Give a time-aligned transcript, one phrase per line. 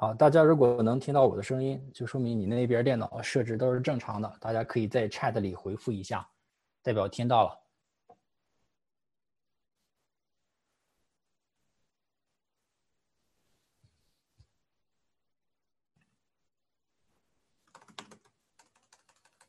[0.00, 4.34] 好，大家如果能听到我的声音，就说明你那边电脑设置都是正常的。
[4.40, 6.26] 大家可以在 chat 里回复一下，
[6.82, 7.60] 代表听到了。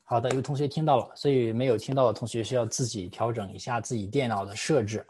[0.04, 5.08] 好的，有同学听到了，所以没有听到的同学需要自己调整一下自己电脑的设置。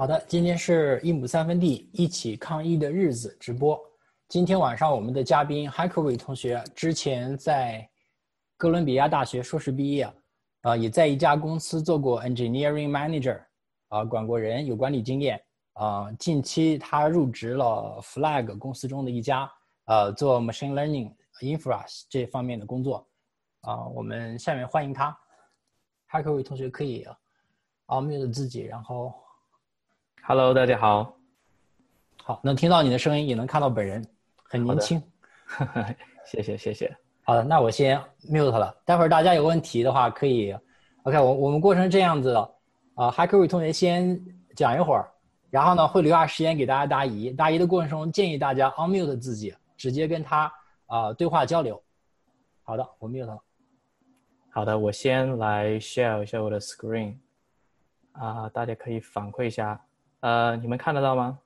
[0.00, 3.78] 好的，今天是一亩三分地一起抗疫的日子直播。
[4.28, 7.86] 今天晚上我们的嘉宾 h a c k e r y 同学之前在
[8.56, 10.10] 哥伦比亚大学硕士毕业，
[10.62, 13.42] 啊，也在一家公司做过 Engineering Manager，
[13.88, 15.38] 啊，管过人，有管理经验。
[15.74, 19.52] 啊，近期他入职了 Flag 公司中的一家，
[19.84, 23.06] 呃，做 Machine Learning Infra 这方面的工作。
[23.60, 25.14] 啊，我们下面欢迎他
[26.06, 27.06] h a c k e r y 同学可以
[27.88, 29.12] unmute 自己，然后。
[30.32, 31.16] Hello，大家好。
[32.22, 34.00] 好，能听到你的声音，也能看到本人，
[34.44, 35.02] 很年轻。
[36.24, 36.96] 谢谢谢谢。
[37.24, 38.72] 好的，那我先 mute 了。
[38.84, 40.56] 待会儿大家有问题的话，可以。
[41.02, 42.48] OK，我我们过程这样子了。
[42.94, 44.24] 啊 e r y 同学先
[44.54, 45.10] 讲一会儿，
[45.50, 47.32] 然后呢会留下时间给大家答疑。
[47.32, 50.52] 答疑的过程中，建议大家 unmute 自己，直接跟他
[50.86, 51.82] 啊对话交流。
[52.62, 53.36] 好的，我 mute 了。
[54.50, 57.16] 好的，我先来 share 一下我的 screen。
[58.12, 59.84] 啊，大家可以反馈一下。
[60.20, 61.38] 呃，你们看得到吗？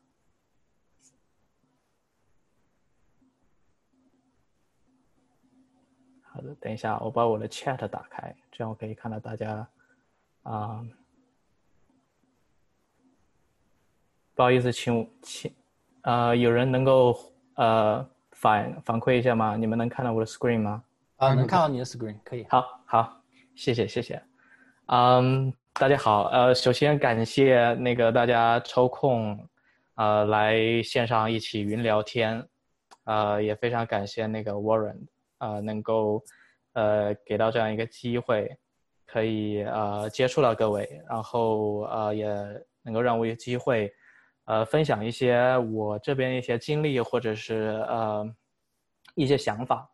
[6.23, 9.67] 好的，等一下，我把我的 chat 打开，这样我可以看到大家。
[10.43, 10.85] 啊，
[14.35, 15.55] 不好意思，请请，
[16.03, 17.17] 呃，有人能够
[17.55, 19.57] 呃反反馈一下吗？
[19.57, 20.83] 你们能看到我的 screen 吗？
[21.17, 22.45] 啊，能看到你的 screen，可以。
[22.51, 23.23] 好，好，
[23.55, 24.21] 谢谢，谢谢。
[24.87, 25.55] 嗯。
[25.77, 29.37] 大家好，呃，首先感谢那个大家抽空，
[29.97, 32.47] 呃，来线上一起云聊天，
[33.03, 34.97] 呃，也非常感谢那个 Warren，
[35.39, 36.23] 呃，能够，
[36.75, 38.57] 呃，给到这样一个机会，
[39.05, 42.25] 可以呃接触到各位，然后呃也
[42.83, 43.93] 能够让我有机会，
[44.45, 48.25] 呃，分享一些我这边一些经历或者是呃
[49.17, 49.91] 一些想法，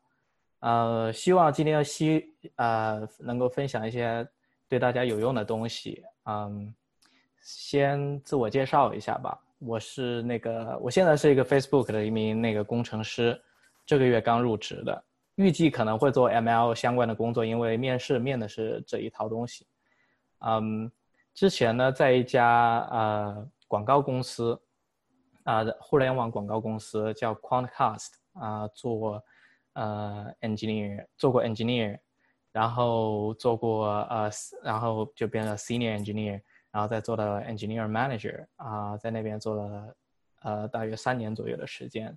[0.59, 2.23] 呃，希望今天希
[2.57, 4.29] 呃能够分享一些。
[4.71, 6.73] 对大家有用的东西，嗯，
[7.43, 9.37] 先自我介绍一下吧。
[9.59, 13.39] 我是那个，我现在是一个 Facebook 的一名那个工程师，
[13.85, 15.05] 这个月刚入职的，
[15.35, 19.67] 预计可能会做 ML 相关的工作，因为面试面的是这一套东西。
[20.39, 20.89] 嗯，
[21.35, 24.57] 之前呢，在一家呃广告公司，
[25.43, 29.21] 啊，互联网广告公司叫 Quantcast 啊，做
[29.73, 31.99] 呃 engineer，做过 engineer。
[32.53, 34.31] 然后做过呃，
[34.63, 36.41] 然后就变成 senior engineer，
[36.71, 39.97] 然后再做到 engineer manager 啊，在那边做了
[40.43, 42.17] 呃大约三年左右的时间。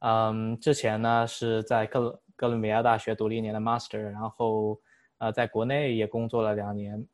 [0.00, 4.78] 嗯，之前呢是在哥哥伦比亚大学读了一年的 master，然后
[5.18, 7.06] 呃在国内也工作了两年。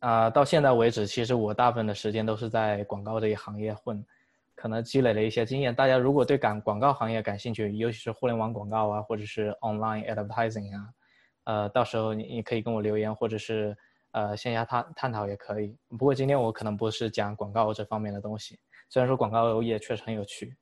[0.00, 4.04] 啊，到现在为止，其实我大部分的时间都是在广告这一行业混，
[4.54, 5.74] 可能积累了一些经验。
[5.74, 10.92] 大家如果对感广告行业感兴趣，尤其是互联网广告啊，或者是 online advertising 啊。
[11.44, 13.76] 呃，到时候你你可以跟我留言，或者是
[14.12, 15.76] 呃线下探探讨也可以。
[15.88, 18.58] 不过今天我可能不是讲广告这方面的东西，
[18.88, 20.56] 虽然说广告业确实很有趣。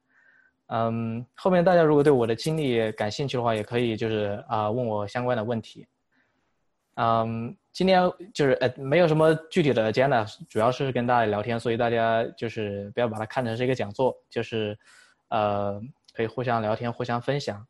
[0.69, 5.87] 嗯，后面大家如果对我的经历感兴趣的话，也可以就是啊问我相关的问题。
[6.95, 8.03] 嗯，今天
[8.33, 14.79] 就是呃没有什么具体的 agenda，主要是跟大家聊天，所以大家就是不要把它看成是一个讲座，就是
[15.29, 15.81] 呃
[16.15, 17.67] 可以互相聊天，互相分享。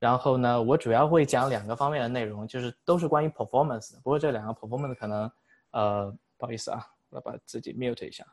[0.00, 4.00] 然后呢，我主要会讲两个方面的内容，就是都是关于 performance 的。
[4.02, 5.30] 不过这两个 performance 可能，
[5.72, 8.26] 呃，不好意思啊，我把自己 mute 一下。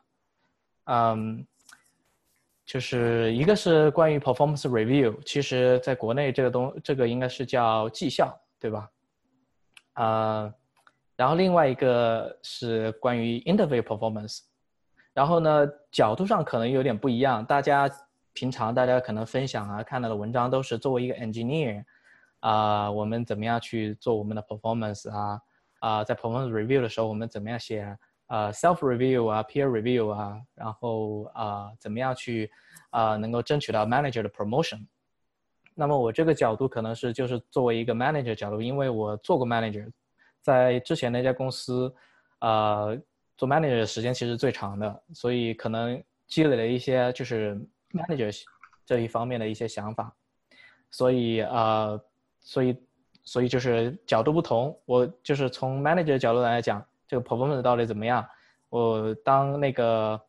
[0.84, 1.46] 嗯，
[2.64, 8.90] 就是一个是关于 performance review，其实在国内这个东这个应该是叫绩效，对吧？
[9.92, 10.54] 啊，
[11.16, 14.40] 然后另外一个是关于 interview performance，
[15.12, 17.86] 然后呢角度上可能有点不一样，大家。
[18.38, 21.82] 平常大家可能分享啊看到的文章都是作为一个 engineer，
[22.38, 25.40] 啊，我们怎么样去做我们的 performance 啊，
[25.80, 27.98] 啊，在 performance review 的时候，我们怎么样写
[28.28, 32.48] 呃 self review 啊，peer review 啊，然后啊，怎么样去
[32.90, 34.86] 啊能够争取到 manager 的 promotion。
[35.74, 39.90] 那么我这个角度可能是就是作为一个 manager 角度，因为我做过 manager，
[40.40, 41.92] 在之前那家公司，
[42.38, 42.96] 呃，
[43.36, 47.60] 做 manager 的时间其实最长的，所以可能积累了一些就是
[47.92, 48.44] manager
[48.84, 50.14] 这一方面的一些想法，
[50.90, 52.00] 所以呃，
[52.40, 52.76] 所以
[53.24, 58.26] 所以就是角度不同，我就是从 manager 角度来讲，这个 performance 到底怎么样，
[58.68, 60.20] 我当那个。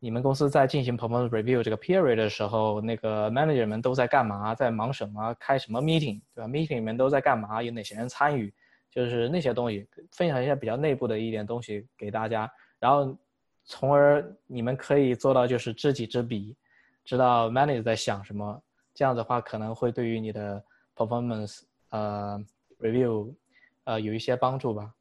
[0.00, 4.54] 你们公司在进行 performance review 这个 period 的时候，那个 manager 们都在干嘛？
[4.54, 5.34] 在忙什么？
[5.40, 7.60] 开什么 meeting，对吧？meeting 里面都在干嘛？
[7.60, 8.54] 有哪些人参与？
[8.92, 12.48] 就是那些东西，分享一下比较内部的一点东西给大家，
[12.78, 13.18] 然后，
[13.64, 16.54] 从而你们可以做到就是知己知彼，
[17.08, 18.62] 知道 manager 在想什么。
[18.92, 20.62] 这样的话可能会对于你的
[20.94, 22.38] performance 呃
[22.80, 23.34] review
[23.84, 24.92] 呃有一些帮助吧。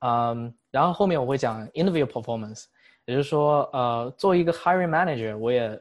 [0.00, 2.64] 嗯，然后后面我会讲 interview performance。
[3.04, 5.80] 也就是说，呃，作为一个 hiring manager，我也，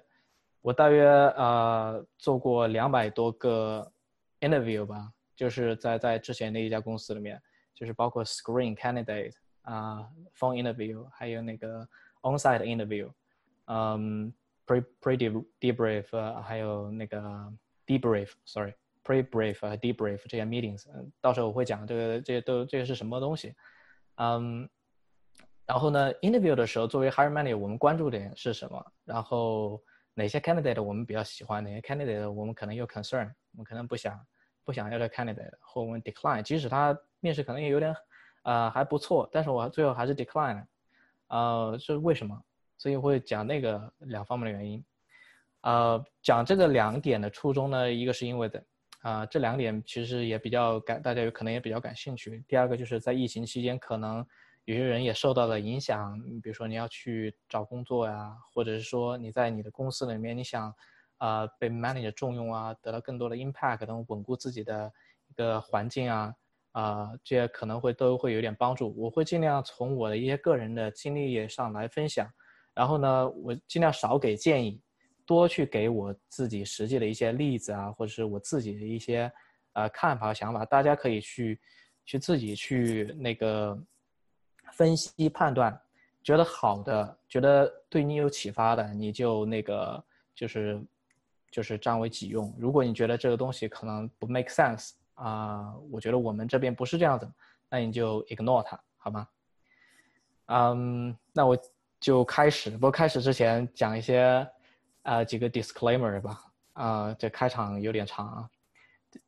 [0.61, 3.91] 我大约呃做过两百多个
[4.39, 7.41] interview 吧，就是在在之前那一家公司里面，
[7.73, 9.33] 就是包括 screen candidate
[9.63, 10.07] 啊
[10.37, 11.87] ，phone interview，还有那个
[12.21, 13.09] onsite interview，
[13.65, 14.31] 嗯
[14.65, 17.19] ，pre pre debrief，还有那个
[17.85, 23.55] debrief，sorry，pre brief 和 debrief 这些 meetings，嗯，到时候我会讲这个这些都这些是什么东西，
[24.15, 24.69] 嗯。
[25.65, 28.85] 然后呢，interview 的时候，作为 hiring manager，我们关注点是什么？
[29.05, 29.81] 然后
[30.13, 31.63] 哪些 candidate 我们比较喜欢？
[31.63, 33.31] 哪些 candidate 我们可能有 concern？
[33.53, 34.19] 我们可能不想
[34.65, 36.43] 不想要这 candidate，或我们 decline。
[36.43, 37.95] 即使他面试可能也有点，
[38.43, 40.65] 呃，还不错，但是我最后还是 decline。
[41.27, 42.43] 呃，是为什么？
[42.83, 44.83] 所以会讲那个两方面的原因。
[45.61, 48.61] 呃，讲这个两点的初衷呢，一个是因为的，
[49.03, 52.43] 啊，这两点其实也比较感，大家有可能也比较感兴趣。
[52.45, 54.25] 第二个就是在疫情期间可能。
[54.65, 60.73] 有些人也受到了影响，比如说你要去找工作呀，或者是说你在你的公司里面，你想，
[61.17, 64.89] 啊被 manager 重用啊，得到更多的 impact，等稳固自己的
[65.27, 66.33] 一个环境啊，
[66.71, 68.95] 啊这些可能会都会有点帮助。
[68.97, 72.25] 我会尽量从我的一些个人的经历上来分享，
[72.73, 74.81] 然后呢，我尽量少给建议，
[75.25, 79.31] 多去给我自己实际的一些例子啊，或者是我自己的一些
[79.73, 81.59] 呃看法和想法，大家可以去
[82.05, 83.77] 去自己去那个。
[84.71, 85.79] 分析判断，
[86.23, 90.03] 觉得好的，觉得对你有启发的，你就那个
[90.33, 90.83] 就是
[91.51, 92.51] 就是占为己用。
[92.57, 97.31] 如果你觉得这个东西可能不 make sense 啊，我觉得我们这边不是这样子，
[97.69, 99.27] 那你就 ignore 它，好吗？
[100.45, 101.55] 嗯，那我
[102.03, 102.69] 就开始。
[102.71, 104.45] 不开始之前讲一些
[105.03, 106.37] 啊几个 disclaimer 吧。
[106.73, 108.49] 啊，这开场有点长啊。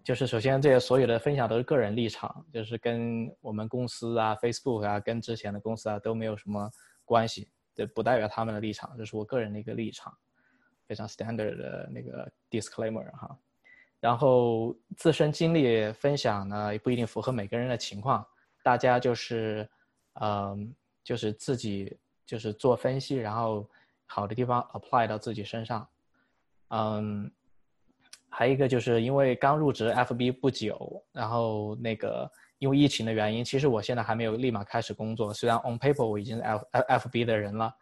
[0.04, 6.70] 就是首先，这些所有的分享都是个人立场，就是跟我们公司啊、Facebook 啊、跟之前的公司啊都没有什么
[7.06, 10.12] 关系，这不代表他们的立场，这是我个人的一个立场，
[10.88, 13.38] 非常 standard 的那个 disclaimer 哈。
[14.00, 18.26] 然后自身经历分享呢，也不一定符合每个人的情况，
[18.64, 19.70] 大家就是，
[20.20, 20.74] 嗯，
[21.04, 23.70] 就是自己就是做分析，然后
[24.06, 25.88] 好的地方 apply 到自己身上，
[26.70, 27.32] 嗯。
[28.38, 35.34] 还有一个就是因为刚入职 FB 不久，然后那个因为疫情的原因，其实我现在还没有立马开始工作。
[35.34, 37.74] 虽然 on paper 我已经 F FB 的人了，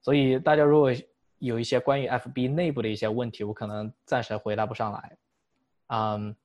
[0.00, 0.92] 所以大家如果
[1.40, 5.16] 有一些关于 FB 内部的一些问题，我可能暂时回答不上来。
[5.88, 6.36] 嗯，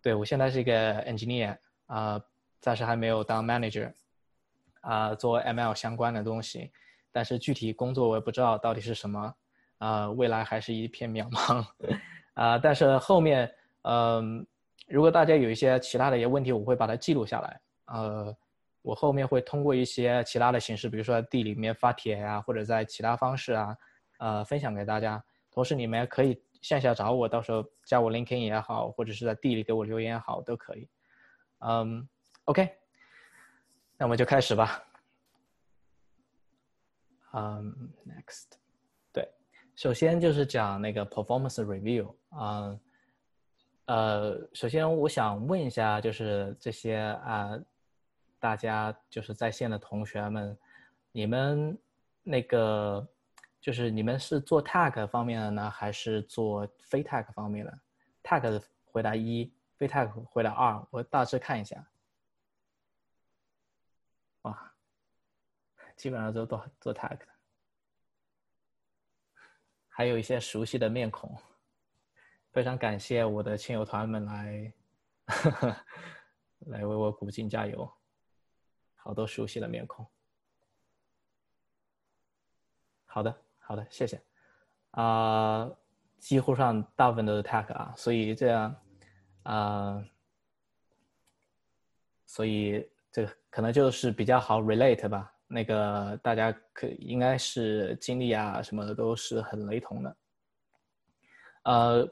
[0.00, 2.18] 对我现在是一个 engineer 啊，
[2.62, 3.92] 暂时还没有当 manager
[4.80, 6.72] 啊，做 ML 相关的东西，
[7.12, 9.34] 但是具体工作我也不知道到底是什么
[9.78, 11.64] 啊，未来还是一片渺茫。
[12.34, 14.44] 啊，但是后面，嗯，
[14.88, 17.60] 如果大家有一些其他的一些问题，我会把它记录下来。
[17.86, 18.34] 呃，
[18.80, 23.76] 我后面会通过一些其他的形式，比如说地里面发帖呀，或者在其他方式啊，
[24.18, 25.22] 呃，分享给大家。
[25.50, 30.88] 同时，你们也可以线下找我，到时候加我 LinkedIn 也好，或者是在地里给我留言也好，都可以。
[31.58, 32.08] 嗯
[32.44, 32.66] ，OK，
[33.98, 34.82] 那我们就开始吧。
[37.32, 38.44] 嗯，Next，
[39.12, 39.28] 对，
[39.74, 42.14] 首先就是讲那个 Performance Review。
[42.30, 42.78] 啊，
[43.86, 47.58] 呃，首先我想问一下，就是这些啊，
[48.38, 50.58] 大家就是在线的同学们，
[51.10, 51.78] 你们
[52.22, 53.06] 那个
[53.60, 57.78] 就是你们是做 tag 方面的呢，还是做非 tag 方面的
[58.22, 61.86] ？tag 回答一，非 tag 回答二，我大致看一下。
[64.42, 64.72] 哇，
[66.02, 67.28] 基本上都做做 tag 的，
[69.88, 71.32] 还有一些熟悉的面孔。
[72.50, 74.72] 非常感谢我的亲友团们来，
[76.66, 77.88] 来为我鼓劲加油。
[78.96, 80.04] 好多熟悉的面孔。
[83.04, 84.20] 好的，好的，谢谢。
[84.90, 85.70] 啊，
[86.18, 88.74] 几乎上大部分都是 tag 啊，所以这样，
[89.44, 90.04] 啊，
[92.26, 95.31] 所以这个可能就是比较好 relate 吧。
[95.52, 100.16] 那个大家可应该是经历啊什么的都是很雷同的。
[101.64, 102.08] 呃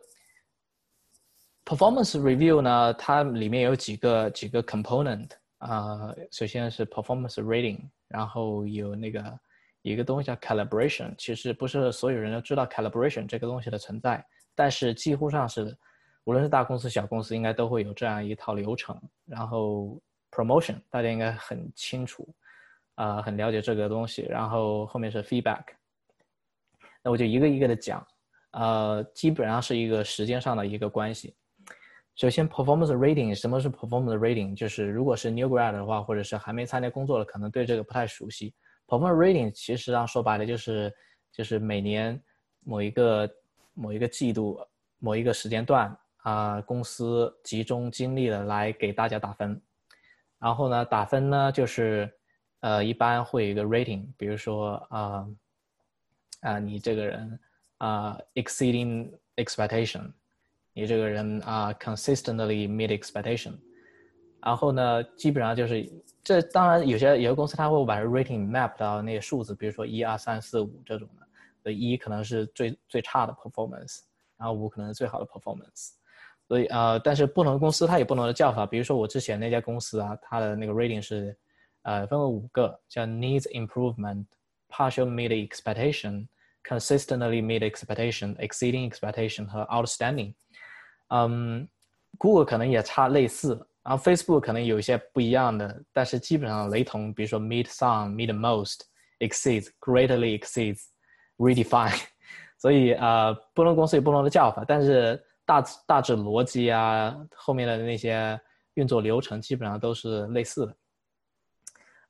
[1.64, 9.40] ，performance review 呢，它里面有几个几个 component 啊，首先是 performance rating，然后有那个
[9.82, 15.76] 一个东西叫 calibration，其实不是所有人都知道 calibration 这个东西的存在，但是几乎上是，
[16.24, 19.00] 无论是大公司小公司，应该都会有这样一套流程。
[19.24, 22.28] 然后 promotion 大家应该很清楚，
[23.00, 24.26] 啊，很了解这个东西。
[24.28, 25.64] 然后后面是 feedback，
[27.02, 28.06] 那我就一个一个的讲。
[28.50, 31.34] 呃，基本上是一个时间上的一个关系。
[32.16, 34.54] 首先，performance rating，什么是 performance rating？
[34.54, 38.52] 就是如果是 new grad 的话，或者是还没参加工作的，可能对这个不太熟悉。
[38.86, 40.92] performance rating 其实上说白了就是，
[41.32, 42.20] 就是每年
[42.64, 43.30] 某一个
[43.72, 44.60] 某一个季度
[44.98, 49.58] 某一个时间段啊，公司集中精力的来给大家打分。
[50.40, 52.12] 然后呢，打分呢就是
[52.60, 55.26] 呃，一般会有一个 rating，比如说啊
[56.40, 57.38] 啊，你这个人。
[57.80, 60.12] 啊，exceeding expectation，
[60.74, 63.54] 你这个人啊，consistently meet expectation，
[64.42, 65.90] 然后呢，基本上就是
[66.22, 71.26] 这当然有些有些公司他会把 rating map 到那些数字，比如说一二三四五这种的，
[71.62, 74.00] 所以一可能是最最差的 performance，
[74.36, 75.92] 然后五可能是最好的 performance，
[76.48, 81.34] 所以呃，但是不同的公司它有不同的叫法，比如说我之前那家公司啊，它的那个 rating 是
[81.82, 86.26] 呃分为五个，叫 needs improvement，partial meet expectation。
[86.62, 90.34] consistently meet expectation, exceeding expectation 和 outstanding。
[91.08, 91.66] 嗯
[92.18, 97.14] ，Google 可能也差类似，然后 Facebook 可能有一些不一样的，但是基本上雷同。
[97.14, 98.82] 比如说 meet some, meet most,
[99.20, 100.82] exceeds, greatly exceeds,
[101.38, 101.98] redefine。
[102.58, 108.38] 所以呃，不同公司有不同的叫法，但是大大致逻辑啊，后面的那些
[108.74, 110.76] 运作流程基本上都是类似的。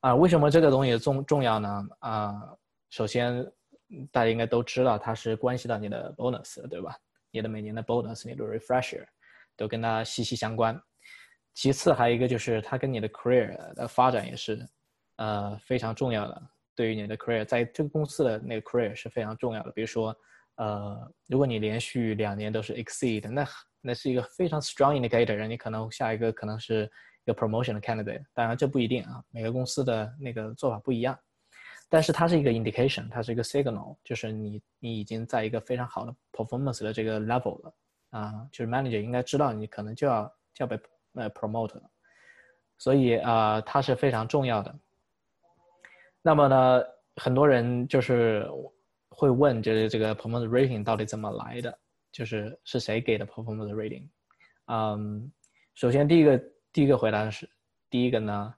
[0.00, 1.88] 啊，为什么这个东西重重要呢？
[2.00, 2.33] 啊，
[2.90, 3.50] 首先。
[4.12, 6.97] 大家应该都知道，它是关系到你的 bonus，对吧？
[7.33, 9.04] 你的每年的 bonus，你的 refresher，
[9.57, 10.80] 都跟它息息相关。
[11.54, 14.64] 其次还有一个就是它跟你的 career 的发展也是，
[15.16, 16.40] 呃，非常重要的。
[16.76, 19.73] 对于你的 career，在这个公司的那个 career 是非常重要的。
[19.73, 20.16] 比如说，
[20.54, 23.45] 呃，如果你连续两年都是 exceed，那
[23.80, 26.88] 那是一个非常 strong indicator，你可能下一个可能是
[27.30, 28.25] 一个 promotion 的 candidate。
[28.34, 31.18] 当然这不一定啊，每个公司的那个做法不一样。
[31.88, 37.75] 但是它是一个 indication，它是一个 signal，就是你你已经在一个非常好的 performance 的这个 level 了
[38.10, 40.78] 啊，就是 manager 应该知道你可能就要就要被
[41.14, 41.82] 呃 promote 了，
[42.78, 44.72] 所以啊它是非常重要的。
[46.22, 46.82] 那么呢，
[47.16, 48.49] 很多人就是
[49.08, 51.76] 会问，就是这个 performance rating 到底怎么来的？
[52.12, 54.06] 就是是谁给的 performance rating？
[54.66, 55.32] 嗯，
[55.75, 56.40] 首先第一个
[56.73, 57.49] 第一个回答是
[57.89, 58.55] 第一个呢。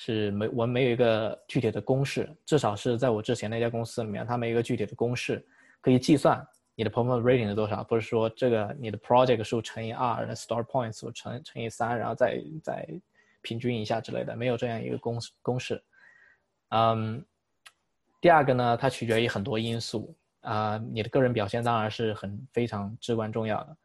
[0.00, 5.44] 是没，我们没有一个具体的公式，至少是在我之前那家公司里面，它没有一个具体的公式
[5.80, 6.40] 可以计算
[6.76, 12.88] 你的 performance rating 是多少，不是说这个你的 project 数乘以二，star points 乘乘以三，然后再再
[13.42, 15.82] 平均一下之类的，没有这样一个公公式。
[16.68, 17.26] 嗯，
[18.20, 23.76] 第二个呢，它取决于很多因素啊，你的个人表现当然是很非常至关重要的，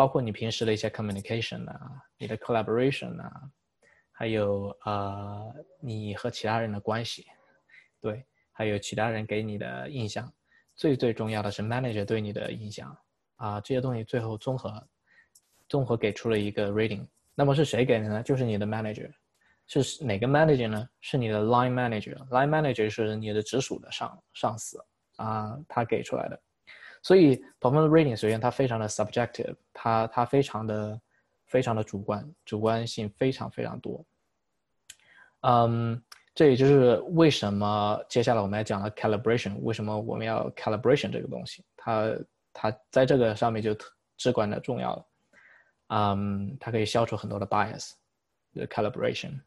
[0.00, 3.30] 包括你平时的一些 communication 啊，你的 collaboration 啊。
[4.10, 7.26] 还有呃，你和其他人的关系，
[8.00, 10.32] 对，还有其他人给你的印象，
[10.74, 12.96] 最最重要的是 manager 对你的印象
[13.36, 14.82] 啊，这些东西最后综合，
[15.68, 17.06] 综合给出了一个 rating。
[17.34, 18.22] 那么是谁给的呢？
[18.22, 19.10] 就是你的 manager，
[19.66, 20.88] 是哪个 manager 呢？
[21.02, 24.82] 是你的 line manager，line manager 是你的直属的上上司
[25.16, 26.40] 啊，他给出来的。
[27.02, 31.00] 所以 performance rating 首先它非常的 subjective，它它非常的
[31.46, 34.04] 非常的主观，主观性非常非常多。
[35.42, 36.00] 嗯，
[36.34, 42.14] 这也就是为什么接下来我们要讲的 calibration，为什么我们要 calibration 这个东西，它
[42.52, 43.74] 它在这个上面就
[44.16, 45.06] 至关的重要了。
[45.88, 47.92] 嗯，它可以消除很多的 bias，
[48.54, 49.40] 的 calibration。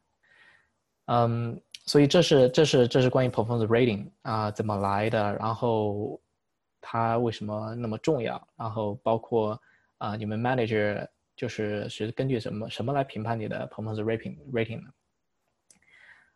[1.06, 6.20] 嗯，所以这是这是这是关于 performance rating 啊怎么来的，然后
[6.86, 9.58] 它为什么那么重要，然后包括
[9.96, 14.90] 啊你们 manager 就是是根据什么什么来评判你的 performance rating rating 呢？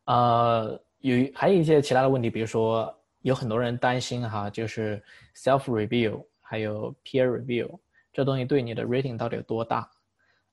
[0.06, 5.02] 呃，有还有一些其他的问题，比如说有很多人担心哈，就是
[5.36, 7.78] self review 还有 peer review
[8.10, 9.88] 这东西对你的 rating 到底有多大？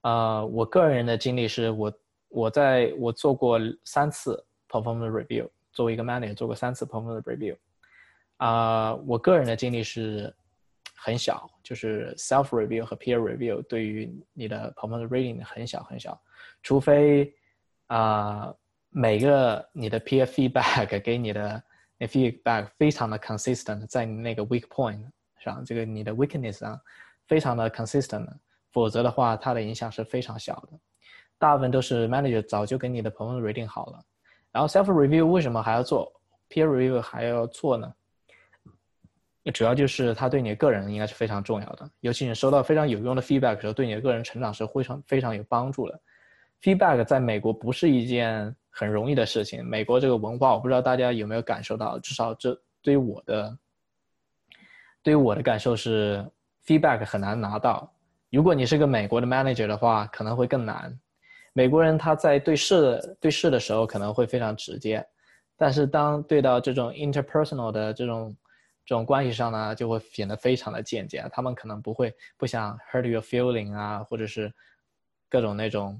[0.01, 1.93] 呃，我个人的经历是我
[2.27, 7.55] 我在我做过三次 performance review，作为一个 manager 做过三次 performance review。
[8.37, 10.33] 啊，我个人的经历是
[10.95, 16.19] 很小，就是 self review 和 peer review 对于你的 performance rating 很小很小，
[16.61, 17.33] 除非
[17.87, 18.53] 啊
[18.89, 21.63] 每个你的 peer feedback 给你的
[21.97, 25.05] 那 feedback 非常的 consistent，在你那个 weak point
[25.37, 26.79] 上，这个你的 weakness 上
[27.27, 28.27] 非常的 consistent，
[28.71, 30.79] 否则的话它的影响是非常小的。
[31.37, 34.03] 大部分都是 manager 早就给你的 performance rating 好了，
[34.51, 36.11] 然后 self review 为什么还要做
[36.49, 37.93] ，peer review 还要做呢？
[39.51, 45.99] 主要就是他对你个人应该是非常重要的，尤其你收到非常有用的 feedback 的时候，对你的个人成长是非常非常有帮助的。
[46.61, 53.55] feedback 在美国不是一件很容易的事情，美国这个文化我不知道大家有没有感受到，至少这对于我的，
[55.03, 56.25] 对于我的感受是
[56.65, 57.91] feedback 很难拿到。
[58.31, 60.97] 如果你是个美国的 manager 的话，可能会更难。
[61.53, 65.05] 美国人他在对事对事的时候可能会非常直接，
[65.55, 68.35] 但是当对到这种 interpersonal 的这种
[68.85, 71.27] 这种关系上呢，就会显得非常的间接。
[71.31, 74.53] 他们可能不会不想 hurt your feeling 啊，或者是
[75.29, 75.99] 各种那种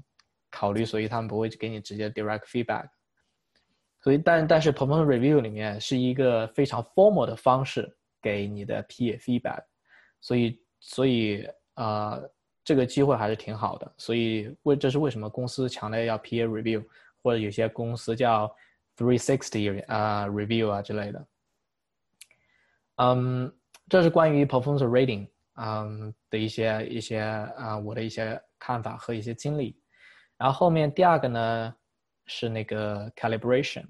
[0.50, 2.88] 考虑，所以他们不会给你直接 direct feedback。
[4.00, 9.64] 所以，但但是 peer review 里面是一个非常 formal 的方式给你的 PE feedback。
[10.20, 12.20] 所以，所以啊，
[12.64, 13.92] 这个机会还是挺好的。
[13.96, 16.84] 所以，为这是为什么公司强烈要 peer review，
[17.20, 18.46] 或者有些公司叫
[18.96, 21.26] three sixty 啊 review 啊之类的。
[22.96, 23.52] 嗯，
[23.88, 27.20] 这是关于 performance rating 嗯的一些一些
[27.56, 29.78] 啊我的一些看法和一些经历。
[30.38, 31.74] 然后后面第二个呢
[32.26, 33.84] 是那个 calibration，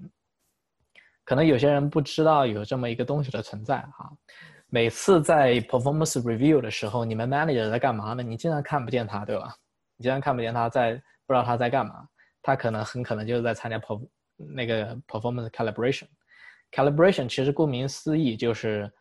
[1.25, 4.09] 可能有些人不知道有这么一个东西的存在哈。
[4.69, 8.21] 每次在 performance review 的时候，你们 manager 在干嘛呢？
[8.21, 9.55] 你经常看不见他，对吧？
[9.95, 10.91] 你经常看不见他在
[11.25, 12.05] 不知道他在干嘛，
[12.41, 16.07] 他可能很可能就是在参加 per 那个 performance calibration。
[16.71, 18.91] Calibration 其实顾名思义就是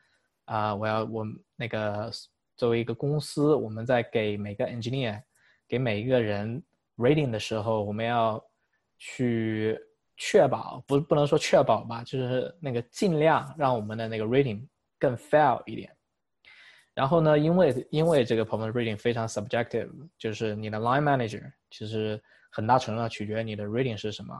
[0.45, 1.25] 啊，我要我
[1.57, 2.11] 那个
[2.57, 5.21] 作为一个公司，我们在给每个 engineer
[5.69, 6.63] 给每一个人
[6.97, 8.43] rating 的时候，我们要
[8.99, 9.79] 去
[10.17, 14.67] 确保不不能说确保吧，就是那个尽量让我们的那个 rating
[14.99, 15.93] 更 fair 一点。
[16.95, 22.19] 然后呢，因为因为这个 performance rating 非常 subjective，就是你的 line manager 其实
[22.51, 24.35] 很大程度上取决于你的 rating 是什么，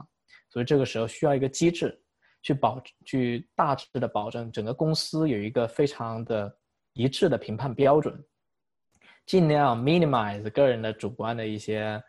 [0.49, 2.01] 所以这个时候需要一个机制。
[2.47, 6.57] 去保去大致的保证整个公司有一个非常的
[6.93, 8.17] 一致的评判标准，
[9.25, 12.01] 尽量 minimize 个人的主观的一些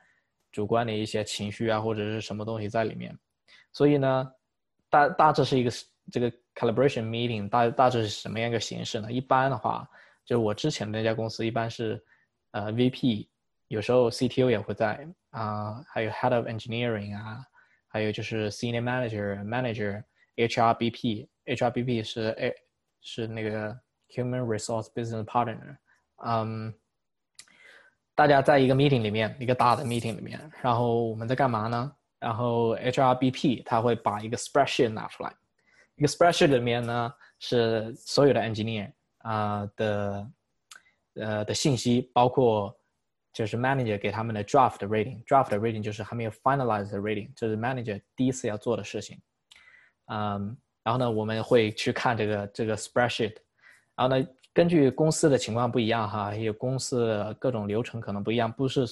[0.52, 3.12] 主观的一些情绪啊或者是什么东西在里面。
[3.72, 4.32] 所以呢，
[4.88, 5.72] 大大致是一个
[6.12, 9.10] 这个 calibration meeting 大大致是什么样一个形式呢？
[9.10, 9.90] 一般的话，
[10.24, 12.00] 就是我之前的那家公司一般是
[12.52, 13.26] 呃 VP，
[13.66, 17.42] 有时候 CTO 也会在啊，还有 Head of Engineering 啊，
[17.88, 20.04] 还有就是 Senior Manager Manager。
[20.38, 22.54] HRBP，HRBP 是 A
[23.00, 23.76] 是那个
[24.10, 25.76] Human Resource Business Partner，
[26.24, 26.72] 嗯，
[28.14, 31.92] 大家在一个 meeting 里面，一个大的 meeting 里面，然后我们在干嘛呢？
[32.20, 35.34] 然后 HRBP 他会把一个 spreadsheet 拿出来，
[35.96, 40.30] 一个 spreadsheet 里面呢是所有的 engineer 啊的
[41.14, 42.76] 呃的信息，包括
[43.32, 49.20] 就是 manager 给他们的 draft rating，draft rating 就是还没有 finalized rating，这是 manager 第一次要做的事情。
[50.10, 53.34] 嗯，然后呢，我们会去看这个这个 spreadsheet，
[53.94, 58.86] 然后呢，根据公司的情况不一样哈，有公司各种流程可能不一样，不是，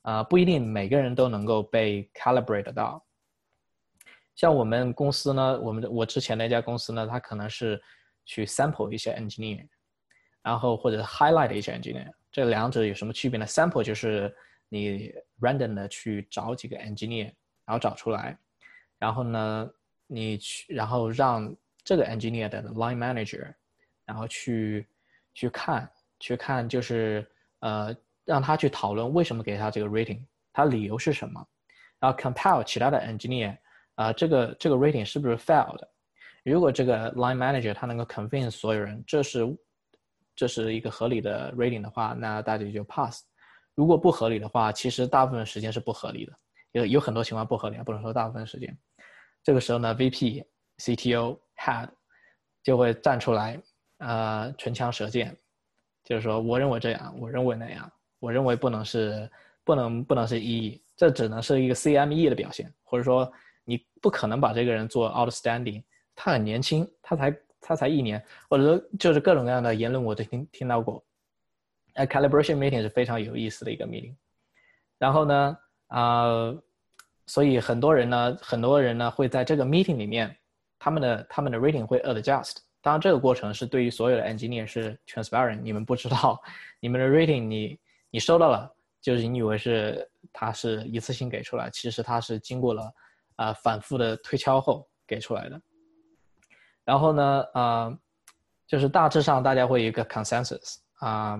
[0.00, 3.04] 啊，不一定每个人都能够被 calibrate 到。
[4.34, 7.78] 像我们公司呢，我们我之前那家公司呢，它可能是
[8.24, 9.66] 去 sample 一些 engineer，
[10.42, 14.34] 然后或者 highlight 一些 engineer，这两者有什么区别呢？sample 就是
[14.70, 17.30] 你 random 的去找几个 engineer，
[17.66, 18.38] 然后找出来，
[18.98, 19.70] 然后呢。
[20.06, 23.52] 你去，然后让这个 engineer 的 line manager，
[24.04, 24.86] 然后去
[25.34, 25.90] 去看，
[26.20, 27.26] 去看就是
[27.60, 31.44] 呃，让他去讨论为什么给他这个 rating，他理由是什么，
[31.98, 33.56] 然后 compel 其他的 engineer，
[33.94, 35.88] 啊，这个这个 rating 是不是 fail 的？
[36.44, 39.40] 如果这个 line manager 他能够 convince 所有人这是
[40.36, 43.22] 这是一个合理的 rating 的话，那大家就 pass。
[43.74, 46.32] 如果不合理的话，其实大部分时间是不合理的，
[46.72, 48.78] 有有很多情况不合理，不能说大部分时间。
[49.46, 50.44] 这个时候呢，VP、
[50.78, 51.88] CTO、Head
[52.64, 53.56] 就会站出来，
[53.98, 55.36] 呃，唇枪舌剑，
[56.02, 59.30] 就是说，我认为这样，我认为那样，我认为不能是，
[59.62, 63.32] 不能不能是 E，这只能是一个 CME 的表现，或者说，
[63.62, 65.80] 你不可能把这个人做 outstanding，
[66.16, 71.00] 他很年轻，他才他才一年，或者说就是各种各样的言论我都听听到过。
[71.94, 74.16] 哎，calibration meeting 是非常有意思的一个 meeting，
[74.98, 75.56] 然后呢，
[75.86, 76.52] 啊。
[77.26, 80.36] 所以很多人呢，很多人呢会在这个 meeting 里面，
[80.78, 82.58] 他们的他们的 rating 会 adjust。
[82.80, 86.40] 当然，这个过程是对于所有的 engineer 是 transparent，你们不知道
[86.78, 87.76] 你们的 rating 你
[88.10, 92.94] 你收到了，就是你以为是它是一次性给出来，其实它是经过了
[93.34, 95.60] 啊反复的推敲后给出来的。
[96.84, 97.98] 然后呢，啊，
[98.68, 101.36] 就是大致上大家会有一个 consensus 啊，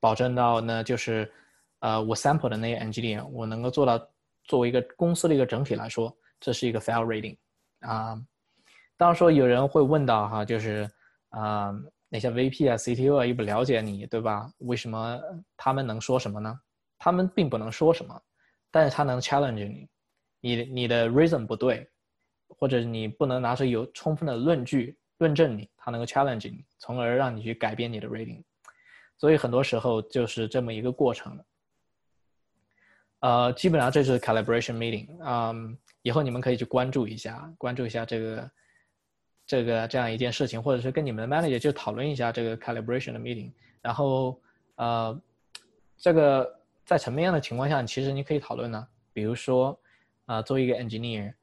[0.00, 1.32] 保证到呢就是
[1.78, 4.06] 呃我 sample 的那些 engineer 我能够做到
[4.50, 7.38] 作为一个公司的一个整体来说，这是一个 fair rating
[7.88, 8.20] 啊。
[8.96, 10.90] 当然说有人会问到哈，就是
[11.28, 11.72] 啊
[12.08, 14.50] 那些 VP 啊 CTO 啊又不了解你，对吧？
[14.58, 15.20] 为什么
[15.56, 16.58] 他们能说什么呢？
[16.98, 18.20] 他们并不能说什么，
[18.72, 19.88] 但是他能 challenge 你，
[20.40, 21.88] 你你的 reason 不对，
[22.48, 28.42] 或者你不能拿出有充分的论据论证你，他能够 challenge 你，从而让你去改变你的 rating。
[29.16, 31.38] 所以很多时候就是这么一个过程。
[33.20, 38.50] 呃，基本上这是 calibration meeting，嗯，以后你们可以去关注一下，关注一下这个。
[39.46, 43.50] 这个这样一件事情，或者是跟你们的 manager 就讨论一下这个 calibration 的 meeting，
[43.82, 44.40] 然后
[44.76, 45.20] 呃，
[45.98, 48.86] 这个在什么样的情况下，其实你可以讨论呢？
[49.12, 49.76] 比如说
[50.26, 51.34] 啊，作为一个 engineer，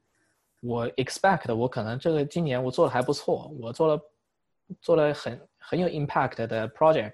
[0.61, 4.01] 我 expect 我可能这个今年我做的还不错，我做了
[4.79, 7.11] 做了很很有 impact 的 project，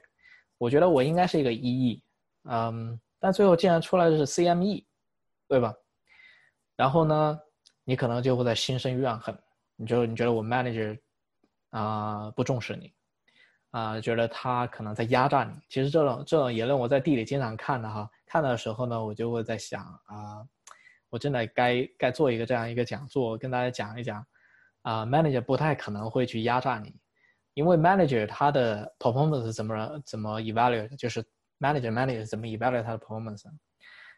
[0.60, 2.02] 我觉得我应该是一个 EE，
[2.44, 4.84] 嗯，但最后竟然出来的是 CME，
[5.48, 5.74] 对吧？
[6.76, 7.40] 然后呢，
[7.86, 9.34] 你可能就会在心生怨恨。
[9.78, 11.00] 你就你觉得我 manager
[11.70, 12.94] 啊不重视你
[13.72, 15.54] 啊，觉得他可能在压榨你。
[15.70, 20.46] 其实这种这种言论我在地里经常看的哈，看的时候呢，我就会在想啊，
[21.10, 24.26] 我真的该该做一个这样一个讲座，跟大家讲一讲
[24.82, 26.94] 啊，manager 不太可能会去压榨你，
[27.54, 31.26] 因为 manager 他的 performance 怎么怎么 evaluate，就是
[31.64, 33.44] manager manager 怎么 evaluate 他的 performance，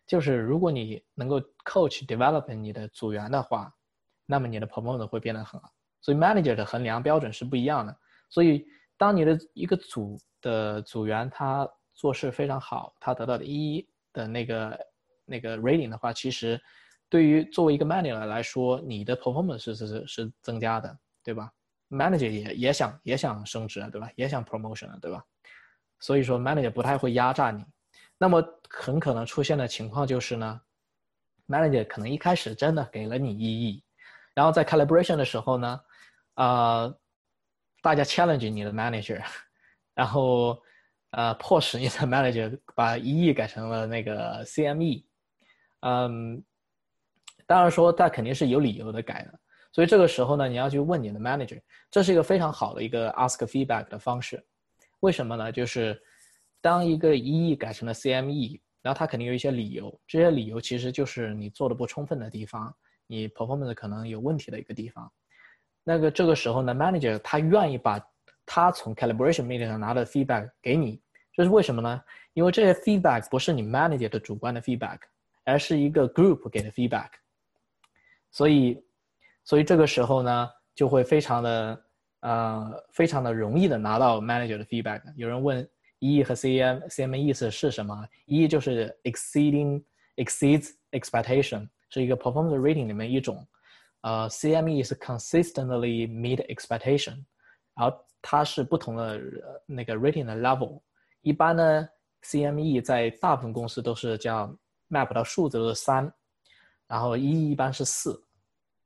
[0.08, 3.72] 就是如果你能够 coach develop 你的组员的话。
[4.28, 7.96] 那么你的 performance 会变得很好，所以 manager 的衡量标准是不一样的。
[8.28, 8.66] 所以
[8.98, 14.80] 当你的一个组的组员他做事非常好，他得到的一的那个
[15.26, 16.60] 那个 rating 的话，其实
[17.08, 21.52] 对于作为一个 manager 来说，你的 performance 是是是增加的，对吧
[21.92, 24.10] ？manager 也也想也想升职，对吧？
[24.16, 25.24] 也想 promotion，对吧？
[26.00, 27.66] 所以说 manager 不太会压榨你。
[28.18, 30.62] 那么很可能出现的情况就是呢
[31.48, 33.84] ，manager 可能一开始真的给了你一亿。
[34.34, 35.82] 然后在 calibration 的时候呢，
[36.36, 36.94] 啊，
[37.82, 39.24] 大家 challenge 你的 manager，
[39.96, 40.62] 然后
[41.12, 45.06] 呃，迫使你的 manager 把一亿改成了那个 CME，
[45.82, 46.44] 嗯，
[47.48, 49.40] 当然说他肯定是有理由的改的，
[49.72, 54.46] 所以这个时候呢，你要去问你的 manager，这是一个非常好的一个 ask feedback 的方式，
[55.06, 55.52] 为什么呢？
[55.52, 56.02] 就是
[56.62, 62.76] 当一个一亿改成了 CME，然后他肯定有一些理由，这些理由其实就是你做的不充分的地方。
[63.06, 65.12] 你 performance 可能有问题的一个地方，
[65.84, 68.04] 那个这个时候呢，manager 他愿意把
[68.48, 71.00] 他从 calibration meeting 上拿的 feedback 给你，
[71.32, 72.02] 这是为什么呢？
[72.34, 74.98] 因为这些 feedback 不是你 manager 的主观的 feedback，
[75.44, 77.10] 而是一个 group 给的 feedback，
[78.32, 78.84] 所以，
[79.44, 81.85] 所以这个时候呢，就会非常的
[82.26, 85.00] 呃，非常的容易的拿到 manager 的 feedback。
[85.16, 85.68] 有人问
[86.00, 89.84] E 和 CM CM 意思是什么？E 就是 exceeding
[90.16, 91.70] exceeds expectation。
[91.92, 93.48] 是一个 performance rating 里面一种，
[94.02, 97.24] 呃，CME 是 consistently meet expectation，
[97.76, 99.22] 然后它是不同的
[99.68, 100.82] 那个 rating 的 level。
[101.22, 101.88] 一般呢
[102.24, 104.48] ，CME 在大部分公司都是叫
[104.90, 106.12] map 到数字都是三，
[106.88, 108.20] 然后一一般是四，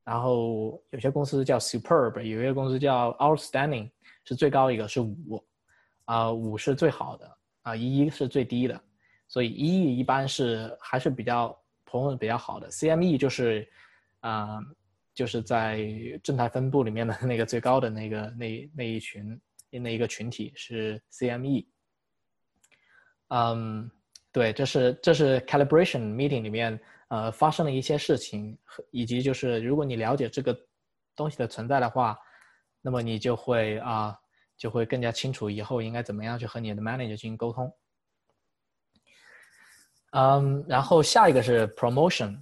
[0.09, 3.87] 然后有些公司叫 superb，有些公司叫 outstanding，
[4.25, 5.45] 是最高一个是五，
[6.05, 8.81] 啊，五是最好的，啊，一是最低的，
[9.27, 11.55] 所以一一般是还是比较。
[11.91, 13.67] 朋友比较好的 CME 就是，
[14.19, 14.59] 啊，
[15.11, 15.79] 就是在
[16.21, 19.41] 正态分布里面的那个最高的那个那那一群
[19.71, 21.65] 那一个群体是 CME。
[23.29, 23.89] 嗯，
[24.31, 28.57] 对，这是这是 calibration meeting 里面呃发生了一些事情，
[28.89, 30.57] 以及就是如果你了解这个
[31.15, 32.17] 东西的存在的话，
[32.81, 34.17] 那么你就会啊
[34.57, 37.71] 就会更加清楚以后应该怎么样去和你的 manager 进行沟通。
[40.11, 42.41] 嗯，然后下一个是 promotion。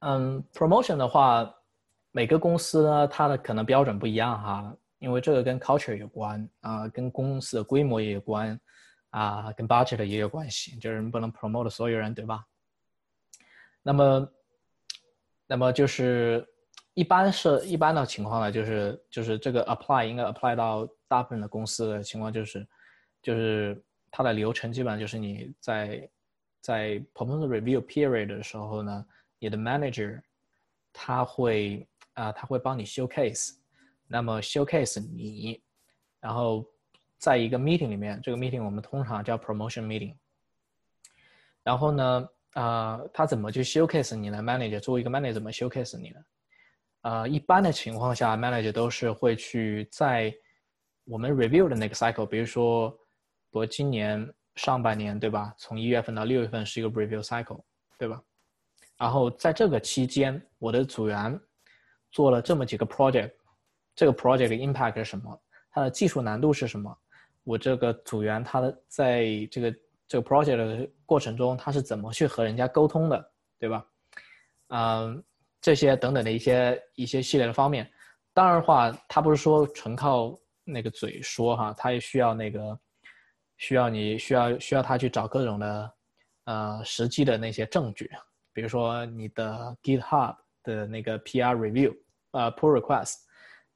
[0.00, 1.54] 嗯，promotion 的话，
[2.10, 8.58] 每个公司呢，它的可能标准不一样哈，因为这个跟 culture 有关啊，跟公司的规模也有关
[9.10, 12.44] 啊，跟 budget 也有关系，就是不能 promote 所有人，对吧？
[13.82, 14.32] 那么，
[15.46, 16.46] 那么就是
[16.94, 22.66] 一般是一般的情况呢，就是就是这个 apply 应该 apply 到大部分的公司的情况，就是
[23.22, 23.80] 就是。
[24.12, 26.10] 它的流程基本上就是你在
[26.60, 29.06] 在 promotion review period 的时候呢，
[29.38, 30.20] 你的 manager
[30.92, 33.52] 他会啊、他会帮你 showcase，
[34.08, 35.62] 那么 showcase 你，
[36.18, 36.66] 然后
[37.20, 40.16] 在一个 meeting 里面，这个 meeting 我们通常叫 promotion meeting。
[41.62, 46.20] 然后呢，啊、他怎么去 showcase 你呢？manager 作为一个 manager 怎么 showcase 你呢？
[47.02, 50.34] 呃，一般的情况下，manager 都是会去在
[51.04, 52.98] 我们 review 的那个 cycle，比如说
[53.50, 55.54] 我今年上半年，对吧？
[55.58, 57.62] 从一月份到六月份是一个 review cycle，
[57.98, 58.22] 对吧？
[58.96, 61.38] 然后在这个期间，我的组员
[62.10, 63.30] 做了这么几个 project，
[63.94, 65.42] 这个 project 的 impact 是什么？
[65.70, 66.96] 它的技术难度是什么？
[67.50, 69.74] 我这个组员他的在这个
[70.06, 73.84] 这个 project 的过程中，他是怎么去和人家沟通的，对吧？
[74.68, 75.24] 嗯，
[75.60, 77.90] 这些等等的一些一些系列的方面。
[78.32, 82.78] 当然的话，他不是说纯靠那个嘴说哈，他也需要那个
[83.56, 85.92] 需要你需要需要他去找各种的
[86.44, 88.08] 呃实际的那些证据，
[88.52, 91.92] 比如说你的 GitHub 的那个 PR review
[92.30, 93.16] 呃 pull request，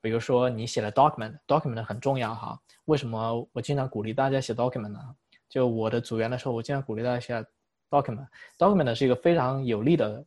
[0.04, 2.60] 比如说你写了 document，document 很重要哈。
[2.84, 5.00] 为什么我经常鼓励大家写 document 呢？
[5.48, 7.42] 就我的组员的时候，我经常鼓励大家写
[7.88, 8.26] document。
[8.58, 10.22] document 是一个非常有力的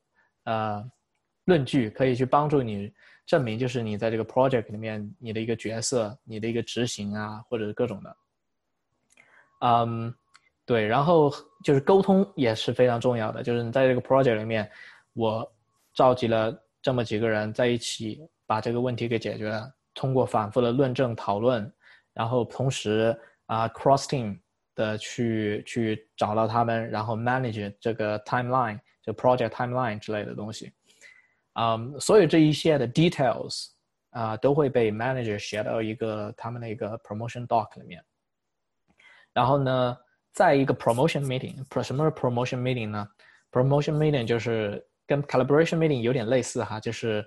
[0.45, 0.91] 呃
[1.45, 2.91] 论据，可以去帮助你
[3.27, 8.17] 证明，就是你在这个 project 里面你的一个角色、你的一个执行啊，或者各种的。
[9.59, 10.11] 嗯，
[10.65, 11.31] 对，然后
[11.63, 14.67] 就是沟通也是非常重要的，就是你在这个 project 里面，
[15.13, 15.47] 我
[15.93, 21.71] 召集了这么几个人在一起，把这个问题给解决了，通过反复的论证讨论，
[22.13, 24.39] 然后同时啊、cross team
[24.73, 30.71] 的去去找到他们，然后 manage 这个 timeline，就 project timeline 之类的东西，
[31.53, 33.67] 嗯，所有这一切的 details
[34.11, 38.03] 啊、都会被 manager 写到一个他们的一个 promotion doc 里面。
[39.31, 39.95] 然后呢，
[40.33, 43.07] 在一个 promotion meeting，什么是 promotion meeting 呢
[43.51, 47.23] ？promotion meeting 就是跟 calibration meeting 有点类似哈，就是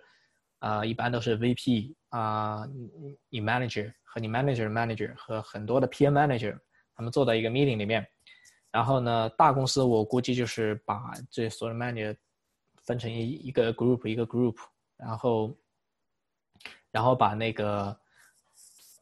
[0.60, 2.64] 啊、一般都是 VP 啊、
[3.28, 6.56] 你 manager 和你 manager manager 和很多的 PM manager
[6.94, 8.06] 他们坐在一个 meeting 里面，
[8.70, 12.16] 然后呢，大公司我估计就是把这所有的 manager
[12.84, 14.56] 分成一一个 group 一个 group，
[14.96, 15.56] 然后
[16.90, 17.98] 然后把那个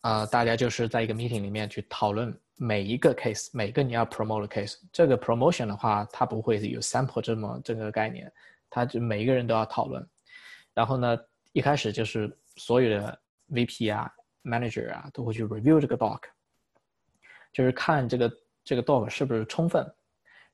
[0.02, 4.76] 呃，大家就是在一个 meeting 里面去讨论每一个 case，每个你要 promote 的 case。
[4.92, 8.32] 这个 promotion 的话，它不会有 sample 这么这个概念，
[8.70, 10.08] 它就每一个人都要讨论。
[10.72, 11.18] 然后呢，
[11.58, 14.08] 一开始就是所有的 VP 啊、
[14.44, 16.20] manager 啊都会去 review 这个 doc，
[17.52, 19.84] 就是看这个这个 doc 是不是充分，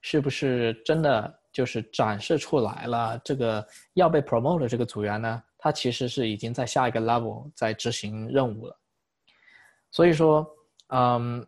[0.00, 3.62] 是不是真的就是展示出来了这个
[3.92, 8.74] 要被 promote 的这个组员呢，他其实是已经在下一个 level 在执行任务了。
[9.90, 10.50] 所以说，
[10.88, 11.46] 嗯，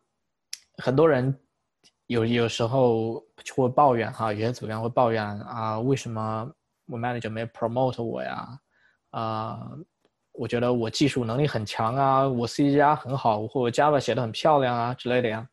[0.77, 1.35] 很多人
[2.09, 6.53] 有有时候会抱怨哈，有些组员会抱怨啊，为什么
[6.85, 8.61] 我 manager 没 promote 我呀？
[9.19, 9.71] 啊、
[10.33, 15.49] 我觉得我技术能力很强啊，我 C 加很好，或者 Java 写的很漂亮啊之类的呀，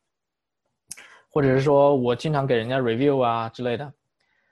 [1.30, 3.92] 或者是说我经常给人家 review 啊之类的，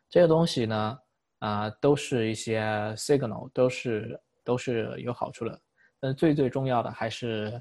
[0.08, 0.98] 这些东西呢，
[1.40, 2.62] 啊、都是一些
[2.96, 5.60] signal，都是都是有好处的，
[6.00, 7.60] 但是最最重要的还是。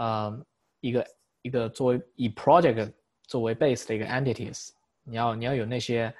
[0.00, 0.46] 呃，
[0.78, 1.06] 一个
[1.42, 2.92] 一个作为以 project
[3.24, 4.68] 作为 base 的一个 entities，
[5.02, 6.14] 你要你要有那些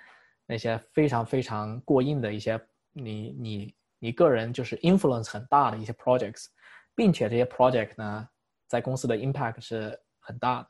[0.46, 2.60] 那些非常非常过硬的一些
[2.92, 6.46] 你你你个人就是 influence 很大的一些 projects，
[6.94, 8.28] 并且这些 project 呢
[8.66, 10.68] 在公司的 impact 是很大的，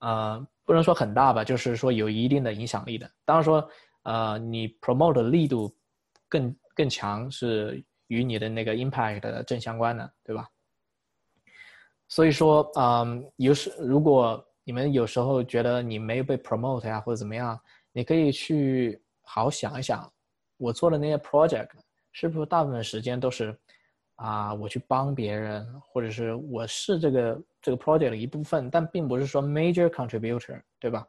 [0.00, 3.10] 呃，不能说很大吧，就是说有一定的影响力的。
[3.24, 3.68] 当然说，
[4.02, 5.74] 呃，你 promote 的力度
[6.28, 10.48] 更更强是与你的那个 impact 的正相关的，对吧？
[12.08, 17.58] 所以说，嗯，有时如果你们有时候觉得你没有被 promote 呀，或者怎么样，
[17.92, 20.12] 你可以去好好想一想，
[20.56, 21.70] 我做的那些 project
[22.12, 23.56] 是不是大部分时间都是
[24.16, 31.06] 啊，我去帮别人，或者是我是这个这个 project 的一部分，但并不是说 major contributor，对吧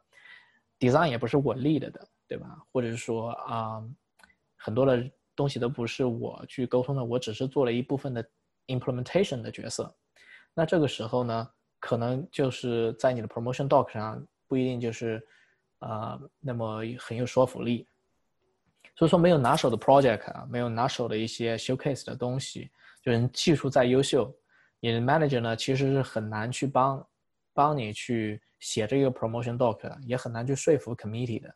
[0.80, 2.58] ？design 也不是我 lead 的，对吧？
[2.72, 3.82] 或者是说啊，
[4.56, 8.26] 很多的东西都不是我去沟通的，我只是做了一部分的
[8.66, 9.94] implementation 的角色。
[10.54, 15.24] 那这个时候呢，可能就是在你的 promotion doc 上不一定就是，
[15.80, 17.86] 呃，那么很有说服力。
[18.96, 22.70] 所以说，没有拿手的 project 啊，没有拿手的一些 showcase 的东西，
[23.02, 24.34] 就是技术再优秀，
[24.80, 27.06] 你的 manager 呢其实是很难去帮
[27.52, 31.54] 帮你去写这个 promotion doc，也很难去说服 committee 的。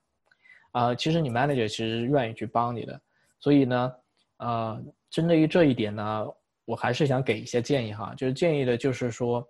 [0.72, 3.00] 啊、其实你 manager 其实愿意去帮你的，
[3.40, 3.92] 所以呢，
[4.38, 6.26] 呃，针对于这一点呢。
[6.68, 9.42] 我还是想给一些建议哈，就是建议的，就是说，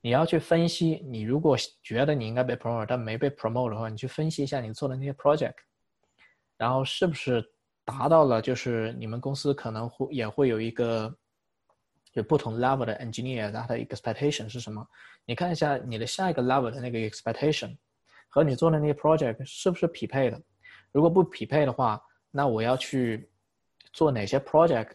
[0.00, 5.52] 你要去分析，你如果觉得你应该被 promote，但没被 promote 的话，你去分析一下你做的那些 project，
[6.58, 7.42] 然后是不是
[7.84, 11.16] 达到了，就是你们公司可能会也会有一个
[12.12, 14.86] 就不同 level 的 engineer，他的 expectation 是什么？
[15.24, 17.76] 你看一下你的下一个 level 的那个 expectation
[18.28, 20.42] 和你做的那些 project 是不是匹配的？
[20.92, 23.30] 如果不匹配的话，那我要去
[23.92, 24.90] 做哪些 project，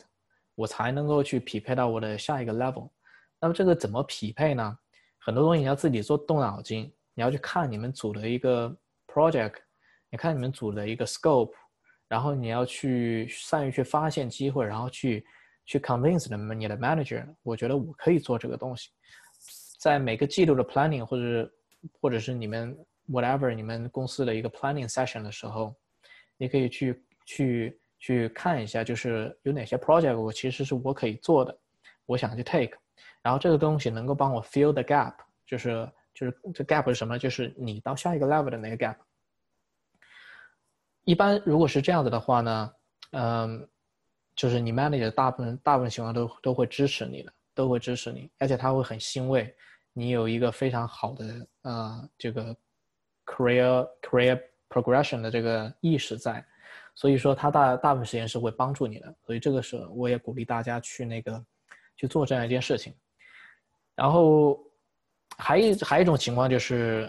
[0.56, 2.90] 我才能够去匹配到我的下一个 level？
[3.40, 4.78] 那么这个怎么匹配呢？
[5.20, 8.76] 很多东西你要自己做动脑筋，你要去看你们组的一个
[9.08, 9.54] project，
[10.14, 11.54] 你看你们组的一个 scope，
[12.08, 15.26] 然后你要去善于去发现机会，然后去
[15.66, 18.92] 去 convince 你们你的 manager，我觉得我可以做这个东西。
[19.80, 21.52] 在每个季度的 planning 或者
[22.00, 22.78] 或者是你们
[23.10, 25.76] whatever 你们公司的一个 planning session 的时候，
[26.38, 31.58] 你可以去去去看一下，就是有哪些 project 我其实是我可以做的，
[32.06, 32.78] 我想去 take。
[33.24, 37.18] 然后这个东西能够帮我 fill the gap，就是就是这 gap 是什么？
[37.18, 38.96] 就是你到下一个 level 的那个 gap。
[41.06, 42.74] 一般如果是这样子的话呢，
[43.12, 43.68] 嗯，
[44.36, 49.54] 就是你 manager 大部分大部分情况都都会支持你的，都会支持你，而且他会很欣慰
[49.94, 52.56] 你有一个非常好的呃这个
[53.26, 56.44] career career progression 的这个意识在，
[56.96, 59.16] 所以说他大大部分时间是会帮助你的。
[59.26, 61.46] 所以这个时候我也鼓励大家去那个
[61.96, 62.94] 去做这样一件事情。
[63.96, 64.60] 然后，
[65.38, 67.08] 还一还有一种情况就是，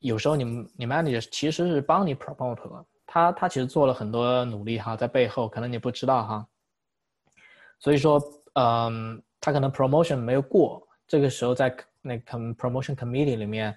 [0.00, 6.46] 有时候你们你 manager 其实是帮你 promote 了，他他其实做了很多努力哈，在背后可能你不知道哈。
[7.80, 8.22] 所以说，
[8.54, 13.76] 嗯，他可能 promotion 没有过，这个时候在那个 promotion committee 里面，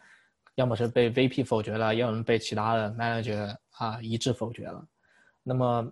[0.54, 4.86] 要么是被 VP 否决了，要么被其他的 manager 啊一致否决了。
[5.42, 5.92] 那么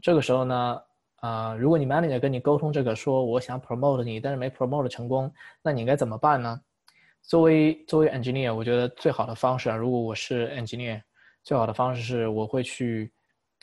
[0.00, 0.80] 这个时候呢？
[1.16, 6.58] 啊，如果你 manager 跟你沟通这个，说我想 promote 你，但是没 promote 成功，那你应该怎么办呢？
[7.20, 11.02] 作为作为 engineer，我觉得最好的方式啊，如果我是 engineer，
[11.42, 13.12] 最好的方式是我会去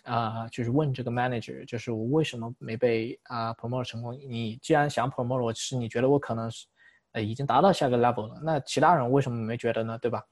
[0.04, 4.14] 啊，就是问这个 manager，就是我为什么没被啊 promote 成功？
[4.28, 6.66] 你既然想 promote 我，是你觉得我可能是
[7.12, 9.98] 呃已经达到下个 level 了，那其他人为什么没觉得呢？
[10.00, 10.24] 对吧？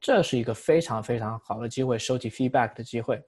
[0.00, 3.22] 这是一个非常非常好的机会，收集 feedback 的机会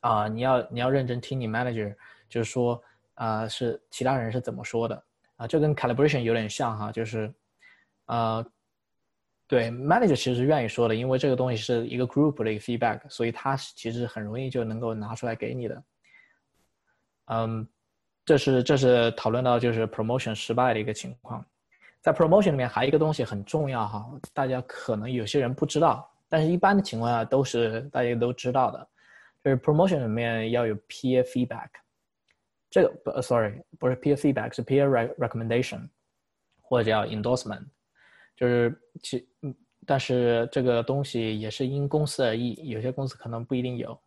[0.00, 0.28] 啊！
[0.28, 1.94] 你要你要认真听你 manager。
[2.26, 2.82] 就是说，
[3.14, 5.04] 啊，是其他人是怎么说的
[5.36, 5.46] 啊？
[5.46, 7.32] 这跟 calibration 有点像哈，就是，
[8.06, 8.44] 呃，
[9.46, 15.82] 对，manager 其实是愿意说的，因为这个东西是一个 group 的一个 feedback，所以他其实很容易就能够拿出来给你的。
[17.26, 17.66] 嗯，
[18.24, 21.44] 这是这是讨论到就是 promotion 失败的一个情况，
[22.00, 28.88] 在 promotion 里面还有一个东西很重要哈，大家可能有些人不知道，但是一般的情况下都是大家都知道的，
[29.42, 31.68] 就是 promotion 里面要有 peer feedback。
[32.70, 35.88] 这个不，sorry，不是 peer feedback，是 peer recommendation，
[36.60, 37.64] 或者叫 endorsement，
[38.36, 39.54] 就是其嗯，
[39.86, 43.98] 但是这个东西也是因公司而异，有些公司可能不一定有，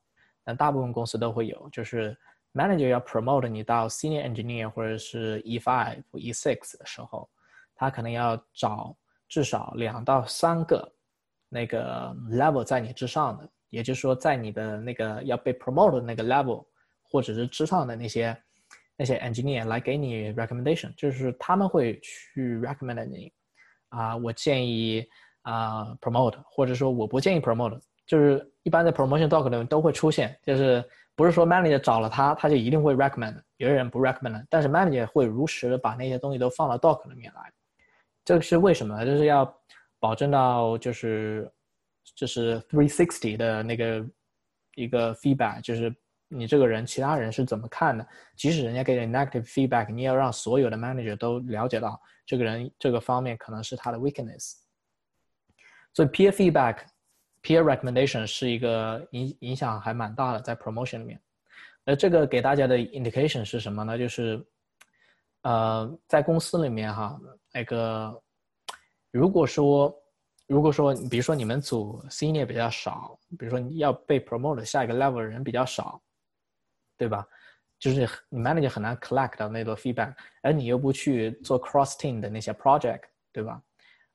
[0.43, 1.69] 但大部分公司都会有。
[1.71, 2.17] 就是
[2.53, 7.29] manager 要 promote 你到 senior engineer 或者是 E five、E six 的时候，
[7.75, 8.95] 他可能要找
[9.27, 10.91] 至少两到三个
[11.49, 16.65] 那个 level 在你之上的，也就是说，在你的那个要被 promote 的那个 level，
[17.03, 18.37] 或者是之上的那些。
[18.99, 23.31] 那些 engineer 来给你 recommendation，就是他们会去 recommend 你，
[23.89, 25.05] 啊，我建议
[25.41, 30.83] 啊 promote，或者说我不建议 promote，就是一般在 promotion doc 里面都会出现，就是
[31.15, 37.51] 不是说 manager 找了他，他就一定会 recommend，有的人不 recommend，但是 manager 会如实的把那些东西都放到 doc 里面来，
[38.25, 39.05] 这个是为什么？
[39.05, 39.51] 就是要
[39.99, 41.51] 保证到就是
[42.15, 44.05] 就是 three sixty 的那个
[44.75, 45.93] 一个 feedback，就是。
[46.29, 48.05] 你这个人，其他人是怎么看的？
[48.35, 54.55] 即使人家给你 negative feedback，你也要让所有的 manager 都了解到这个人这个方面可能是他的 weakness。
[55.93, 56.79] 所以 peer feedback、
[57.41, 61.19] peer recommendation 是一个影影响还蛮大的，在 promotion 里面。
[61.85, 63.97] 那这个给大家的 indication 是什么呢？
[63.97, 64.45] 就是，
[65.43, 67.17] 呃，在公司里面哈，
[67.53, 68.21] 那个
[69.11, 69.95] 如果说
[70.45, 76.01] 如果说比如说你们组 senior 比较少，比如说你要被 promote 下一个 level 人比较少。
[76.97, 77.25] 对吧？
[77.79, 83.61] 就是你 manager 很难 collect 到那个 feedback，而你又不去做 cross team 的那些 project，对吧？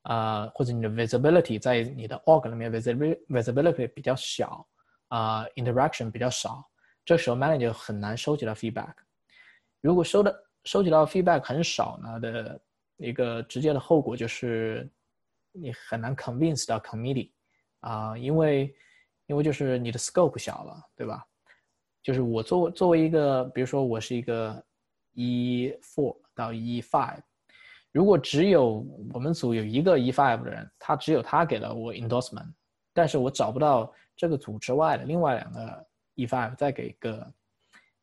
[0.03, 4.67] 啊，或者你的 visibility 在你的 org 里面 visibility 比较小，
[5.09, 6.69] 啊，interaction 比较少，
[7.05, 8.95] 这时候 manager 很难收集到 feedback。
[9.81, 12.61] 如果收的收集到 feedback 很少呢的
[12.97, 14.91] 一个直接的后果就是
[15.53, 17.31] 你很难 convince 到 committee，
[17.79, 18.75] 啊，因为
[19.27, 21.25] 因为就是你的 scope 小了，对吧？
[22.03, 24.63] 就是我作为作为一个，比如说我是一个
[25.15, 27.21] E four 到 E five，
[27.93, 32.53] 如果只有我们组有一个 E five 的人，他只有他给了我 endorsement，
[32.93, 37.33] 但是我找不到这个组之外的另外两个 E five 再给个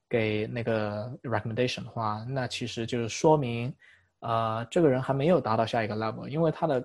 [0.07, 3.73] 给那个 recommendation 的话，那其实就是说明，
[4.19, 6.81] 呃，这个人还没有达到下一个 level，因为他的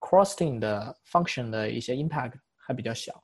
[0.00, 3.21] cross team 的 function 的一些 impact 还比较小，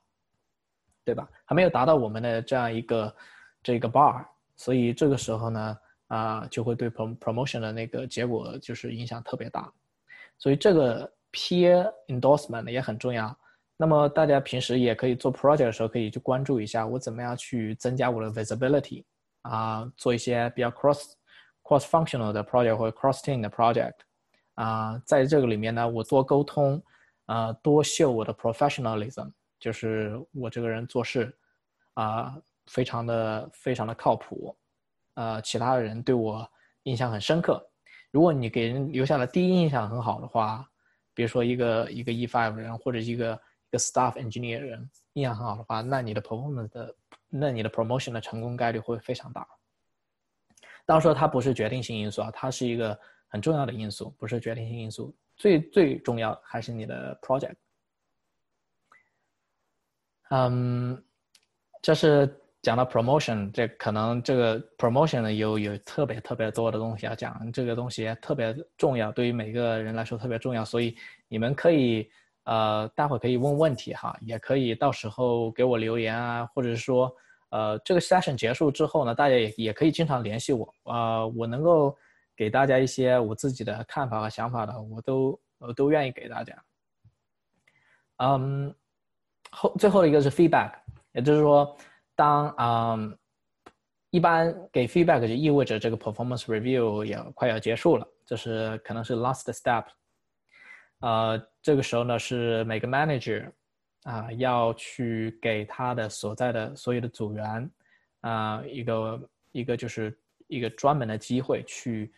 [1.13, 1.29] 对吧？
[1.45, 3.15] 还没有达到我们的这样一个
[3.63, 5.77] 这个 bar，所以这个时候呢。
[6.09, 9.71] 啊，就会对 prom promotion 的那个结果就是影响特别大，
[10.39, 13.37] 所以这个 peer endorsement 也很重要。
[13.77, 19.03] 那么大家平时也可以做 project 的时候，可以去关注一下我怎么样去增加我的 visibility
[19.43, 21.11] 啊，做一些比较 cross
[21.61, 23.93] cross functional 的 project 或者 cross team 的 project
[24.55, 26.81] 啊，在这个里面呢，我多沟通
[27.27, 31.35] 啊，多秀我的 professionalism，就是我这个人做事
[31.95, 32.35] 啊，
[32.67, 34.55] 非常的非常的靠谱。
[35.15, 36.49] 呃，其他的人对我
[36.83, 37.61] 印象很深刻。
[38.11, 40.65] 如果你给人留下的第一印象很好的话，
[41.13, 43.33] 比如说一个一个 E5 人或者一个
[43.69, 46.95] 一个 staff engineer 人印象很好的话，那你的 performance 的，
[47.27, 49.45] 那你的 promotion 的成功概率会非常大。
[50.85, 52.97] 当然说它不是决定性因素啊，它是一个
[53.27, 55.13] 很重要的因素，不是决定性因素。
[55.35, 57.55] 最最重要还是你的 project。
[60.29, 61.03] 嗯，
[61.81, 62.35] 这是。
[62.61, 70.93] 讲到 promotion，这可能这个 promotion 有有特别特别多的东西要讲，这个东西特别重要，对于每个人来说特别重要，所以
[71.29, 72.11] 你们可以
[72.43, 77.09] 呃待会可以问问题哈，也可以到时候给我留言啊，或者是说
[77.47, 81.97] 呃这个 session 结束之后呢，大家也也可以经常联系我啊，我能够
[82.35, 86.61] 给大家一些我自己的看法和想法的，我都我都愿意给大家。
[88.17, 88.75] 嗯，
[89.51, 90.73] 后最后一个是 feedback，
[91.13, 91.75] 也就是说。
[92.15, 93.17] 当嗯，
[94.09, 99.85] 一般给 feedback 就意味着这个 performance review 也快要结束了，这是可能是 last step。
[100.99, 103.49] 呃，这个时候呢是每个 manager
[104.03, 107.71] 啊要去给他的所在的所有的组员
[108.19, 110.13] 啊一个一个就是
[110.47, 112.11] 一个专门的机会去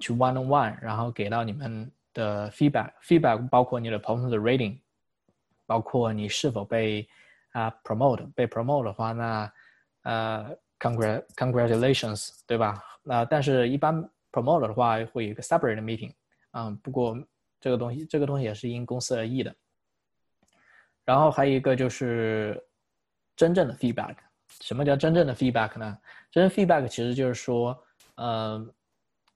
[0.00, 2.90] 去 one on one，然后给到你们的 feedback。
[3.00, 4.80] feedback 包括你的 performance rating，
[5.68, 7.06] 包括你是否被
[7.52, 9.52] 啊，promote 被 promote 的话，那
[10.04, 12.82] 呃，congrat congratulations，对吧？
[13.02, 14.02] 那但是一般
[14.32, 16.14] promote 的话会有一个 separate meeting，
[16.52, 17.14] 嗯，不过
[17.60, 19.54] 这个东西这个东西也是因公司而异的。
[21.04, 22.58] 然后还有一个就是
[23.36, 24.16] 真正的 feedback，
[24.62, 25.98] 什么叫真正的 feedback 呢？
[26.30, 27.78] 真正 feedback 其实就是说，
[28.14, 28.66] 呃，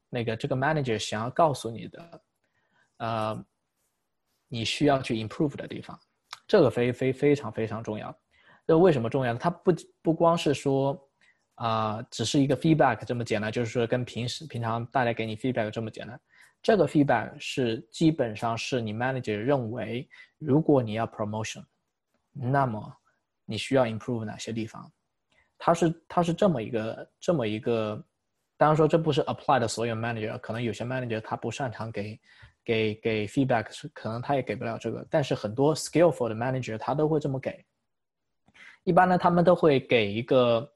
[0.09, 2.22] 那个这个 manager 想要告诉你的，
[2.97, 3.45] 呃，
[4.49, 5.99] 你需要去 improve 的地方。
[6.53, 8.14] 这个非非非常非常重要，
[8.66, 9.38] 这为什么重要呢？
[9.40, 11.03] 它不不光是说，
[11.55, 16.20] 啊，只是一个 feedback 这么简单，就是说跟平时平常大家给你 feedback 这么简单。
[16.62, 21.64] 这个 feedback 是基本上是你 manager 认为，如果你要 promotion，
[22.34, 22.94] 那么
[23.46, 24.92] 你需要 improve 哪些地方？
[25.57, 28.05] 它是它是这么一个这么一个，
[28.59, 32.20] 当然说这不是 apply 的所有 manager，可能有些 manager 他不擅长给。
[32.64, 37.64] 给给 feedback 可能他也给不了这个，但是很多 skillful 的 manager 他都会这么给。
[38.84, 40.68] 一般呢，他们都会给一个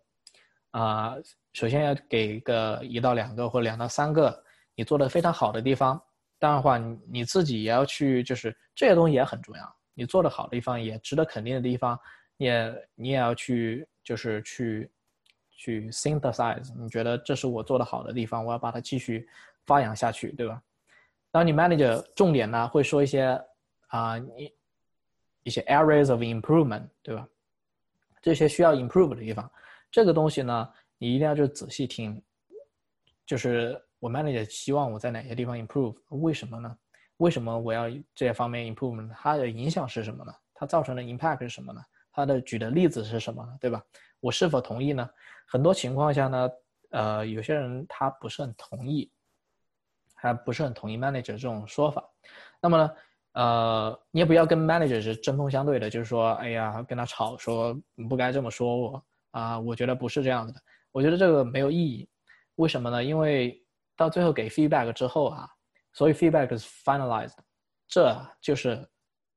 [0.70, 1.16] 啊，
[1.54, 6.00] 首先要给一个一到两个或两到三个你做的非常好的地方。
[6.38, 6.78] 当然话，
[7.08, 9.76] 你自己也要去，就是这些东西也很重要。
[9.94, 11.98] 你做的好的地方，也值得肯定的地方，
[12.36, 14.90] 也你也要去，就是去
[15.50, 16.72] 去 synthesize。
[16.78, 19.26] 你觉得这是我做的好的地方，我要把它继续
[19.64, 20.62] 发扬下去，对吧？
[21.36, 23.38] 当你 manager 重点呢，会说一些
[23.88, 24.50] 啊，你
[25.42, 27.28] 一些 areas of improvement，对吧？
[28.22, 29.52] 这些需要 improve 的地方，
[29.90, 32.24] 这个东西呢，你一定要就仔细听。
[33.26, 35.94] 就是我 manager 希望我在哪些地方 improve？
[36.08, 36.74] 为什么呢？
[37.18, 39.06] 为什么我要这些方面 improve？
[39.12, 40.32] 它的影响是什么呢？
[40.54, 41.82] 它造成的 impact 是什么呢？
[42.12, 43.54] 它的举的例子是什么呢？
[43.60, 43.84] 对吧？
[44.20, 45.06] 我是否同意呢？
[45.46, 46.50] 很多情况下呢，
[46.92, 49.12] 呃，有些人他不是很同意。
[50.18, 52.02] 还不是很同意 manager 这种说法，
[52.60, 52.90] 那么呢，
[53.32, 60.60] 呃，你也不要跟 manager 是针锋相对的，就是说，哎呀，跟他吵，说你不该这么说我啊，我觉得不是这样子的，
[60.90, 62.08] 我觉得这个没有意义，
[62.54, 63.04] 为什么呢？
[63.04, 63.62] 因为
[63.94, 65.46] 到最后给 feedback 之后啊，
[65.92, 67.36] 所以 feedback 是 finalized，
[67.86, 68.88] 这就是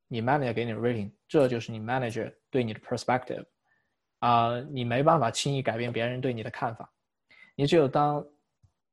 [0.08, 3.46] 你 manager 给你的 rating，这就是你 manager 对你的 perspective，
[4.20, 6.90] 啊，你没办法轻易改变别人对你的看法，
[7.56, 8.26] 你只有当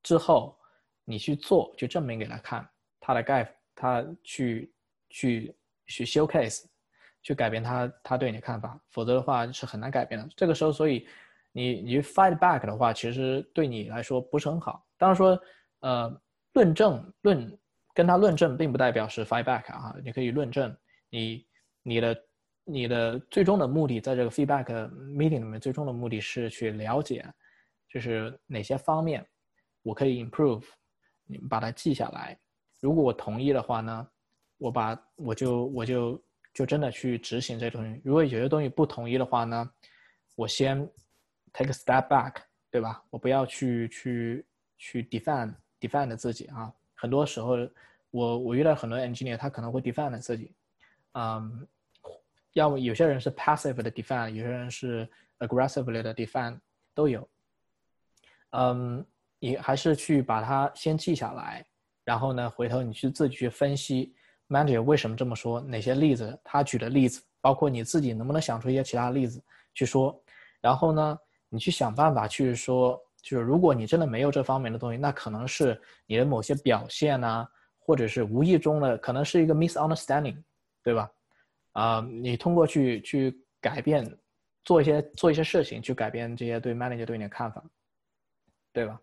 [0.03, 0.56] 之后。
[1.07, 2.69] 你去做，就证明给他看，
[3.01, 4.71] 他的概，他去
[5.09, 6.65] 去去 showcase，
[7.23, 10.29] 去改变他他对你的看法，否则的话是很难改变的。
[10.37, 11.07] 这个时候，所以
[11.53, 14.85] 你你 fight back 的话，其实对你来说不是很好。
[14.99, 15.41] 当然说，
[15.81, 16.21] 呃，
[16.53, 17.59] 论证论
[17.95, 20.77] 跟他论证，并不代表是 fight back 啊，你可以论证
[21.09, 21.47] 你
[21.83, 22.25] 你的
[22.65, 27.25] 你的最终的目的，在这个 feedback meeting 里面，最终的目的是去了解，
[27.89, 29.25] 就是哪些方面
[29.83, 30.65] 我可以 improve，
[31.27, 32.39] 你们把它记下来。
[32.81, 34.09] 如果我同意的话呢，
[34.59, 36.23] 我把我就我就
[36.55, 38.01] 就真的去执行这东西。
[38.05, 39.71] 如果有些东西不同意的话呢，
[40.35, 40.79] 我先
[41.53, 42.37] take a step back，
[42.71, 43.03] 对吧？
[43.11, 44.47] 我不要去去
[44.79, 46.73] 去 defend defend 自己啊。
[46.95, 47.57] 很多时候，
[48.11, 50.55] 我我遇到很多 engineer，他可能会 defend 自己，
[51.13, 51.67] 嗯，
[52.53, 55.09] 要么有些人是 passive 的 defend，有些人是
[55.39, 56.59] aggressively 的 defend，
[56.95, 57.29] 都有。
[58.51, 59.05] 嗯，
[59.39, 61.65] 你还是去把它先记下来。
[62.05, 64.15] 然后呢，回头你去自己去分析
[64.49, 65.61] ，manager 为什么这么说？
[65.61, 66.39] 哪些例子？
[66.45, 69.43] 他举的例子，包括你自己能不能想出一些其他例子
[69.75, 70.17] 去说？
[70.61, 71.19] 然后呢，
[71.49, 80.41] 你去想办法去说，就是如果你真的没有这方面的东西，那可能是你的某些表现呢，或者是无意中的，可能是一个 misunderstanding，
[80.85, 81.11] 对吧？
[81.73, 84.09] 啊，你通过去去改变，
[84.65, 87.63] 做一些做一些事情，去改变这些对 manager 对你的看法，
[88.73, 89.01] 对吧？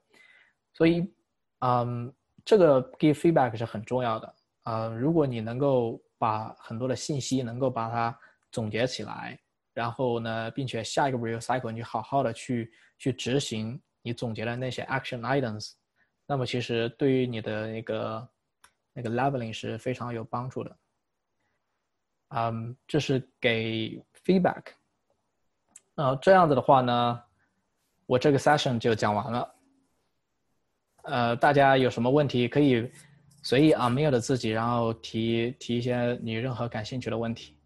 [0.73, 1.11] 所以，
[1.59, 2.13] 嗯。
[2.45, 4.87] 这个 give feedback 是很重要的啊！
[4.89, 8.19] 如果你能够把很多的信息能够把它
[8.51, 9.39] 总结起来，
[9.73, 15.71] 然后呢，并且下一个 review cycle 你好好的去去执行你总结的那些 action items，
[16.27, 18.29] 那么其实对于你的那个
[18.91, 20.77] 那个 leveling 是非常有帮助的。
[22.35, 24.63] 嗯，这是给 feedback。
[25.95, 27.23] 呃，这样子的话呢，
[28.05, 29.55] 我这个 session 就讲完了。
[31.03, 32.89] 呃，大家有什么问题可以
[33.41, 33.89] 随意啊？
[33.89, 37.57] 没有的自己，然后提提一些你任何感兴趣的问题。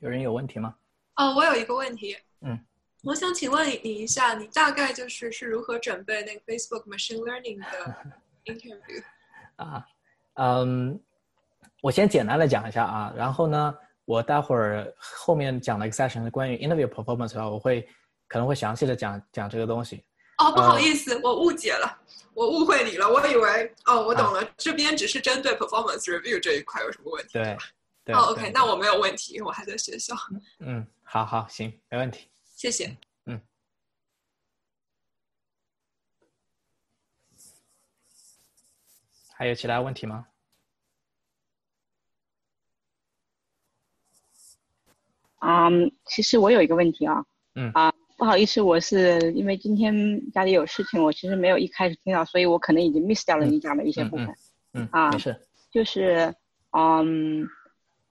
[0.00, 0.76] 有人有问题吗？
[1.16, 2.16] 哦，我有一个问题。
[2.42, 2.58] 嗯。
[3.02, 7.96] 我想请问你一下，你大概就是是如何准备那个 Facebook Machine Learning 的
[8.44, 9.02] interview？
[9.56, 9.86] 啊，
[10.34, 11.00] 嗯，
[11.80, 13.74] 我先简单的讲一下啊，然后呢。
[14.10, 17.88] 我待会儿后面讲的 session 是关于 interview performance 的话，我会
[18.26, 20.04] 可能会详细的讲讲这个东西。
[20.38, 21.96] 哦，不好意思，我误解了，
[22.34, 27.34] 我误会你了，我以为哦，我懂了，这边只是针对 performance review 这一块有什么问题？
[27.34, 27.56] 对，
[28.04, 28.16] 对。
[28.16, 30.12] 哦，OK，那我没有问题，我还在学校。
[30.58, 32.28] 嗯，好好行，没问题。
[32.56, 32.96] 谢谢。
[33.26, 33.40] 嗯。
[39.36, 40.26] 还有其他问题吗？
[45.40, 45.68] 啊，
[46.06, 47.24] 其实我有一个问题啊，
[47.56, 47.70] 嗯。
[47.74, 54.28] 啊，不好意思，我是因为今天家里有事情，我其实没有一开始听到，所以我可能已经 miss 掉了你讲的一些部分，
[54.74, 55.34] 嗯啊，没事，
[55.72, 56.34] 就是，
[56.76, 57.48] 嗯，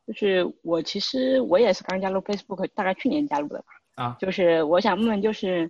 [0.07, 3.65] 就是我其实我也是刚加入 Facebook，大概去年加入的吧，
[4.03, 5.69] 啊，就是我想问问，就是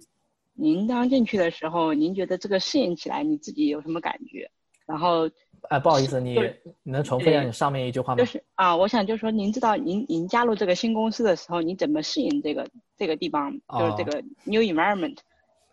[0.53, 4.49] 您刚进去的时候，您觉得这个适应起来你自己有什么感觉？
[4.89, 5.29] 然后。
[5.67, 6.39] 哎，不好意思，你
[6.83, 8.17] 你能重复一下你上面一句话吗？
[8.17, 12.65] 就是啊，我想就是说，您知道您您加入这个新公司的时候，你怎么适应这个
[12.97, 15.17] 这个地方，就是这个 new environment，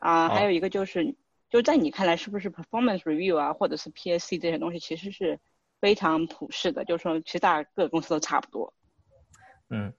[0.01, 1.15] 啊，还有一个就是，
[1.49, 5.39] 就在你看来，是不是 performance review 啊，或者是 PSC 这些东西，其实是
[5.81, 8.75] 非常普世的，就是说，其实大各个公司都差不多。
[9.71, 9.93] 嗯，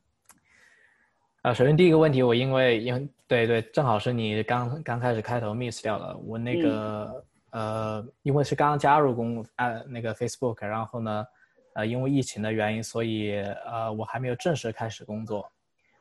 [1.44, 7.26] 啊，首先第一个问题，我因为因为对对，正好是你刚刚开始开头 miss 掉了，我那个。
[7.58, 11.26] 呃，因为是刚刚加入公呃那个 Facebook，然后呢，
[11.74, 15.52] 呃，因为疫情的原因，所以呃我还没有正式开始工作，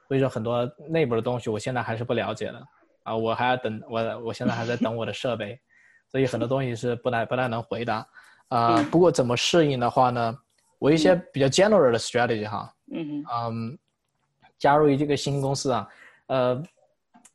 [0.06, 2.62] 所以说很多内部的东西我现在还是不了解的
[3.04, 5.58] 啊，我还要等我我现在还在等我的设备，
[6.10, 8.06] 所以很多东西是不太不太能回答
[8.48, 8.82] 啊。
[8.90, 10.38] 不过怎么适应的话呢，
[10.78, 13.78] 我一些比较 general 的 strategy 哈，嗯嗯，
[14.58, 15.88] 加入这个新公司啊，
[16.26, 16.62] 呃，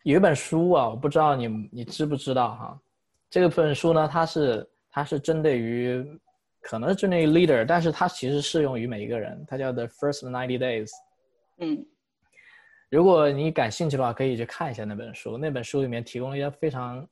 [0.03, 2.79] 有一本书啊，我不知道你你知不知道哈。
[3.31, 6.05] 这本书呢，它是它是针对于，
[6.59, 9.41] 可能是针对于 leader，但是它其实适用于每一个人。
[9.47, 10.89] 它叫 The First Ninety Days。
[11.59, 11.85] 嗯，
[12.89, 15.37] 如果你感兴趣的话，可以去看一下那本书。
[15.37, 17.07] 那本书里面提供了一些非常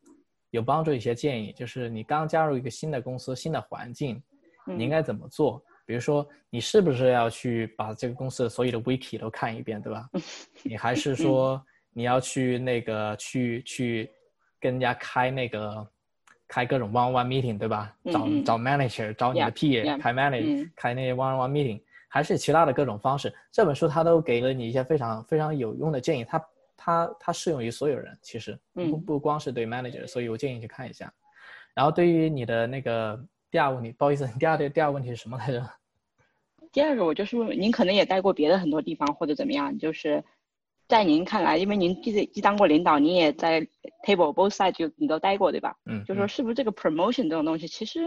[0.50, 4.22] 有帮助一些建议，就是你刚加入一个新的公司、新的环境，
[4.66, 5.64] 你应该怎么做？
[5.86, 10.10] 比如说，你是不是要去把这个公司的所有的 wiki 都看一遍，对吧？
[10.64, 14.12] 你还是说你要去那个去去
[14.60, 15.90] 跟人家开那个？
[16.50, 17.96] 开各种 one-on-one meeting，对吧？
[18.12, 23.32] 找找 manager，找你的 P，开 manager，开那些 one-on-one meeting，还是其他的各种方式。
[23.52, 26.44] 这本书它都给了你一些非常非常有用的建议，它
[26.76, 31.14] 它它适用于所有人，其实不不光是对 manager，所以我建议去看一下。
[31.76, 35.64] 然后对于你的那个第二个问题，不好意思， 第二的第二个问题是什么来着？
[36.72, 40.24] 第二个我就是问您可能也待过别的很多地方或者怎么样，就是
[40.90, 43.62] 在您看来，因为您既既当过领导，你也在
[44.06, 45.74] table both sides 就你都待过，对吧？
[45.86, 48.00] 嗯，就说是不是这个 promotion 这种东西，其实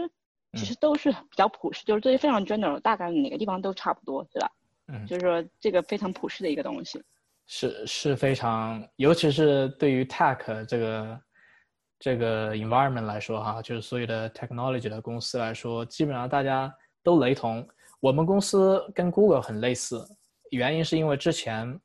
[0.57, 4.51] 其实都是比较普世，就是这些非常 general，大概哪个地方都差不多，对吧？
[4.89, 7.01] 嗯，就是说这个非常普世的一个东西。
[7.47, 11.21] 是是非常，尤其是对于 tech 这个
[11.99, 17.65] 这个 environment 来说，哈，就是所有的 technology 的公司来说，基本上大家都雷同。
[18.01, 20.05] 我们公司跟 Google 很类似，
[20.51, 21.79] 原因是因为之前，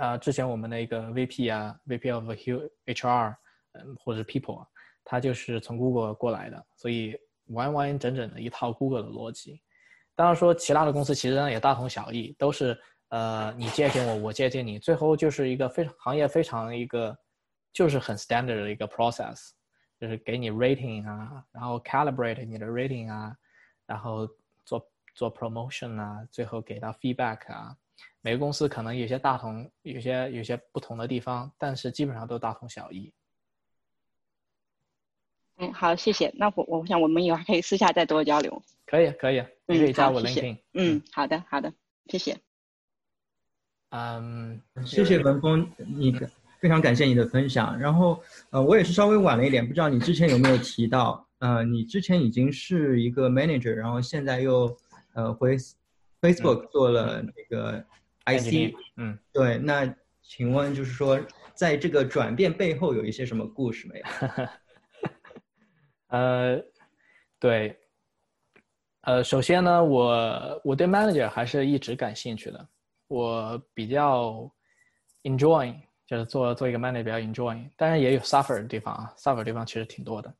[0.00, 2.24] 啊，之前我们的一个 VP 啊，VP of
[2.86, 3.34] HR，
[3.72, 4.66] 嗯，或者是 People，
[5.04, 7.16] 他就是从 Google 过来的，所以
[7.48, 9.60] 完完整整的一套 Google 的逻辑。
[10.14, 12.78] 当然说，其他的公司其实呢也大同小异，都是。
[13.10, 17.18] 呃，你借鉴我，我借鉴你，最后就是一个非常行业非常一个，
[17.72, 19.50] 就是很 standard 的一个 process，
[19.98, 23.36] 就是给你 rating 啊，然后 calibrate 你的 rating 啊，
[23.84, 24.28] 然后
[24.64, 27.76] 做做 promotion 啊，最后给到 feedback 啊。
[28.22, 33.12] 每个公司可能有些大同，有些有些不同的地方，但是基本上都大同小异。
[35.56, 36.32] 嗯，好，谢谢。
[36.36, 38.62] 那我我想我们以后还可以私下再多交流。
[38.86, 40.58] 可以，可以，你可以加我 LinkedIn。
[40.74, 41.72] 嗯，好的，好的，
[42.06, 42.36] 谢谢。
[43.90, 46.12] 嗯，谢谢文峰，你
[46.60, 47.78] 非常感谢你的分享。
[47.78, 54.76] 然后，呃，我也是稍微晚了一点，不知道你之前有没有提到，呃，你之前已经是一个 manager，然后现在又
[55.14, 55.56] 呃回
[56.20, 57.84] Facebook 做了那个
[58.24, 59.58] IC，嗯，对。
[59.58, 61.20] 那请问就是说，
[61.54, 64.06] 在这个转变背后有一些什么故事没有？
[66.08, 66.60] 呃，
[67.38, 67.76] 对，
[69.02, 72.68] 呃，首先呢，我我对 manager 还是一直感兴趣的。
[73.08, 74.50] 我比较
[75.24, 75.74] enjoy，
[76.06, 80.32] 就是做做一个 manager 比较 enjoy，当然也有 suffer 的地方啊，suffer 的地方其实挺多的，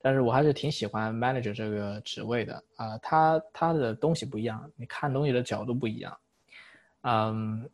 [0.00, 6.18] 但是我还是挺喜欢 manager 这个职位的啊，他他的东西不一样，你看东西的角度不一样，
[7.08, 7.70] 嗯，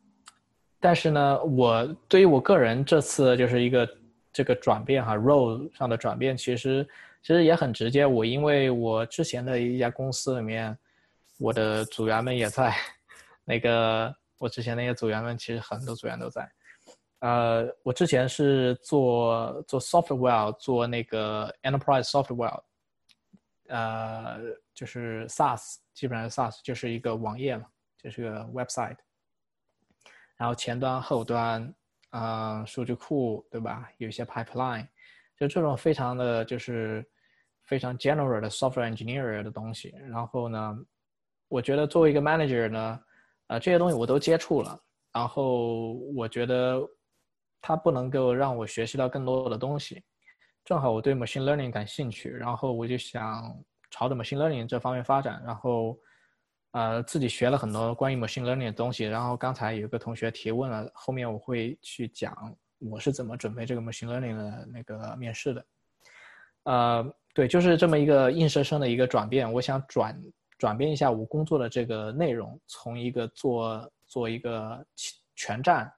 [0.78, 3.89] 但是呢，我对于我个人这次就是一个
[4.33, 6.87] 这个转变哈，role 上的转变，其实
[7.22, 10.76] 其实也很直接，我因为我之前的一家公司里面，
[11.39, 12.74] 我的组员们也在
[13.45, 14.14] 那个。
[14.43, 16.51] 我之前那些组员们，其实很多组员都在。
[17.20, 22.61] 呃，我之前是做做 software，做那个 enterprise software，
[23.68, 24.41] 呃，
[24.74, 27.66] 就是 SaaS，基本上 SaaS 就是一个网页嘛，
[27.97, 28.97] 就是个 website。
[30.43, 31.72] 然后前端、后端，
[32.11, 33.88] 啊，数据库，对吧？
[33.99, 34.84] 有一些 pipeline，
[35.38, 37.09] 就这种非常的就是
[37.62, 39.95] 非常 general 的 software engineer 的东西。
[40.11, 40.76] 然后呢，
[41.47, 43.01] 我觉得作为一个 manager 呢。
[43.47, 44.80] 啊，这些东西我都接触了，
[45.12, 46.80] 然后我觉得
[47.61, 50.03] 它不能够让我学习到更多的东西。
[50.64, 53.57] 正好我对 machine learning 感兴趣，然后我就想
[53.90, 55.40] 朝着 machine learning 这方面发展。
[55.47, 55.97] 然后，
[56.73, 59.05] 呃，自己学了很多关于 machine learning 的东西。
[59.05, 65.66] 然后刚才有个同学提问了，后面我会去讲我是怎么准备这个 machine learning 的那个面试的。
[66.64, 70.20] 呃，对，就是这么一个硬生生的一个转变，我想转。
[70.59, 74.87] 转变一下我工作的这个内容，从一个做做一个
[75.35, 75.93] 全站，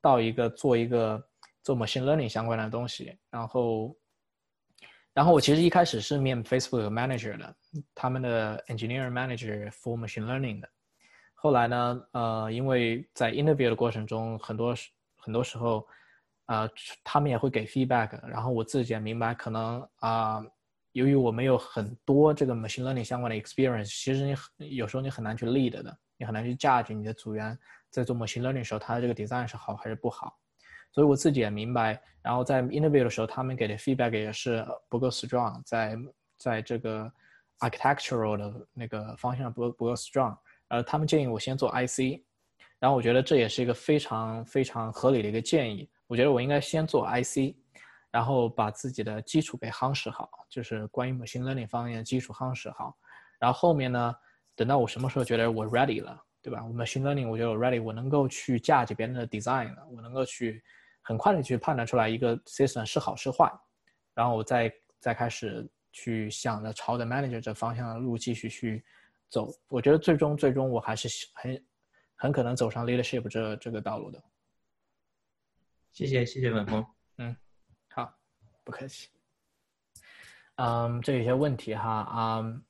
[0.00, 1.20] 到一个做一个
[1.64, 3.18] 做 machine learning 相关的东西。
[3.28, 3.92] 然后，
[5.14, 7.56] 然后我其实一开始是面 Facebook manager 的，
[7.94, 10.68] 他们的 Engineer manager for machine learning 的。
[11.32, 14.74] 后来呢，呃，因为在 interview 的过程中，很多
[15.16, 15.86] 很多时候，
[16.46, 16.68] 呃，
[17.02, 20.44] 他们也会给 feedback，然后我自己也明白，可能啊。
[20.92, 27.58] 由于我没有很多这个 machine learning 相关的 experience，其实你有时候你很难去 lead 的，你很难去 judge 你的组员
[27.90, 30.38] 在做 machine learning 的时候，他的这个 design 是好还是不好。
[30.94, 35.98] 所以我自己也明白，然后在 interview 的时候，他们给的 feedback 也是不够 strong，在
[36.38, 37.10] 在这个
[37.58, 40.36] architectural 的那个方向不不够 strong，
[40.68, 42.22] 呃，他们建议我先做 IC，
[42.78, 47.56] 然后我觉得这也是一个非常非常合理的一个建议，我觉得我应该先做 IC。
[48.14, 52.96] 然后把自己的基础给夯实好，就是关于 machine learning 方面的基础夯实好。
[53.40, 54.14] 然后后面呢，
[54.54, 56.64] 等到我什么时候觉得我 ready 了，对吧？
[56.64, 60.62] 我 machine learning 我觉得我 ready，我能够去架起别人的 design 了，我能够去
[61.06, 63.52] 很快的去判断出来一个 system 是好是坏，
[64.14, 68.82] 然后我再再开始去想着朝着 manager 这方向的路继续去
[69.28, 69.48] 走。
[69.68, 71.66] 我觉得最终最终我还是很
[72.16, 74.22] 很可能走上 leadership 这这个道路的。
[75.92, 76.84] 谢谢谢谢文峰。
[77.18, 77.36] 嗯，
[77.90, 78.12] 好
[78.64, 79.10] 不客气。
[80.56, 82.64] 嗯，这有些问题哈，嗯，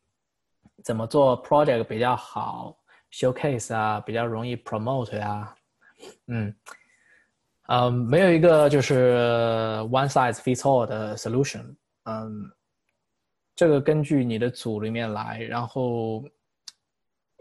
[0.83, 2.77] 怎么做 project 比较好
[3.13, 5.55] ，showcase 啊，比较容易 promote 呀？
[6.27, 6.55] 嗯，
[7.69, 9.17] 嗯，没有一个就是
[9.91, 11.75] one size fits all 的 solution。
[12.05, 12.51] 嗯，
[13.55, 16.23] 这个根据你的组里面来，然后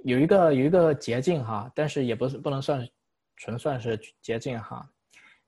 [0.04, 2.88] 有一个有一个捷径哈，但是也不是不能算
[3.36, 4.90] 纯算是捷径哈。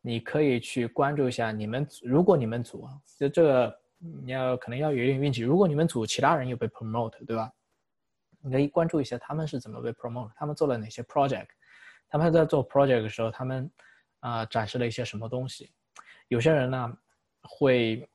[0.02, 3.80] 你可以去关注一下你们，如果你们组就这个
[4.24, 5.42] 你要可能要有点运气。
[5.42, 7.50] 如果你们组其他人又被 promote，对吧？
[8.42, 11.48] 你可以关注一下他们是怎么被 promote，他们做了哪些 project，
[12.10, 13.72] 他们在做 project 的时候，他们
[14.28, 15.70] 啊展示了一些什么东西。
[16.28, 16.98] 有些人呢
[17.42, 18.08] 会，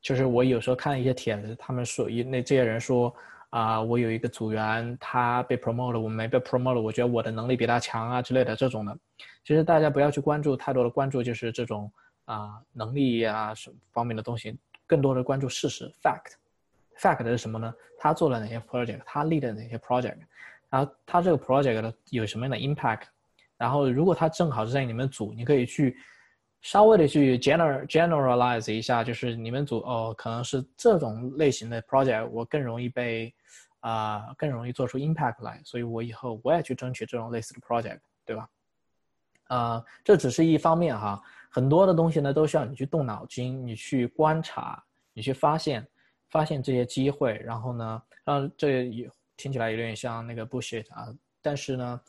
[0.00, 3.14] 就是我有时候看一些帖子，他们说一那这些人说。
[3.54, 8.98] 啊，我有一个组员，他被 promote，我没被 promote，我觉得我的能力比他强啊之类的这种的。
[9.44, 11.88] 其实大家不要去关注太多的关注，就是这种
[12.24, 14.58] 啊能力啊什么方面的东西，
[14.88, 16.32] 更多的关注事实 fact。
[16.98, 17.72] fact 是什么呢？
[17.96, 20.18] 他做了哪些 project，他 lead 哪些 project，
[20.68, 23.02] 然后他这个 project 有什么样的 impact，
[23.56, 25.96] 然后如果他正好是在你们组，你可以去。
[26.66, 33.34] 稍微的去 general generalize 一下，就是你们组哦，可能是这种类型的 project，我更容易被
[33.80, 38.48] 啊，更容易做出 impact 来，所以我以后我也去争取这种类似的 project，对吧？
[39.48, 44.82] 啊，这只是一方面哈，很多的东西呢都需要你去动脑筋，你去观察，
[45.12, 45.86] 你去发现，
[46.30, 52.00] 发现这些机会，然后呢，让这也听起来有点像那个 bullshit 啊，但是呢，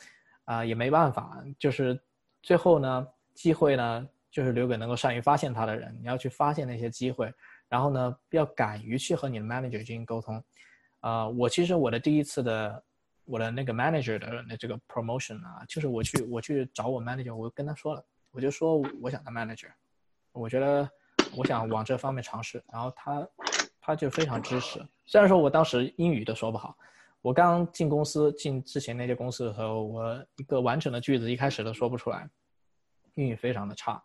[0.45, 2.01] 啊也没办法，就是
[2.41, 4.09] 最后呢，机会呢。
[4.31, 7.33] 就是留给能够善于发现它的人，你要去发现那些机会，
[7.69, 10.43] 然后呢，要敢于去和你的 manager 进行沟通。
[10.99, 12.83] 啊，我其实我的第一次的
[13.23, 19.69] 我的那个 manager 的那这个 promotion 啊，就是我去我去找我 manager，我跟他说了，我就说我想当 manager，
[20.33, 20.89] 我觉得
[21.37, 23.25] 我想往这方面尝试，然后他
[23.79, 24.85] 他就非常支持。
[25.05, 26.77] 虽然说我当时英语都说不好，
[27.25, 32.29] 我刚进公司进之前那些公司的时候，我一个完整的句子一开始都说不出来，
[33.15, 33.99] 英语非常的差。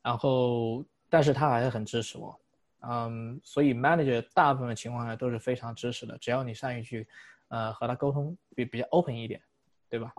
[0.00, 2.38] 然后，但是他还是很支持我，
[2.82, 7.04] 嗯，所以 manager 大部分情况下都是非常支持的，只要你善于去，
[7.48, 9.42] 呃，和他沟通，比比较 open 一点，
[9.90, 10.12] 对吧？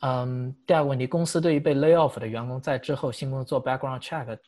[0.00, 4.38] 嗯，第二个问题，公司对于被 lay off 的员工在之后新公司做 background check，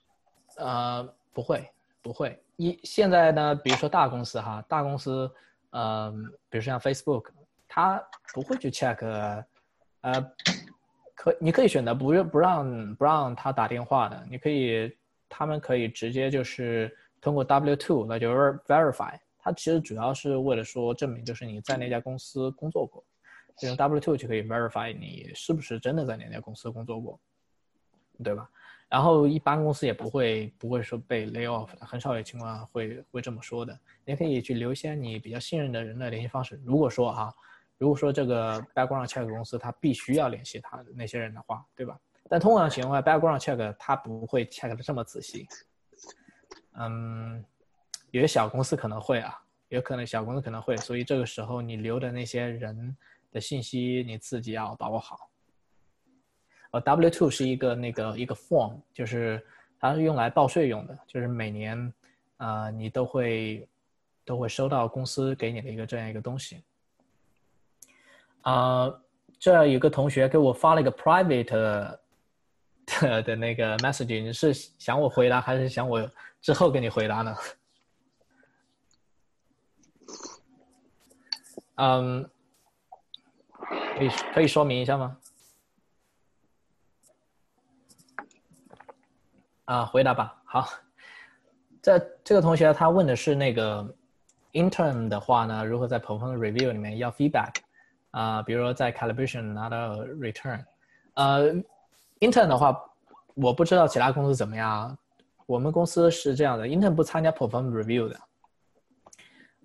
[0.57, 1.71] 呃，不会，
[2.01, 2.43] 不会。
[2.57, 5.31] 一现在呢，比如说大公司哈，大公司，
[5.71, 7.27] 嗯，比如像 Facebook，
[7.69, 8.03] 他
[8.35, 9.45] 不会去 check，
[10.01, 10.33] 呃。
[11.19, 14.95] 可你可以选择不不让不让他打电话的，你可以，
[15.31, 23.03] 他们可以直接就是通过 W two 那就是 verify，它其实主要是为了说证明就是你在那家公司工作过，
[23.63, 27.19] 用 W two 就可以 verify 你是不是真的在那家公司工作过，
[28.23, 28.47] 对吧？
[28.89, 33.79] 然后一般公司也不会不会说被 lay off，很少有情况会会这么说的。
[34.05, 37.33] 你可以去留一些你比较信任的人的联系方式，如果说啊。
[37.79, 42.01] 如果说这个 background check 公司他必须要联系他那些人的话，对吧？
[42.27, 45.47] 但通常情况下，background check 他不会 check 的这么仔细。
[46.73, 47.45] 嗯，
[48.13, 52.97] 有些小公司可能会啊，有可能小公司可能会，所以这个时候你留的那些人
[53.31, 55.29] 的信息你自己要把握好。
[56.81, 59.45] ，W two 是一个那个一个 form，就是
[59.79, 61.93] 它是用来报税用的，就是每年
[62.37, 63.69] 啊你都会
[64.25, 66.63] 都会收到公司给你的一个这样一个东西。
[68.43, 68.93] 啊，
[69.39, 72.01] 这有个同学给我发了一个 private 的
[73.23, 76.11] 的那个 message，你是想我回答还是想我
[76.41, 77.37] 之后给你回答呢？
[81.79, 82.31] 嗯，
[83.99, 85.19] 可以可以说明一下吗？
[89.67, 90.35] 啊，回答吧。
[90.45, 90.69] 好，
[91.83, 93.95] 这这个同学他问的是那个
[94.53, 97.55] intern 的话呢，如何在 performance review 里面要 feedback？
[98.13, 100.65] 啊，比如说在 calibration 拿到 return，
[101.15, 101.53] 呃
[102.21, 102.75] ，intern 的话，
[103.35, 104.97] 我不知道其他公司怎么样。
[105.45, 108.21] 我们公司是这样的，intern 不参加 performance review 的。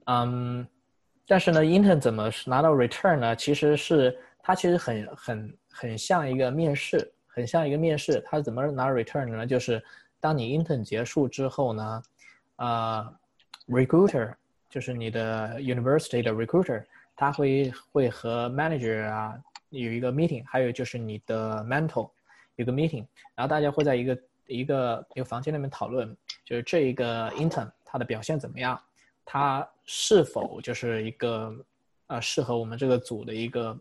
[0.06, 0.68] 嗯，
[1.26, 3.36] 但是呢，intern 怎么拿到 return 呢？
[3.36, 8.22] 其实是它其实很很很像一个面试，很像一个面试。
[8.26, 9.48] 它怎么拿 return 呢？
[9.48, 9.84] 就是
[10.20, 12.04] 当你 intern 结束之后呢，
[12.58, 13.14] 呃
[13.68, 14.34] ，recruiter
[14.70, 16.84] 就是你的 university 的 recruiter。
[17.14, 22.10] 他会会和 manager 啊有一个 meeting，还有就是你的 mentor
[22.56, 23.06] 有个 meeting，
[23.36, 28.82] 然后大家会在一个一个一个房间里面讨论，就是这一个 intern 他的表现怎么样，
[29.24, 31.56] 他是否就是一个
[32.08, 33.80] 呃适合我们这个组的一个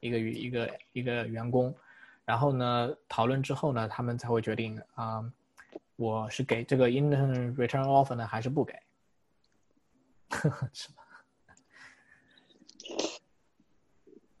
[0.00, 1.74] 一个一个一个员工，
[2.24, 5.24] 然后呢讨论之后呢，他们才会决定啊，
[5.96, 8.74] 我是给这个 intern return offer 呢还是不给，
[10.72, 11.02] 是吧？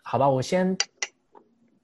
[0.02, 0.76] 好吧，我先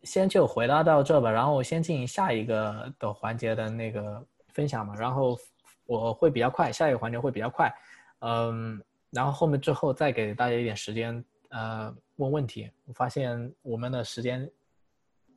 [0.03, 5.38] 先就回答到这吧，然后我先进行下一个的环节的那个分享嘛，然后
[5.86, 7.72] 我会比较快，下一个环节会比较快，
[8.20, 12.70] 嗯，然后后面之后再给大家一点时间呃问问题。
[12.84, 14.48] 我发现我们的时间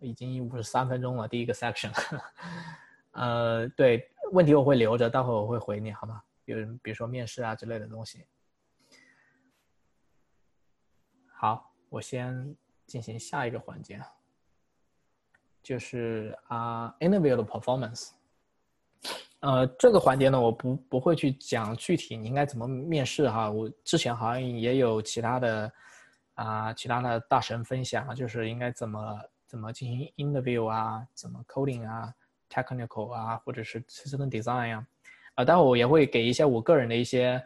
[0.04, 1.92] 已经五十三分钟了，第一个 section。
[3.14, 6.22] 呃，对，问题我会留着，待会我会回你，好吗？
[6.46, 8.26] 有人比如说面试啊之类的东西。
[11.36, 14.02] 好，我先进行下一个环节，
[15.62, 18.12] 就是啊，interview 的 performance。
[19.42, 23.50] 呃，这个环节呢，我不不会去讲具体你应该怎么面试哈。
[23.52, 25.72] 我之前好像也有其他的
[26.36, 29.20] 啊，其他的大神分享，就是应该怎么
[29.54, 32.12] 怎么进行 interview 啊，怎么 coding 啊
[32.50, 34.88] ，technical 啊，或者是 system design 啊。
[35.36, 37.40] 啊，待会我也会给一些我个人的一些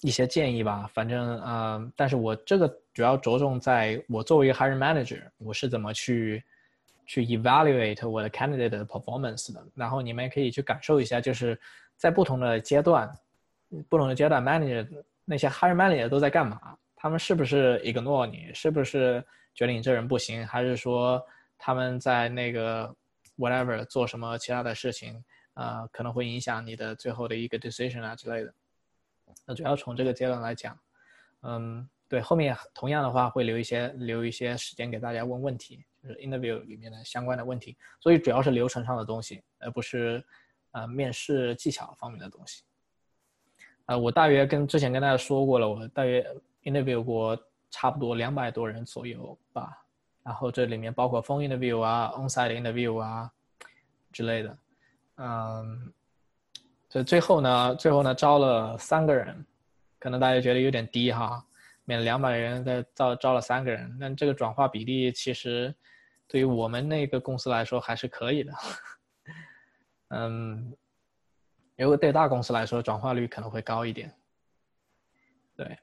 [0.00, 0.90] 一些建议吧。
[0.92, 6.42] 反正呃，但是我这个主要着重在我作为一个 hiring manager，我是怎么去。
[7.04, 11.60] 去 evaluate 我的 candidate 的 performance 的，然后你们也可以去感受一下，就是
[11.96, 13.12] 在不同的阶段，
[13.88, 14.86] 不同的阶段 manager
[15.24, 16.78] 那些 hire manager 都在干嘛？
[16.94, 18.54] 他们是不是 ignore 你？
[18.54, 19.22] 是不是
[19.54, 20.46] 觉得你这人不行？
[20.46, 21.24] 还是说
[21.58, 22.94] 他们在那个
[23.36, 25.24] whatever 做什么其他的事情？
[25.54, 28.54] 呃，可能会影响你的最后的一个 decision 啊之类的。
[29.46, 30.78] 那主要从这个阶段来讲，
[31.42, 35.84] 嗯，对，后面同样的话会留一些留一些时间给大家问问题。
[36.02, 40.20] 就是 interview 里面的相关的问题，所以主要是流程上的东西，而不是
[40.72, 42.64] 呃面试技巧方面的东西。
[43.86, 46.26] 呃，我大约跟之前跟大家说过了，我大约
[46.64, 47.38] interview 过
[47.72, 49.84] 差不多两百多人左右吧。
[50.22, 53.28] 然后这里面包括 phone interview 啊，onsite interview 啊
[54.12, 54.58] 之类的。
[55.16, 55.92] 嗯，
[56.88, 59.44] 所以最后呢，最后呢招了三个人，
[59.98, 61.44] 可能大家觉得有点低哈，
[61.84, 65.74] 免两百人再招招了三个人，那这个转化比例其实。
[66.28, 68.52] 对于我们那个公司来说还是可以的，
[70.08, 70.74] 嗯，
[71.76, 74.10] 如果对大公司来说转化率可能会高一点，
[75.54, 75.78] 对，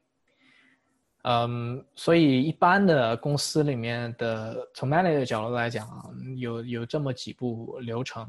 [1.24, 6.06] 嗯，所以一般的公司里面的从 manager 角度来讲啊，
[6.38, 8.28] 有有这么几步流程，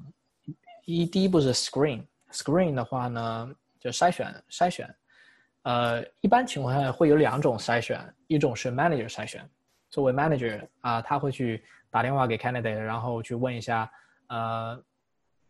[0.84, 4.92] 一第一步是 screen，screen 的话呢就筛选筛选，
[5.62, 9.48] 呃，一般情况下会有两种筛选，一种是 manager 筛选，
[9.88, 11.62] 作为 manager 啊，他会去。
[11.92, 13.90] 打电话给 candidate，然后去问一下，
[14.28, 14.80] 呃，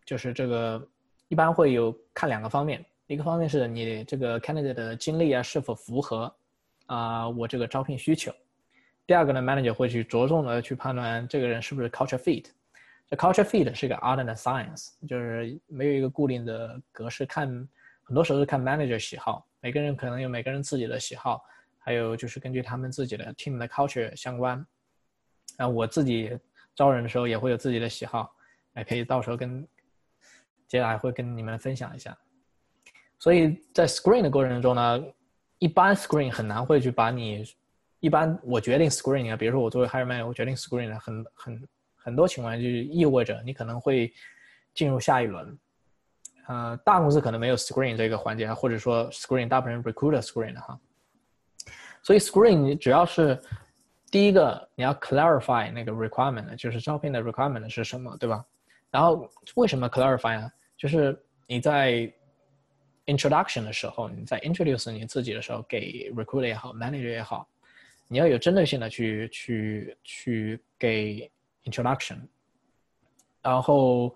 [0.07, 0.83] 就是这个
[1.29, 6.35] 一般会有看两个方面，一个方面是你这个 candidate 的经历啊是否符合
[6.91, 8.35] 啊我这个招聘需求，
[9.07, 12.47] 第二个呢 manager 会去着重的去判断这个人是不是 culture fit，
[13.09, 17.47] 这 culture fit 是一个 art and science，就是没有一个固定的格式，看
[18.03, 21.41] 很多时候是看 manager 喜好，每个人可能有每个人自己的喜好，
[21.79, 24.67] 还有就是根据他们自己的 team 的 culture 相关。
[25.57, 26.37] 那我自己
[26.75, 28.35] 招人的时候也会有自己的喜好，
[28.75, 29.65] 也可以到时候跟
[30.67, 32.19] 接下来会跟你们分享一下。
[33.21, 35.05] 所以在 screen 的过程中呢，
[35.61, 37.45] 一般 screen 很难会去把你，
[38.01, 44.13] 一般我决定 screen 啊，比如说我作为 hire man，我决定 screen 很很很多情况就意味着你可能会
[44.75, 45.57] 进入下一轮。
[46.49, 50.77] 呃，大公司可能没有 screen 这个环节，或者说 screen 大部分 recruiter screen 的哈。
[52.03, 53.41] 所以 screen 主要是。
[54.13, 58.45] 第一个你要 clarify 那个 requirement，就是招聘的 requirement 是什么，对吧？
[58.91, 60.51] 然后为什么 clarify 啊？
[60.77, 62.13] 就是你在
[63.11, 67.47] introduction 的时候，你在 introduce 你自己的时候，给 recruiter 也好，manager 也好，
[68.07, 71.31] 你要有针对性的去去去给
[71.65, 72.19] introduction。
[73.43, 74.15] 然后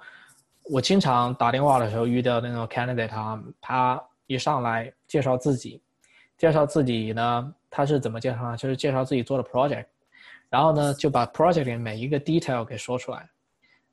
[0.65, 5.81] 我经常打电话的时候遇到那种 candidate 啊，他一上来介绍自己，
[6.39, 7.55] 介绍自己呢。
[7.77, 8.57] 他是怎么介绍呢？
[8.57, 9.87] 就是介绍自己做的 project，
[10.49, 13.29] 然后呢就把 project 里每一个 detail 给说出来，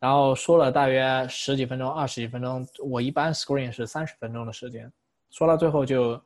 [0.02, 2.68] 然后说了大约十几分钟、二十几分钟。
[2.80, 4.91] 我一般 screen 是三十分钟的时间，
[5.30, 6.22] 说到最后就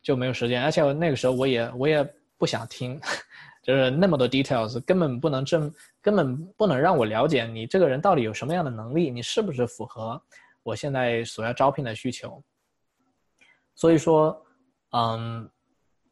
[0.00, 2.08] 就没有时间，而且那个时候我也我也
[2.38, 3.00] 不想听，
[3.64, 10.22] 就是那么多 details 根本不能证，根本不能让我了解你这个人到底有什么样的能力，你是不是符合
[10.62, 12.40] 我现在所要招聘的需求。
[13.74, 14.40] 所以说，
[14.92, 15.50] 嗯。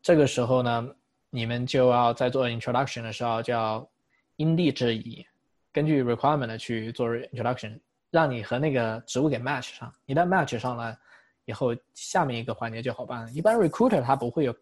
[0.06, 0.86] 这个时候呢，
[1.30, 3.88] 你们就要在做 introduction 的时候，就要
[4.36, 5.26] 因地制宜，
[5.74, 7.76] 根据 requirement 去做 introduction，
[8.12, 9.92] 让你和那个职务给 match 上。
[10.06, 10.96] 一旦 match 上了
[11.46, 13.30] 以后，下面一个环节就好办了。
[13.32, 14.54] 一般 recruiter 他不会有，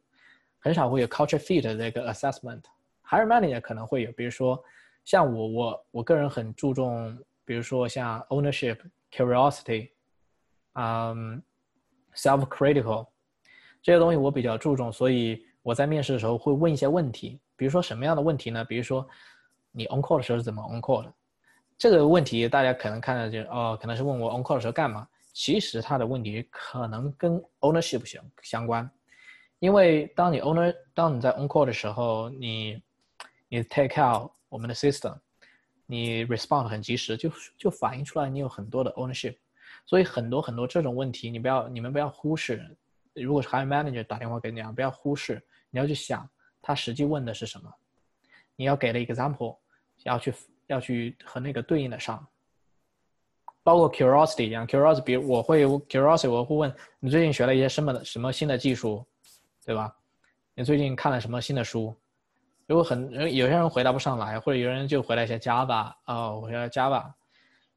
[0.58, 4.12] 很少会有 culture fit 的这个 assessment，hire manager 可能会有。
[4.12, 4.58] 比如说，
[5.04, 8.78] 像我，我我个人很注重，比如说像 ownership、
[9.12, 9.90] curiosity，
[10.72, 11.42] 嗯
[12.14, 13.06] ，self-critical。
[13.82, 18.64] 这些东西我比较注重，所以我在面试的时候会问一些问题，比如说什么样的问题呢？
[18.64, 19.06] 比如说
[19.72, 21.12] 你 on call 的时候是怎么 on call 的？
[21.76, 25.08] 这个问题大家可能看到就哦，可能是问我 on call 的时候干嘛？
[25.32, 28.88] 其实他的问题可能跟 ownership 相相关，
[29.58, 32.80] 因为当你 owner 当你在 on call 的时候，你
[33.48, 35.16] 你 take out 我们的 system，
[35.86, 39.36] 你 respond 很及时，就就反映出来你有很多的 ownership。
[39.84, 42.76] 所以很多很多这种问题，你不要你们不要忽视。
[43.14, 46.28] 如果是 hire manager 打电话给你啊，不要忽视，你要去想
[46.60, 47.72] 他实际问的是什么，
[48.54, 49.58] 你要给的 example，
[50.04, 50.34] 要去
[50.66, 52.26] 要去和那个对应的上。
[53.64, 59.06] 包括 curiosity 一样，curiosity，比如我会 curiosity，我会问你最近学了一些什么的什么新的技术，
[59.64, 59.96] 对吧？
[60.54, 61.94] 你最近看了什么新的书？
[62.66, 67.12] 如果很有些人回答不上来，或者有人就回来一些 Java，哦，我学了 Java，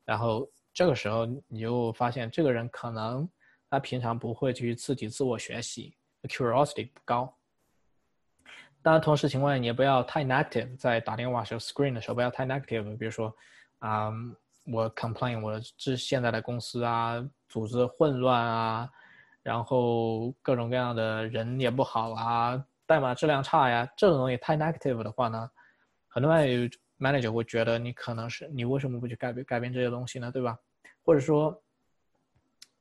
[0.05, 3.29] 然后这个时候你就发现这个人可能
[3.69, 7.31] 他平常不会去自己自我学习，curiosity 不高。
[8.85, 13.35] 当然，同时情况下你也不要太 negative，在打电话时候 screen 的时候不要太 negative，比如说
[13.79, 14.11] 啊。
[14.67, 18.89] 我 complain 我这现在的公司啊，组织混乱啊，
[19.43, 25.47] 然后各种各样的人也不好啊，代码质量差呀，这种东西太 negative 的话呢，
[26.07, 26.33] 很多
[26.97, 30.57] manager 会觉得你可能是你为什么不去改变改变这些东西呢，对吧？
[31.03, 31.61] 或者说，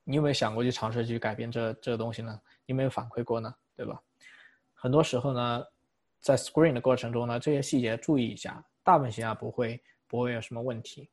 [0.05, 2.41] 你有没有想过去尝试去改变这这个东西呢？
[2.65, 4.01] 你有没有反馈过呢，对吧？
[4.73, 5.63] 很多时候呢，
[6.25, 11.11] 在 screen 的过程中呢，这些细节注意一下，大部分情况下不会不会有什么问题。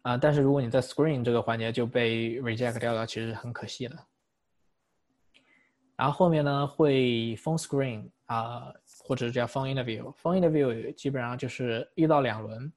[0.00, 3.96] 啊，但是如果你在 screen 这个环节就被 reject 掉了，其实很可惜的。
[5.96, 8.72] 然后后面呢会 phone screen 啊，
[9.04, 10.10] 或者叫 phone interview。
[10.14, 12.72] phone interview 基本上就是一到两轮，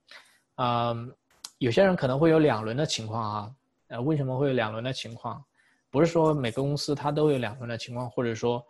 [0.55, 1.16] 嗯，
[1.60, 3.55] 有些人可能会有两轮的情况啊。
[3.88, 5.41] 呃，为什么会有两轮的情况？
[5.89, 8.62] 不是说每个公司它都有两轮的情况，或者说，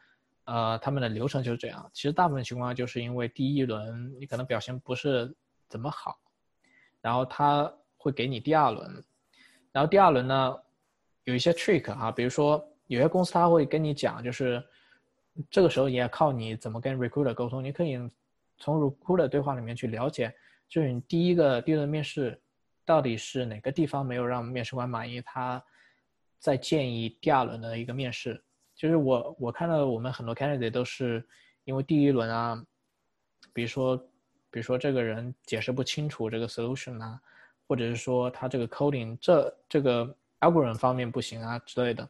[0.49, 1.89] 呃，他们的流程就是这样。
[1.93, 5.33] 其实大部分情况就是因为第一轮你可能表现不是
[5.67, 6.19] 怎么好，
[7.01, 7.71] 然后他。
[8.01, 9.03] 会给你第二轮，
[9.73, 10.57] 然后第二轮呢，
[11.25, 14.63] 有一些 trick 啊，比如说有些公司他会跟你讲，就是
[15.51, 17.61] 这个时候也要靠你怎么跟 recruiter 沟通。
[17.61, 17.97] 你可以
[18.57, 20.33] 从 recruiter 对话里面去了解，
[20.69, 22.41] 就是你第一个第一轮面试
[22.85, 25.61] 到底是哪个地方没有让面试官满意，他
[26.39, 28.41] 再建议第二轮的一个面试。
[28.79, 31.27] 就是我我看到我们很多 candidate 都是
[31.65, 32.65] 因为第一轮啊，
[33.51, 33.97] 比如说
[34.49, 37.19] 比如说这个人解释不清楚这个 solution 啊。
[37.67, 40.03] 或者是说他这个 coding 这这个
[40.39, 42.09] algorithm 方面不行啊之类的，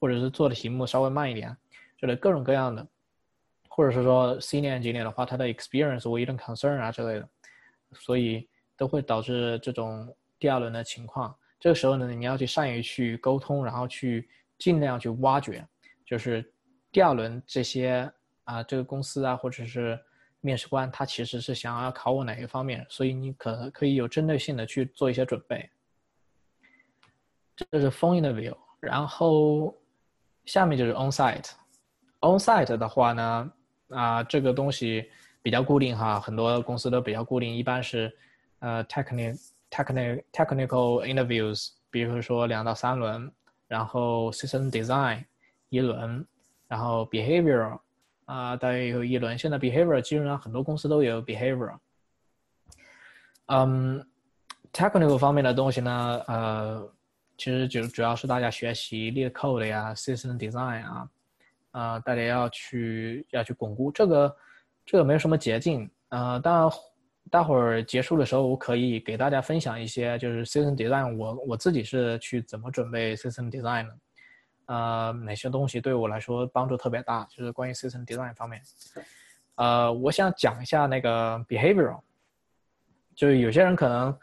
[0.00, 1.54] 或者是做的题目稍微慢一点，
[1.98, 2.88] 之类各种各样的，
[3.68, 7.28] 或者是说 senior 级别的话，他的 experience 我有点 concern 啊之类的，
[7.92, 8.48] 所以
[8.78, 11.36] 都会导致这种第二轮的情况。
[11.60, 15.62] 这个时候呢，你要去善于去沟通，然后去尽量去挖掘，
[16.04, 16.52] 就是
[16.92, 18.10] 第二轮这些
[18.44, 19.98] 啊这个公司啊或者是。
[20.46, 25.66] 面试官他其实是想要考我哪一方面，所以你可可以有针对性的去做一些准备。
[27.56, 29.74] 这是 phone interview，然后
[30.44, 31.52] 下面就是 on site。
[32.20, 33.52] on site 的话呢，
[33.88, 38.14] 啊，这个东西比较固定哈，很多公司都比较固定，一般是
[38.58, 39.40] 呃 technical
[39.70, 43.32] technical technical interviews，比如说两到三轮，
[43.66, 45.24] 然后 system design
[45.74, 46.24] 一轮，
[46.68, 47.78] 然后 behavior。
[48.26, 49.36] 啊，大约有一轮。
[49.36, 51.76] 现在 behavior 基本上很多公司都有 behavior。
[53.48, 54.02] 嗯
[54.72, 56.90] ，technical 方面的东西呢，呃，
[57.36, 61.08] 其实就主要是大家学习 lead code 呀，system design 啊，
[61.72, 64.34] 啊，大家要去要去巩固这个，
[64.86, 65.90] 这个没有什么捷径。
[66.08, 66.70] 呃，当然，
[67.30, 73.98] 待会儿结束的时候，我可以给大家分享一些，就是 system design，我我自己是去怎么准备 system design 的。
[74.66, 77.24] 呃，哪些东西对我来说帮助特别大？
[77.30, 78.60] 就是关于 system design 方面。
[79.56, 82.00] 呃，我想讲一下那个 behavioral，
[83.14, 84.18] 就是有些人可能，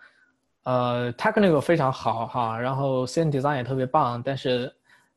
[0.64, 4.74] 呃，technical 非常好哈，然后 system design 也特别棒，但是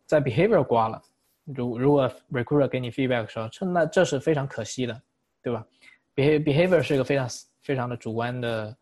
[0.06, 1.02] 在 behavioral 挂了。
[1.44, 5.02] 如如果 recruiter 给你 feedback 说，这那这是非常可惜的，
[5.42, 5.66] 对吧
[6.14, 7.28] ？behav behavior 是一个非常
[7.60, 8.74] 非常的主观的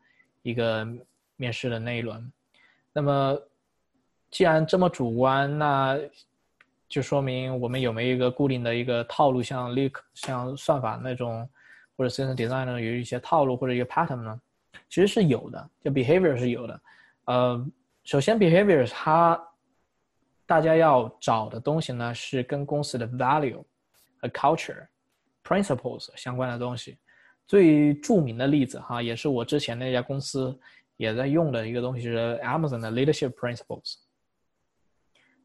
[0.42, 0.86] 一个
[1.36, 2.32] 面试的那一轮。
[2.92, 3.36] 那么
[4.30, 5.98] 既然这么主观，那
[6.92, 11.48] 就说明我们有没有一个固定的一个套路，像 leak 像算法那种，
[11.96, 14.38] 或者 system design 呢，有一些套路或者一个 pattern 呢？
[14.90, 16.80] 其实是有的，就 behavior 是有的。
[17.24, 17.66] 呃，
[18.04, 19.42] 首先 behavior 它
[20.44, 23.64] 大家要找的东西呢，是跟公司的 value
[24.18, 24.86] 和 culture
[25.42, 26.98] principles 相关的东西。
[27.46, 30.54] 最著名的例子哈，也是我之前那家公司
[30.98, 33.94] 也在用的一个东西，是 Amazon 的 leadership principles。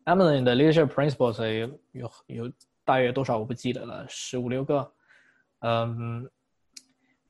[0.08, 2.52] Amazon 的 leadership principles 有有有
[2.86, 4.94] 大约多少我不记得了，十五六个。
[5.60, 6.30] 嗯，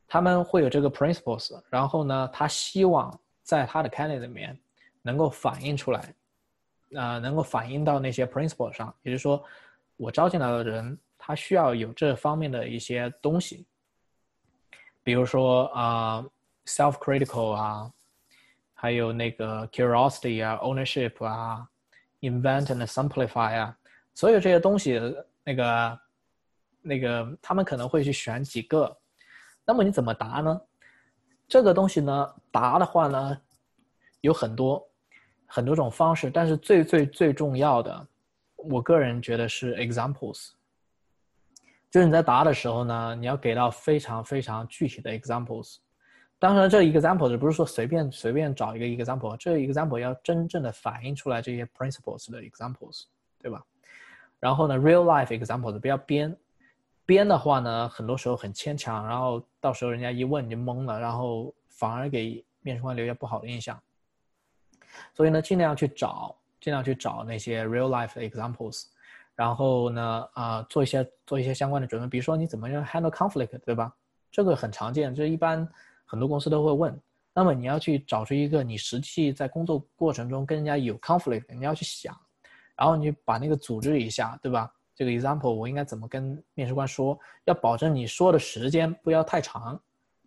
[0.08, 4.56] 他们会有这个 principles，然后呢，他希望在他的 candidate 里面
[5.02, 6.14] 能够反映出来，
[6.96, 8.94] 啊，能够反映到那些 principles 上。
[9.02, 9.44] 也就是说，
[9.96, 13.66] 我招进来的人他需要有这方面的一些东西，
[15.02, 16.24] 比如说啊、
[16.68, 17.92] self-critical 啊，
[18.76, 21.68] 还有那个 curiosity 啊，ownership 啊
[22.22, 23.78] ，invent and simplify 啊，
[24.14, 25.00] 所有这些东西，
[25.44, 26.00] 那个
[26.82, 28.96] 那个他们可能会去选几个，
[29.66, 30.62] 那么你怎么答呢？
[31.48, 33.42] 这个东西呢，答的话呢，
[34.22, 34.86] 有很多
[35.46, 38.08] 很多种方式，但是最最最重要的，
[38.56, 40.52] 我个人觉得是 examples。
[41.90, 45.78] 就是你在答的时候呢，你要给到非常非常具体的 examples。
[46.40, 53.06] 当然，这一个 example 不是说随便随便找一个 example，这一个 example 要真正的反映出来这些 principles 的 examples，
[53.42, 53.64] 对吧？
[54.40, 56.38] 然后呢，real life examples 不要编，
[57.08, 63.82] 编的话呢，很多时候很牵强，然后到时候人家一问你就懵了，然后反而给面试官留下不好的印象。
[65.16, 68.86] 所以呢，尽量去找，尽量去找那些 real life examples，
[69.34, 73.92] 然后呢，啊、做一些做一些相关的准备，比如说你怎么样 handle conflict，对吧？
[74.32, 75.68] 这个很常见，这一般
[76.08, 77.00] 很多公司都会问。
[77.32, 82.20] 那么你要去找出一个你实际在工作过程中跟人家有 conflict，你要去想，
[82.76, 84.74] 然后你把那个组织一下，对吧？
[84.96, 87.16] 这个 example 我应该怎么跟面试官说？
[87.46, 89.80] 要保证你说的时间不要太长，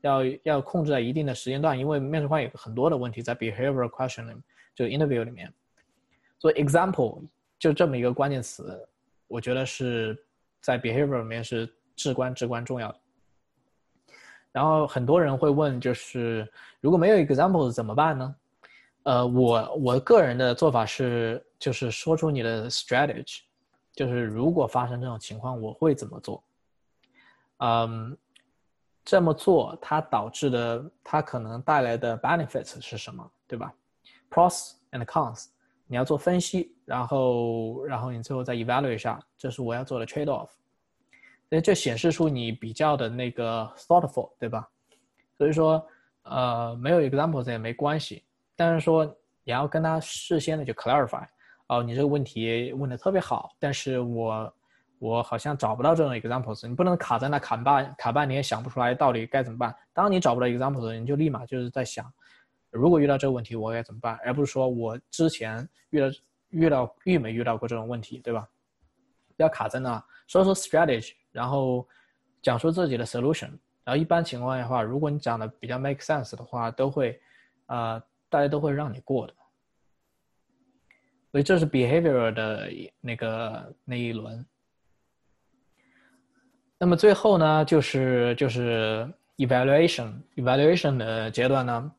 [0.03, 4.35] 要要控制在一定的时间段，因为面试官有很多的问题在 behavior question 里，
[4.73, 5.53] 就 interview 里面。
[6.39, 7.25] 所以 example
[7.59, 8.89] 就这么一个关键词，
[9.27, 10.17] 我觉得是
[10.61, 13.00] 在 behavior 里面是至关至关重要的。
[14.53, 18.35] 然后很多人会问，就是如果没有 examples 怎么办呢？
[19.05, 23.41] 呃，我我个人的做法是，就是说出你的 strategy，
[23.95, 26.43] 就是如果发生这种情况，我会怎么做？
[27.59, 28.17] 嗯，
[29.05, 33.73] 这么做它导致的，它可能带来的 benefits 是什么，对吧
[34.31, 35.47] ？pros and cons，
[35.87, 40.49] 你要做分析，然后然后你最后再 evaluate 一下，这是我要做的 trade off。
[41.51, 44.67] 所以这显示出你比较的那个 thoughtful，对吧？
[45.37, 45.85] 所以说，
[46.23, 48.23] 呃，没有 examples 也没关系，
[48.55, 49.05] 但是说
[49.43, 51.27] 你要跟他事先的就 clarify，
[51.67, 54.55] 哦，你这个问题问的特别好，但是我
[55.01, 59.75] 我好像找不到这种 examples，你不能卡在那卡半卡半天想不出来到底该怎么办。
[59.93, 62.13] 当你找不到 examples，你就立马就是在想，
[62.71, 66.07] 如果遇到这个问题我该怎么办，而不是说我之前遇到
[66.51, 68.49] 遇到遇没遇到过这种问题，对吧？
[69.37, 71.15] 不要卡在那，所以说 strategy。
[71.33, 71.87] 然后
[72.43, 73.51] 讲述自己的 solution，
[73.85, 77.21] 然后一般情况下的话，如果你讲的比较 make sense 的话，都会，
[77.67, 79.35] 呃，大家都会让你过的。
[81.31, 82.69] 所以这是 behavior 的
[83.01, 84.45] 那个那一轮。
[86.79, 91.93] 那么最后呢，就是就是 evaluation evaluation 的阶段呢，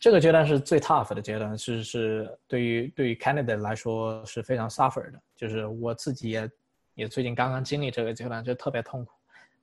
[0.00, 6.50] 这个阶段是最 tough 的阶段，是是对于对于 candidate 来说是非常 suffer 的，就是我自己也。
[7.02, 9.12] 也最近刚刚经历这个阶段，就特别痛苦，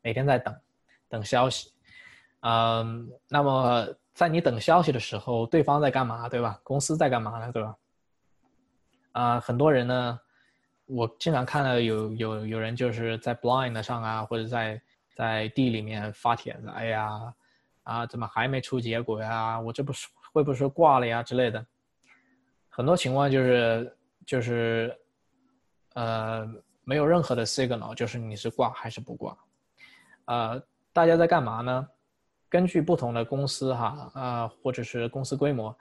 [0.01, 0.53] 每天在等，
[1.07, 1.71] 等消息。
[2.41, 6.59] 嗯，那么在你等消息的时候，对方在干嘛，对吧？
[6.63, 7.77] 公司在干嘛呢，对吧？
[9.13, 10.19] 啊，很多人呢，
[10.85, 14.81] 我经常看到有有有人就是在 Blind 上啊，或者在
[15.15, 17.33] 在地里面发帖子，哎呀，
[17.83, 19.57] 啊，怎么还没出结果呀？
[19.61, 21.65] 我这不是会不会说挂了呀之类的？
[22.67, 24.93] 很多情况就是就是，
[25.93, 26.45] 呃。
[26.89, 29.37] 没有任何的 signal，就是你是挂还是不挂，
[30.25, 30.59] 呃，
[30.91, 31.87] 大家在干嘛呢？
[32.49, 35.77] 根据不同的公司哈，呃，或者是公司规模，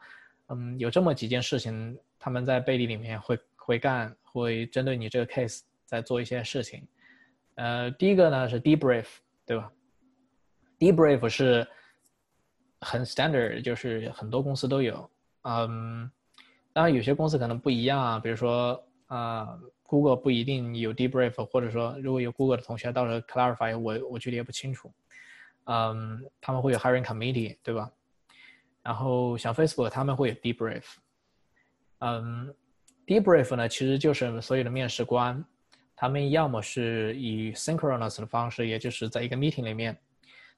[0.48, 6.86] 嗯，有这么几件事情，他们在背地里面会会干，会针对你这个 case 在做一些事情。
[7.54, 9.06] 呃，第一个呢是 debrief，
[9.46, 9.72] 对吧
[10.78, 11.66] ？debrief 是
[12.82, 15.10] 很 standard，就是很多公司都有，
[15.44, 16.10] 嗯，
[16.74, 19.58] 当然有些公司可能不一样啊，比如说啊。
[19.88, 24.92] Google 不一定有 debrief，或者说如果有 Google 的同学到时候 clarify，我我具体也不清楚。
[25.64, 27.90] 嗯，他们会有 hiring committee，对吧？
[28.82, 30.84] 然后像 Facebook 他们会有 debrief。
[32.00, 32.54] 嗯
[33.06, 35.42] ，debrief 呢其实就是所有的面试官，
[35.96, 39.98] 他们要么是以 synchronous 的方式，也就是在一个 meeting 里面，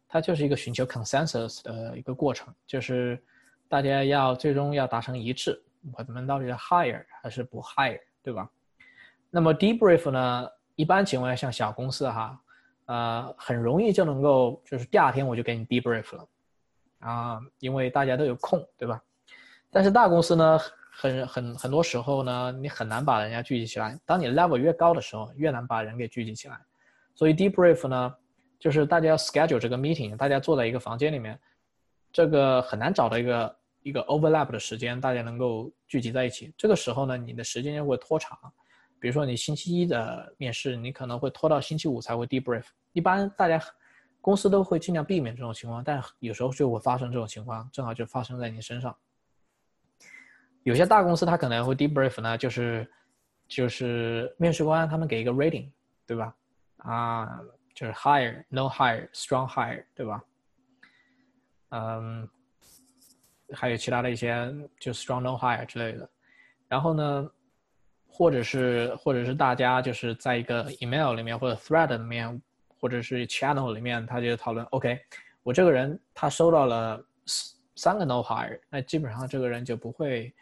[0.09, 3.23] 它就是一个寻求 consensus 的一个过程，就是
[3.69, 5.61] 大家要最终要达成一致，
[5.93, 8.51] 我们到底是 hire 还是不 hire，对吧？
[9.31, 12.41] 那么 debrief 呢，一般情况下像小公司哈，
[12.87, 16.29] 呃，很容易就能够就是第二天我就给你 debrief 了，
[16.99, 19.01] 啊，因为大家都有空，对吧？
[19.71, 20.59] 但是大公司呢，
[20.91, 23.97] 很很很多时候呢，你很难把人家聚集起来。
[24.05, 26.59] 当你 level 越高的时候，越难把人给聚集起来。
[27.15, 28.15] 所以 debrief 呢，
[28.59, 31.39] 就是大家要 schedule 这个 meeting，大家坐在一个房间里面，
[32.13, 36.53] 这个很难找到一个一个 overlap 的时间，大家能够聚集在一起。
[36.57, 38.37] 这个时候呢，你的时间就会拖长。
[39.01, 42.65] 比如说你星期一的面试，你可能会拖到星期五才会 debrief。
[42.93, 43.61] 一般大家
[44.21, 48.95] 公司都会尽量避免这种情况，但有时候就会发生这种情况，正好就发生在你身上。
[50.65, 52.87] 有些大公司它可能会 debrief 呢，就是
[53.49, 55.71] 就是面试官他们给一个 rating，
[56.07, 56.37] 对吧？
[56.77, 57.41] 啊，
[57.75, 60.23] 就是 hire、no hire、strong hire，对吧？
[61.71, 62.29] 嗯，
[63.53, 66.09] 还有其他的一些就 strong no hire 之类的。
[66.69, 67.31] 然后呢，
[68.11, 72.43] 或者是或者是大家就是在一个 email 里面或者 thread 里面
[72.79, 74.99] 或者是 channel 里面，他就讨论，OK，
[75.43, 77.03] 我这个人他收到了
[77.77, 80.33] 三个 no hire，那基本上这个人就不会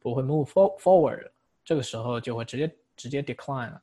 [0.00, 1.28] 不会 move for forward，
[1.64, 3.80] 这个时候就会直接直接 decline 了。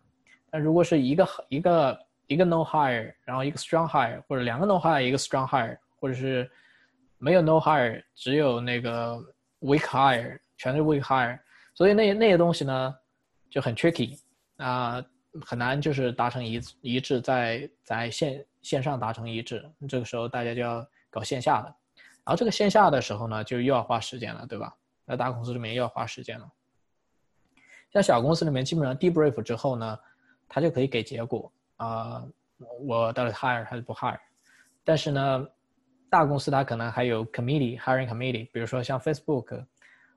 [0.49, 6.49] 但如果是一个一个一个 no hire，然后一个 strong hire，或者两个 no hire 一个 strong hire，或者是
[7.17, 9.17] 没有 no hire，只有那个
[9.61, 11.39] weak hire，全是 weak hire，
[11.73, 12.95] 所以那那些东西呢
[13.49, 14.19] 就很 tricky
[14.57, 15.03] 啊，
[15.45, 21.67] 很难就是达成一一致，在在线线上达成一致，这个时候大家就要搞线下的，
[22.25, 24.75] 然后这个线下的时候呢，就又要花时间了，对吧？
[25.05, 26.51] 在大公司里面又要花时间了，
[27.91, 29.99] 像小公司里面基本上 debrief 之后呢。
[30.51, 32.25] 他就可以给结果啊，
[32.81, 34.17] 我到底 hire 还是不 hire？
[34.83, 35.47] 但是呢，
[36.09, 39.63] 大公司它可能还有 committee hiring committee，比如说像 Facebook，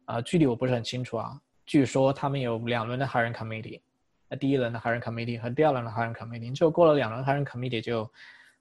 [0.06, 1.38] 啊，具体我不是很清楚啊。
[1.64, 3.80] 据说他们有两轮的 hiring committee，
[4.28, 8.10] 那第一轮的 hiring committee 和第二轮的 hiring committee，只有过了两轮 hiring committee 就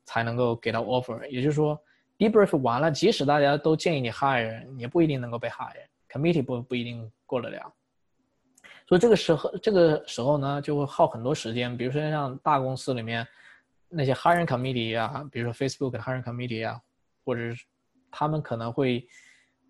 [0.06, 1.26] 才能够给到 offer。
[1.28, 1.80] 也就是说
[2.18, 7.73] ，debrief 完了，即使大家都建议你 hire，也不一定能够被 hire，committee 不不一定过得了。
[8.88, 11.78] 所以这个时候，这个时候呢，就会耗很多时间。
[11.78, 13.26] 比如说像大公司里面
[13.88, 16.82] 那些 hiring committee 啊，比如说 Facebook 的 hiring committee 啊，
[17.23, 17.65] 或者是
[18.11, 19.07] 他们可能会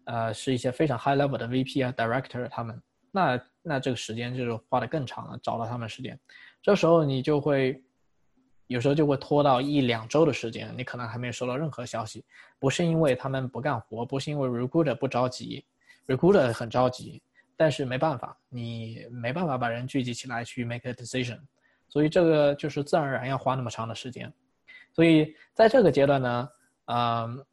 [0.06, 2.82] 呃是一些非常 high level 的 VP 啊、director 他们，
[3.12, 6.20] 那那这个时间就是花的更长了，找到他们时间。
[6.62, 7.84] 这时候你就会
[8.68, 12.24] 有时候就会拖到一两周的时间，你可能还没有收到任何消息。
[12.58, 15.66] 不是因为他们不干活，不是因为 recruiter 不着急
[16.08, 17.22] ，recruiter 很着急。
[17.58, 21.40] 但是没办法，你没办法把人聚集起来去 make a decision，
[21.88, 24.34] 所以这个就是自然而然要花那么长的时间。
[24.94, 26.50] 所以在这个阶段呢，
[26.86, 27.46] 嗯，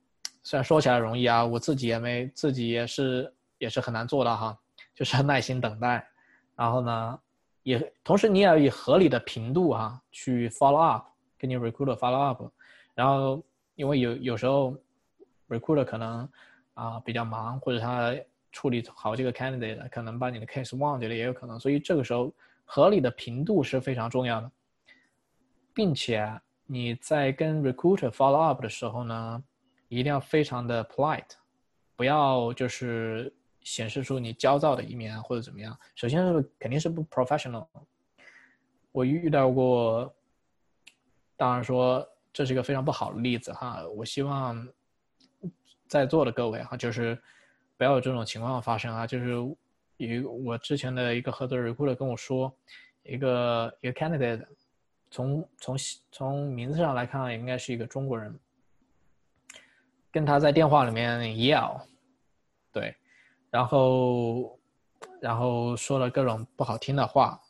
[0.42, 4.58] 虽然说起来容易啊，我自己也没自己也是也是很难做到哈，
[4.98, 6.04] 就是要耐心等待，
[6.56, 7.20] 然后呢，
[7.62, 11.06] 也同时你也要以合理的频度哈去 follow up，
[11.38, 12.42] 跟你 recruiter follow up，
[12.94, 13.40] 然后
[13.76, 14.74] 因为有有时候
[15.48, 16.28] recruiter 可能
[16.74, 18.12] 啊比较忙或者他。
[18.50, 22.32] 处理好这个 candidate，可能把你的 case 忘记了也有可能，所以这个时候
[22.64, 24.50] 合理的频度是非常重要的，
[25.74, 26.26] 并且
[26.64, 29.44] 你在跟 recruiter follow up 的时候呢，
[29.88, 31.32] 一定要非常的 polite，
[31.94, 33.32] 不要就是
[33.68, 35.78] 显示出你焦躁的一面或者怎么样。
[35.94, 37.66] 首先是肯定是不 professional。
[38.92, 40.14] 我遇到过，
[41.36, 43.86] 当然说这是一个非常不好的例子哈。
[43.88, 44.66] 我希望
[45.86, 47.20] 在座的各位哈，就是。
[47.78, 49.06] 不要有这种情况发生啊！
[49.06, 49.28] 就是
[49.98, 52.52] 有我之前的一个合作 recruiter 跟我说，
[53.04, 54.44] 一个一个 candidate，
[55.12, 55.76] 从从
[56.10, 58.36] 从名字上来看，应该是一个中国人，
[60.10, 61.80] 跟他在电话里面 yell，
[62.72, 62.96] 对，
[63.50, 64.58] 然后
[65.20, 67.40] 然后说了各种不好听的话，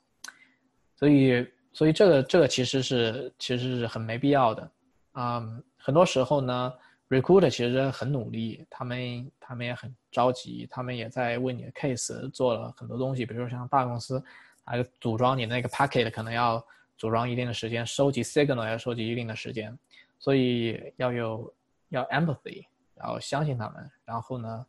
[0.96, 4.70] 所以所以这个这个其实是其实是很没必要的
[5.12, 5.42] 啊！
[5.76, 6.72] 很多时候呢。
[7.10, 13.24] Recruiter 其实很努力，他们他们也很着急，他们也在为你的 case 做了很多东西。
[13.24, 14.22] 比如说像大公司，
[14.62, 16.62] 还有组装你那个 packet 可能要
[16.98, 19.74] 组装一定的时间，收集 signal 要收集一定的时间，
[20.18, 21.50] 所以要有
[21.88, 24.66] 要 empathy，然后相信他们，然后呢，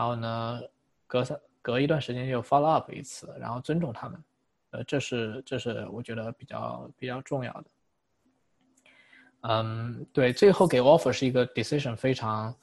[0.00, 0.62] 然后呢，
[1.06, 4.24] 隔三隔一段时间就 follow up 一次，然后尊重他们，
[4.70, 7.64] 呃，这是这是我觉得比较比较重要的。
[9.42, 12.56] 嗯，对，最后给 offer 是一个 decision 非常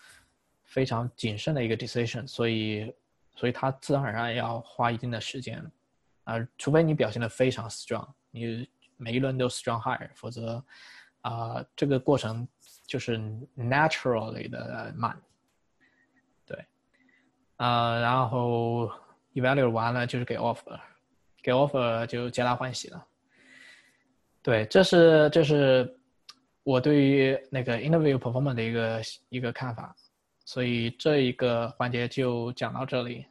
[0.63, 2.91] 非常谨慎的一个 decision，所以
[3.35, 5.63] 所以他自然而然要花一定的时间，
[6.23, 10.63] 啊，除非你表现的非常 strong，你每一轮都 strong high，否则
[11.21, 12.47] 啊，这个过程
[12.87, 13.19] 就是
[13.55, 15.15] naturally 的慢，
[17.57, 18.89] 啊，然后
[19.35, 20.79] evaluate 完了就是给 offer，
[21.43, 23.05] 给 offer 就皆大欢喜了，
[24.41, 25.93] 对，这是这是。
[26.63, 29.95] 我对于那个 interview performance 的一个一个看法，
[30.43, 33.25] 所以这一个环节就讲到这里。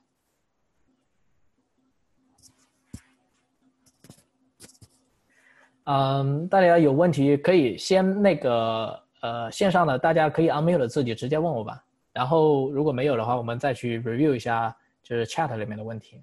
[5.85, 11.85] 嗯，大家有问题可以先那个呃线上的大家可以 unmute 自己直接问我吧，
[12.17, 16.19] 然后如果没有的话，我们再去 review 一下就是 chat 里面的问题。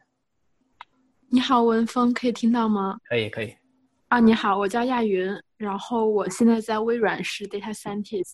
[1.30, 2.98] 你好，文峰，可以听到吗？
[3.08, 3.56] 可以，可以。
[4.08, 8.34] 啊，你好，我叫亚云，然后我现在在微软是 data scientist。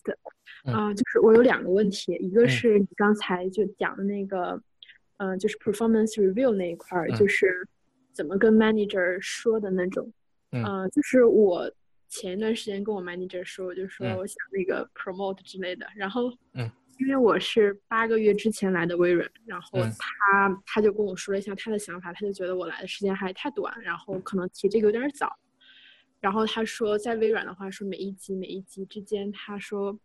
[0.64, 4.58] 嗯，就是我有两个问题，一个是你刚才就讲的那个，
[5.18, 7.68] 嗯，就是 performance review 那一块儿，就是
[8.10, 10.10] 怎么跟 manager 说的那种。
[10.52, 11.70] 嗯，就是我
[12.08, 16.70] 前一段时间跟我 manager 说，我就说我想那个 promote 之类的，然后，嗯。
[17.00, 25.34] 因为我是八个月之前来的微软，然后他他就跟我说了一下他的想法，他就觉得我来的时间还太短，然后可能提这个有点早。
[26.20, 29.98] 然后他说，在微软的话，说每一级每一级之间，他说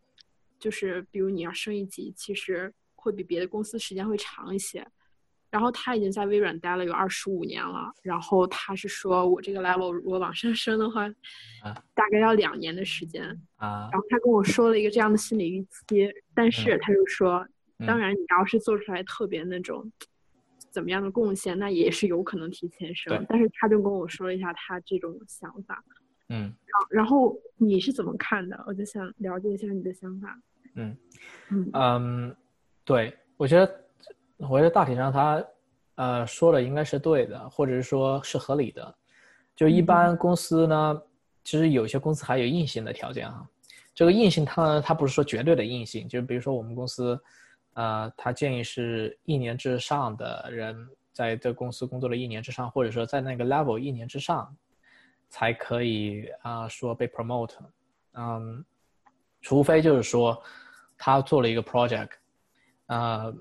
[0.57, 4.87] 就是比如你要升一级，其实会比别的公司时间会长一些。
[5.55, 11.07] 然后他已经在微软待了有二十五年了，然后他是说我这个 level 如果往上升的话，
[11.93, 13.23] 大概要两年的时间
[13.55, 13.87] 啊。
[13.89, 17.47] 然后他跟我说了一个这样的心理预期，但是他就说，
[17.87, 19.89] 当然你要是做出来特别那种
[20.71, 23.25] 怎么样的贡献，那也是有可能提前升。
[23.29, 25.81] 但是他就跟我说了一下他这种想法，
[26.27, 26.53] 嗯。
[26.89, 28.61] 然后你是怎么看的？
[28.67, 30.37] 我就想了解一下你的想法。
[30.73, 30.97] 嗯
[31.49, 32.35] 嗯嗯，
[32.83, 33.84] 对我觉得。
[34.37, 35.43] 我觉得大体上他，
[35.95, 38.95] 呃，说的应该是对的，或者是说是合理的。
[39.55, 41.01] 就一般公司呢，
[41.43, 43.47] 其实有些公司还有硬性的条件啊。
[43.93, 47.17] 这个硬性它它不是说绝对的硬性，就比如说我们公司，
[47.75, 50.75] 呃，他建议是一年之上的人
[51.13, 54.53] 在这公司工作了一年之上，或者说在那个 level 一年之上，
[55.29, 57.53] 才可以啊说被 promote。
[58.15, 58.65] 嗯，
[59.41, 60.43] 除非就是说
[60.97, 62.09] 他做了一个 project，
[62.87, 63.33] 啊。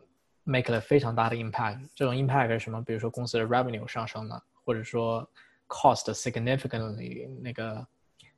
[0.45, 2.83] Make 了非常大的 impact，这种 impact 是什么？
[2.85, 5.29] 比如说公司的 revenue 上升了，或者说
[5.67, 7.87] cost significantly 那个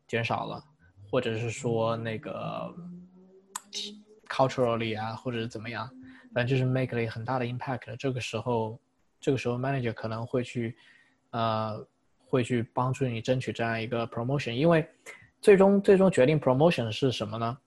[0.07, 0.63] 减少了，
[1.11, 2.73] 或者是说那个
[4.29, 5.91] culturally 啊，或者是怎么样，
[6.33, 7.97] 反正就是 make 了很大的 impact。
[7.97, 8.79] 这个时候，
[9.21, 10.77] 这个时候 manager 可能会去，
[11.31, 11.85] 呃，
[12.25, 14.89] 会去帮助你争取这样一个 promotion，因为
[15.41, 17.59] 最终最终决定 promotion 是什么呢？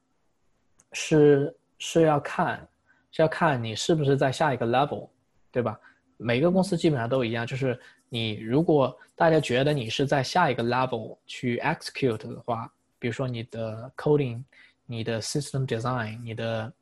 [0.93, 2.65] 是是要看。
[3.11, 5.09] 是要看你是不是在下一个 level，
[5.51, 5.79] 对吧？
[6.17, 7.79] 每个公司基本上都一样，就是
[8.09, 14.43] 你如果大家觉得你是在下一个 level 去 execute 的话，比如说你的 coding、
[14.85, 16.73] 你的 system design、你的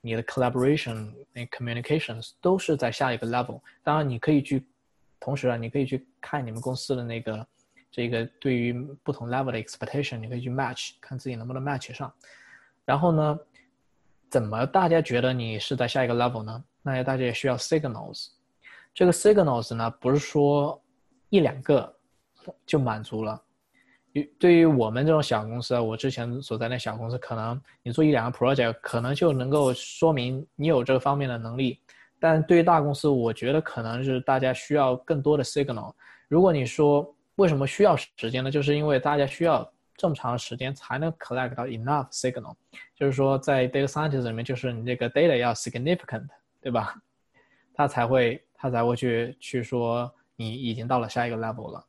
[0.00, 3.60] 你的 collaboration、那 communications 都是在下一个 level。
[3.82, 4.66] 当然，你可以去，
[5.20, 7.46] 同时啊，你可以去看你们公司的那个
[7.90, 8.72] 这个对于
[9.02, 12.12] 不同 level 的 expectation，你可以去 match，看自己能不能 match 上。
[12.84, 13.38] 然后呢？
[14.28, 16.64] 怎么大家觉得你是在下一个 level 呢？
[16.82, 18.28] 那大家也需要 signals。
[18.92, 20.80] 这个 signals 呢，不是说
[21.28, 21.94] 一两个
[22.66, 23.40] 就满足了。
[24.38, 31.78] 对于我们这种小公司，我之前所在那小公司，可能你做一两个 project，可能就能够说明你有这个方面的能力。
[32.18, 35.92] 但对于大公司，我觉得可能是大家需要更多的 signal。
[36.28, 38.50] 如果你说为什么需要时间呢？
[38.50, 39.70] 就是因为大家需要。
[39.96, 42.54] 这么长时间才能 collect 到 enough signal，
[42.94, 46.26] 就是说在 data scientist 里面，就是你这个 data 要 significant，
[46.60, 46.94] 对吧？
[47.74, 51.84] 他才会他才会去去说你已经到了下一个 level 了。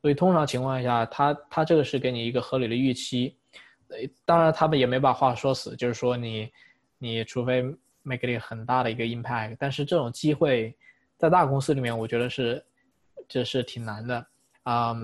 [0.00, 3.36] 所以通常情况下，他他这个是给你一个合理的预期。
[3.88, 6.50] 呃，当然他们也没把话说死，就是说你
[6.98, 7.62] 你除非
[8.02, 10.76] make 了很大的一个 impact，但是这种机会
[11.16, 12.64] 在大公司里面，我觉得是
[13.28, 14.26] 这是挺难的
[14.64, 14.96] 啊。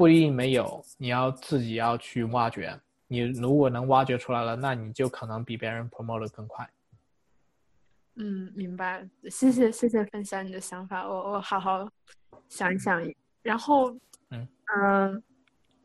[0.00, 2.74] 不一定没有，你要自己要去挖掘。
[3.06, 6.66] 你如果能挖掘出来了，那你就可能比别人 promote 的更快。
[8.14, 9.06] 嗯，明白。
[9.28, 11.86] 谢谢，谢谢分享你的想法，我我好好
[12.48, 13.06] 想一想。
[13.42, 13.90] 然后，
[14.30, 15.22] 嗯嗯，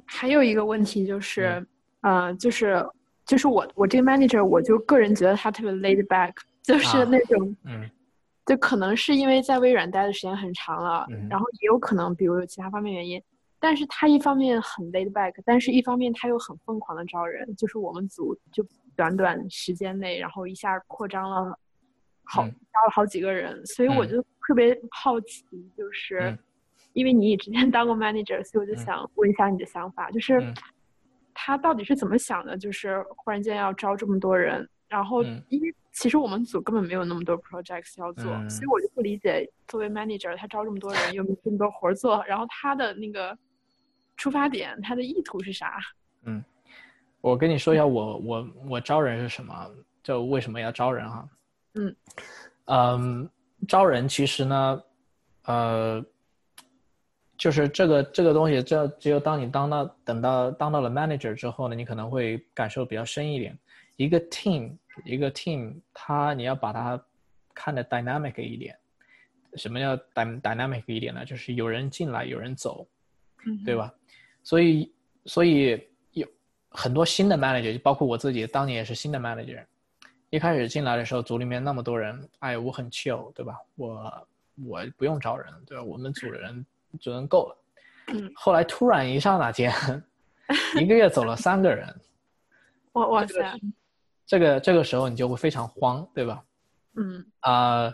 [0.05, 1.67] 还有一个问题就是，
[1.99, 2.81] 嗯，就是
[3.25, 6.31] 就是我我这个 manager，我就个人觉得他特别 laid back，
[6.61, 7.91] 就是那种，嗯，
[8.45, 13.21] 就可能是因为在微软待的时间很长了，然后也有可能，比如有其他方面原因。
[13.67, 18.63] 但是他一方面很 laid back，但是一方面他又很疯狂的招人，就是我们组就
[18.95, 21.57] 短短时间内，然后一下扩张了，
[22.25, 25.43] 好招了好几个人，所以我就特别好奇，
[25.75, 26.37] 就是
[26.93, 30.39] 因为你也之前当过 manager，所以我就想问一下你的想法，就是
[31.33, 43.35] 他到底是怎么想的，就是忽然间要招这么多人，然后因为其实我们组根本没有那么多 projects 要做，所以我就不理解，作为 manager 他招这么多人，又没这么多活做，然后他的那个。
[44.17, 45.79] 出发点，他的意图是啥？
[46.23, 46.43] 嗯，
[47.21, 49.71] 我跟你说一下，我我我招人是什么？
[50.03, 51.29] 就为什么要招人啊？
[51.73, 51.95] 嗯
[52.65, 53.29] 嗯，
[53.67, 54.83] 招人其实呢，
[55.45, 56.05] 呃，
[57.37, 63.57] 就是这个这个东西，这只有当你当到等到当到了 manager 之后呢，你可能会感受比较深一点。
[63.97, 67.01] 一个 team，一个 team，它你要把它
[67.53, 68.77] 看的 dynamic 一点。
[69.55, 71.23] 什么叫 dynamic 一点呢？
[71.23, 72.85] 就是有人进来，有人走，
[73.65, 73.93] 对吧？
[74.45, 74.93] 所以，
[75.25, 76.25] 所以有
[76.69, 79.61] 很多新的 manager，就包括我自己，当年也是新的 manager。
[80.29, 83.57] 一开始进来的时候，组里面那么多人，哎，我很 chill，对吧？
[83.75, 84.27] 我
[84.65, 85.83] 我不用招人，对吧？
[85.83, 86.65] 我们组的人
[87.01, 87.57] 组人够了。
[88.13, 88.31] 嗯。
[88.37, 89.73] 后来突然一刹那间，
[90.79, 91.87] 一个月走了三个人。
[92.93, 93.59] 哇哇塞！
[94.25, 96.43] 这个这个时候你就会非常慌，对吧？
[96.93, 97.25] 嗯。
[97.39, 97.91] 啊。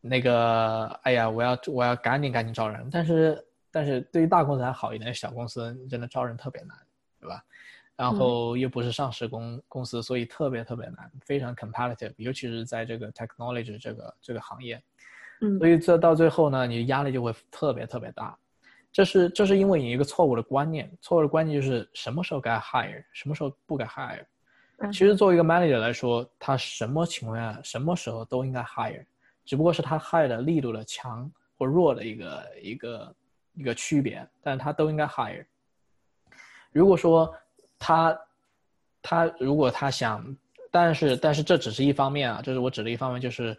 [0.00, 6.76] 那个，哎呀，我要我要赶紧赶紧招人，但是但是对于大公司还好一点，小公司真的招人特别难，
[7.20, 7.44] 对吧？
[7.96, 14.80] 然后又不是上市公公司，所以特别特别难，非常 competitive，尤其是在这个 technology 这个这个行业，
[15.40, 18.38] 嗯，所以这到最后呢，你压力就会特别特别大。
[18.92, 24.24] 这是这是因为你一个错误的观念，错误的观念就是什么时候该 hire，什么时候不该 hire。
[24.92, 29.04] 其实作为一个 manager 来说，他什么情况下、什么时候都应该 hire。
[29.44, 33.14] 只不过是他 hire 的力度的强或弱的一个一个
[33.58, 35.44] 一个区别，但是他都应该 hire。
[36.70, 37.34] 如果说
[37.78, 38.18] 他
[39.02, 40.24] 他如果他想，
[40.70, 43.58] 但是但是这只是一方面啊，这是我指的一方面，就是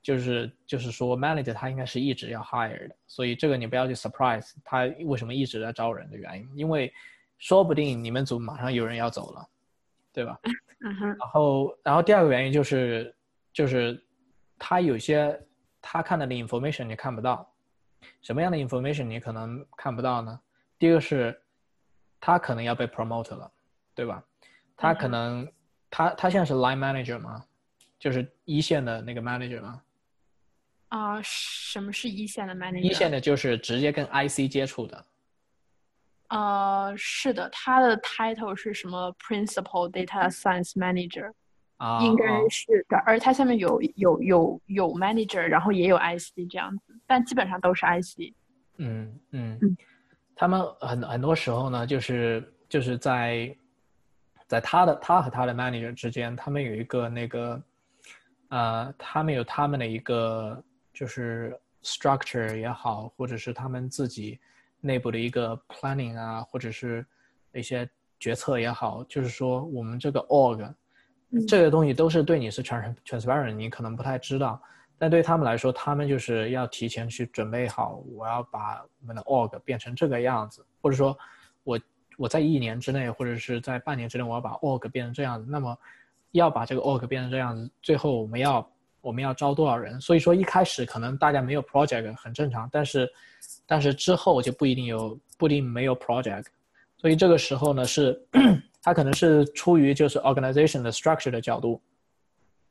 [0.00, 6.90] 就是就是说 manager 他应该是一直要 hire 的，所以这个你不要去 surprise 他为什么一直在招人的原因，因为
[7.38, 9.48] 说不定你们组马上有人要走了，
[10.12, 10.38] 对吧？
[10.80, 11.06] 嗯哼。
[11.08, 13.14] 然后然后第二个原因就是
[13.52, 14.02] 就是。
[14.62, 15.40] 他有些
[15.80, 17.49] 他看到的 information 你看不到，
[18.22, 20.40] 什么样的 information 你可能看不到呢？
[20.78, 21.40] 第一个是，
[22.20, 23.50] 他可能要被 promote 了，
[23.94, 24.22] 对吧？
[24.76, 25.50] 他可能
[25.90, 27.44] 他他现在是 line manager 吗？
[27.98, 29.82] 就是一线的那个 manager 吗？
[30.88, 32.80] 啊，什么是一线的 manager？
[32.80, 35.06] 一线的就是直接跟 IC 接触的。
[36.28, 41.32] 呃，是的，他的 title 是什么？Principal Data Science Manager。
[42.02, 48.34] 应该是的，而它下面有有有有 manager，然后也有 IC 这样子，但基本上都是 IC。
[48.76, 49.76] 嗯嗯嗯，
[50.34, 53.56] 他们很很多时候呢，就是就是在
[54.46, 57.62] 在他的他和他的 manager 之间，他们有一个那个
[58.48, 60.62] 呃，他们有他们的一个
[60.92, 64.38] 就是 structure 也好，或者是他们自己
[64.80, 67.06] 内部的一个 planning 啊，或者是
[67.54, 67.88] 一些
[68.18, 70.74] 决策也好，就是说我们这个 org。
[71.46, 74.60] 这个东西都是对你是全 transparent，你可能不太知道，
[74.98, 81.16] 但对他们来说，他们就是要提前去准备好，我要把我们的 org 变成这个样子，或者说，
[81.62, 81.78] 我
[82.18, 85.46] 我在一年之内，或者是在半年之内，我要把 org 变成这样子。
[85.48, 85.78] 那么，
[86.32, 88.68] 要把这个 org 变成这样子，最后我们要
[89.00, 90.00] 我们要招多少人？
[90.00, 93.08] 所以说一开始可能大家没有 project 很正常，但是
[93.66, 96.46] 但是之后就不一定有，不一定没有 project。
[96.96, 98.20] 所以这个时候呢是。
[98.82, 101.80] 他可能是出于就是 organization 的 structure 的角度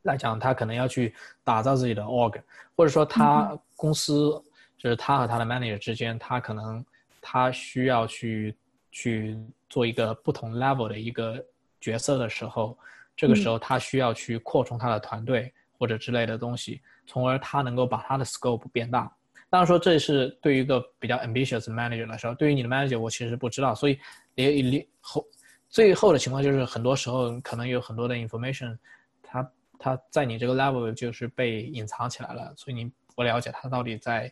[0.02, 1.14] 来讲，他可能要去
[1.44, 2.40] 打造自己的 org，
[2.74, 4.30] 或者说他公司
[4.76, 6.84] 就是他和他的 manager 之间，他可能
[7.20, 8.56] 他需要去
[8.90, 9.38] 去
[9.68, 11.44] 做一个不同 level 的一个
[11.80, 12.76] 角色的时候，
[13.16, 19.14] 这个时候他需要去扩充他的团队或者之类的东西，从而他能够把他的 scope 变大。
[19.48, 23.98] 当然说这是对于一个比较 ambitious manager 来说，对于你的 manager 我其实不知道，所以
[24.34, 25.24] 你你后。
[25.70, 28.76] 最后的情况就是，很多时候可能有很多的 information，
[29.22, 34.30] 它它在你这个 level 就是被隐藏起来了，所以你不了解它到底在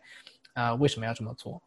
[0.54, 1.62] 啊为什么要这么做。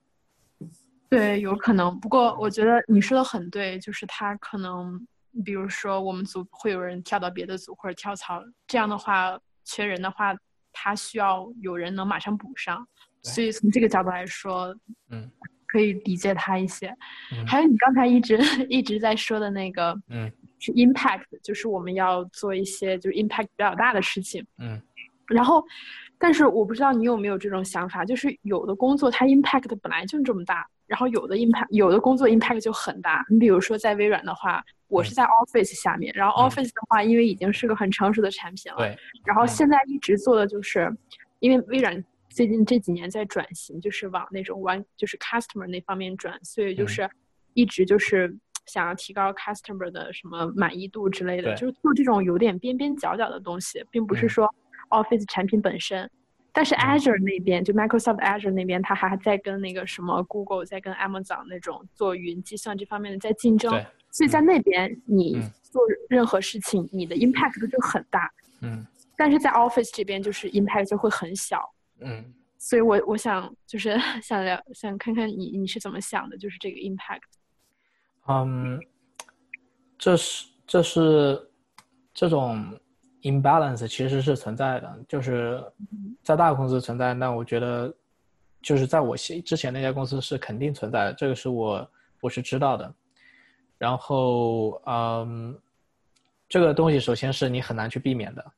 [1.09, 1.97] 对，有可能。
[1.99, 5.07] 不过我觉得你说的很对，就是他可能，
[5.45, 10.35] 比如说我们组会有人跳到别的组或者跳槽，这样的话缺人的话，
[10.73, 12.85] 他需要有人能马上补上。
[13.23, 14.75] 所以从这个角度来说，
[15.09, 15.31] 嗯。
[15.71, 16.93] 可以理解他一些，
[17.47, 18.37] 还有你刚才一直
[18.67, 20.29] 一直在说的那个，嗯，
[20.59, 24.81] 是 impact，就是我们要做一些就是 impact 比较大的事情，嗯，
[25.27, 25.63] 然后，
[26.17, 33.25] 但是我不知道你有没有这种想法，就是有的工作它 impact 本来就这么大，然后有的 impact 有的工作 impact 就很大。
[33.29, 40.93] 你比如说在微软的话，我是在 Office 下面，然后 Office 的话，因为已经是个很成熟的产品了，对，然后现在一直做的就是，
[41.39, 42.03] 因为微软。
[42.31, 47.07] 最近这几年在转型，就是往那种完就是 customer 那方面转，所以就是
[47.53, 48.35] 一直就是
[48.65, 54.47] 想要提高 customer 的什么满意度之类的，就是做这种有点边边角角的东西，并不是说
[54.89, 56.09] Office 产品本身。
[56.53, 63.71] 但是 Azure 那边，就 Microsoft Azure 那边，它还在跟那个什么 Google 在跟 Amazon 那种做云计算这方面的在竞争，
[64.11, 68.29] 所以在那边你做任何事情，你的 impact 就很大。
[68.61, 68.85] 嗯，
[69.17, 71.73] 但是在 Office 这边，就是 impact 就会很小。
[72.01, 77.21] 嗯，所以，我我想就是 想聊，想看看你你是怎么想的，就是这个 impact。
[78.27, 78.79] 嗯，
[79.97, 81.49] 这是这是
[82.13, 82.79] 这种
[83.21, 85.63] imbalance 其实是存在的，就是
[86.23, 87.13] 在大公司存在。
[87.13, 87.93] 那我觉得
[88.61, 91.91] 就是在我之前那家公司是肯定存在的，这个是我
[92.21, 92.93] 我是知道的。
[93.77, 95.59] 然后，嗯，
[96.47, 98.51] 这个东西首先是你很难去避免的。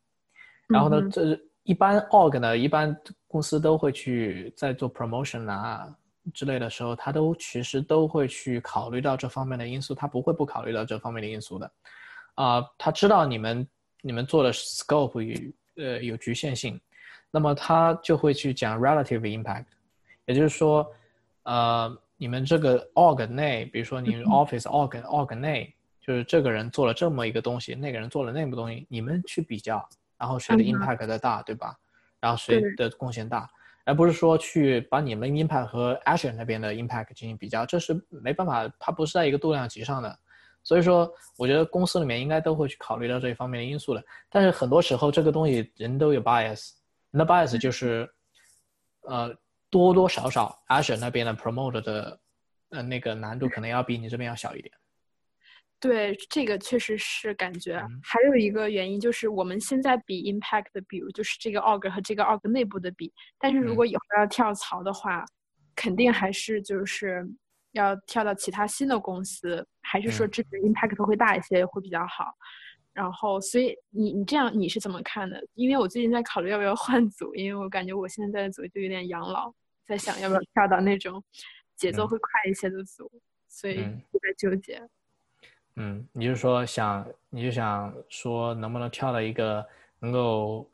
[0.67, 2.95] 然后呢，这一般 org 呢，一般
[3.27, 5.93] 公司都会去在做 promotion 啊
[6.33, 11.71] 之类的时候，他都其实都会去考虑到这方面的因素，他不会不考虑到这方面的因素的。
[12.35, 13.67] 啊，他知道你们
[14.01, 16.79] 你们做的 scope 与呃有局限性，
[17.31, 19.65] 那么他就会去讲 relative impact，
[20.25, 20.89] 也就是说，
[21.43, 21.97] 呃。
[22.15, 29.85] 你们这个 org 内，比如说你 office org org 内，就是这个人做了这么一个东西，那个人做了那么东西，你们去比较，
[30.17, 31.75] 然后谁的 impact 的大，对吧？
[32.19, 33.49] 然后谁的贡献大，
[33.85, 40.17] 而不是说去把你们 impact 和 Azure 那边的 impact 进行比较，这是没办法，它不是在一个度量级上的。
[40.63, 44.03] 所以说，我觉得公司里面应该都会去考虑到这一方面的因素的。
[44.29, 46.71] 但是很多时候，这个东西人都有 bias，
[47.11, 48.09] 那 bias 就是，
[49.01, 49.35] 呃。
[49.69, 52.19] 多多少少，Azure 那边的 promote 的，
[52.69, 54.71] 呃，那个难度可能要比你这边要小一点。
[55.83, 57.77] 对，这个确实是感觉。
[58.01, 63.13] 还有一个原因就是，我们现在比 impact 的比，就是这个 org 和这个 org 内部的比。
[63.37, 65.25] 但是如果以后要跳槽的话，
[65.75, 67.27] 肯定还是就是
[67.73, 72.33] 要跳到其他新的公司，还是说这个 impact 会大一些，会比较好。
[72.93, 75.45] 然后，所以你你这样你是怎么看的？
[75.55, 79.53] 因为我最近在考虑要不要换组，因为我感觉我现在的组就有点养老。
[79.85, 81.21] 在想要不要跳到那种
[81.75, 83.11] 节奏会快一些的组，
[83.49, 84.77] 所以在纠结。
[84.77, 84.89] 嗯，
[86.11, 89.65] 你就说想，你就想说能不能跳到一个
[89.99, 90.69] 能够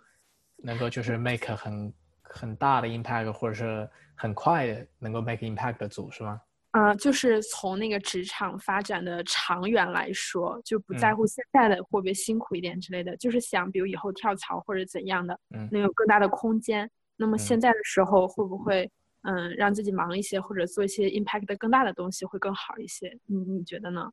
[0.57, 6.41] 能够就是 make 很很大的 impact，或者是很快的能够 make impact 的组是吗？
[6.71, 16.89] 啊，就是从那个职场发展的长远来说，就不在乎现在的会不会辛苦一点之类的，就是想比如以后跳槽或者怎样的，嗯能有更大的空间。
[17.15, 18.91] 那么现在的时候会不会？
[19.23, 23.19] 嗯，让自己忙一些，或者做一些 impact 更大的东西会更好一些。
[23.25, 24.09] 你你觉得呢？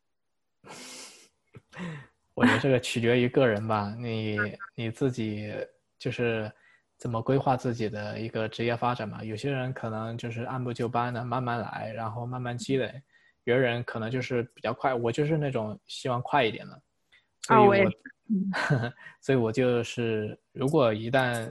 [2.34, 3.94] 我觉得这个取决于个人吧。
[3.98, 4.36] 你
[4.74, 5.52] 你自己
[5.98, 6.50] 就是
[6.98, 9.22] 怎么规划自己的一个职业发展嘛？
[9.24, 12.88] 有些人可能就是按部就班的慢慢来，然后慢慢积累；，
[13.44, 14.92] 有的人可能就是比较快。
[14.94, 16.82] 我就是那种希望快一点的。
[17.42, 17.84] 所以，我也。
[19.20, 21.46] 所以我就是，如果一旦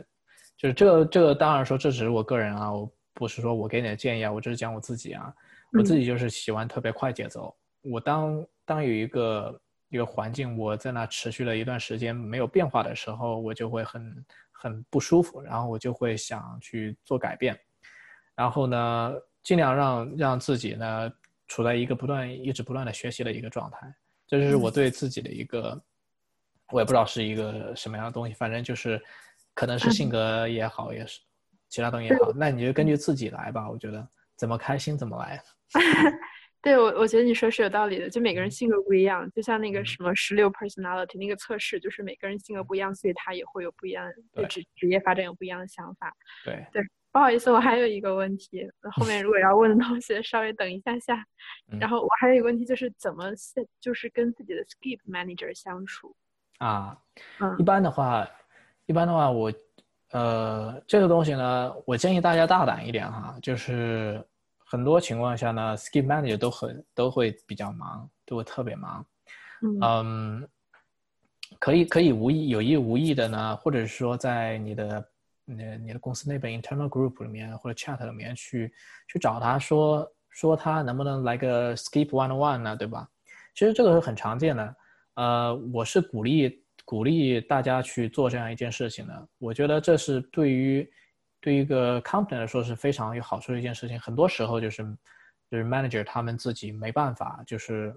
[0.57, 2.91] 就是这个这个，当然说这只是我个人啊，我。
[3.17, 5.33] 不是说我给你的建议啊，我只是讲我自己啊，
[5.71, 7.55] 我自己就是喜欢特别快节奏。
[7.85, 17.57] 我当当有一个一个环境，我在那持续了一段时间没有变化的时候，我就会很很不舒服，然后我就会想去做改变，
[18.35, 19.13] 然后呢，
[19.43, 21.11] 尽量让让自己呢
[21.47, 23.93] 处在一个不断一直不断的学习的一个状态。
[24.27, 25.79] 这就是我对自己的一个，
[26.71, 28.99] 我也不知道是一个什么样的东西，反正就是
[29.53, 31.21] 可能是性格也好，也是。
[31.69, 33.69] 其他东西也好，那你就根据自己来吧。
[33.69, 35.41] 我觉得怎么开心怎么来。
[36.65, 38.09] 对我，我觉得你说是有道理的。
[38.09, 46.11] 就每个人性格不一样，就像那个什么十六 personality 那个测试，就是每个人性格不一样，所以他也会有不一样对职职业发展有不一样的想法。
[46.43, 46.81] 对对，
[47.11, 51.23] 不好意思，我还有一个问题，后面如果要问的同学 稍微等一下下。
[51.79, 53.25] 然后我还有一个问题，就是怎么
[53.79, 56.15] 就是跟自己的 skip manager 相处
[56.57, 56.97] 啊？
[57.39, 58.27] 嗯，一般的话，
[58.87, 59.53] 一般的话我。
[60.11, 64.23] 呃，这个东西呢，我建议大家大胆一点哈，就是
[64.65, 69.05] 很多情况下呢，skip manager 都很都会比较忙，都会特别忙。
[69.81, 70.47] 嗯，
[71.59, 75.09] 可以可以无意有意无意的呢，或者是说在你的
[75.45, 78.73] 你你的公司那边 internal group 里面或者 chat 里面去
[79.07, 83.07] 去找他说说他能不能来个 skip one one 呢，对吧？
[83.53, 84.75] 其实这个是很常见的。
[85.13, 86.61] 呃，我是鼓励。
[86.87, 90.87] 鼓励大家去做这样一件事情的，我觉得这是对于
[91.45, 93.99] 对于一个 company 来说是非常有好处的一件事情。
[93.99, 94.83] 很多时候就是
[95.51, 97.95] 就是 manager 他们自己没办法，就是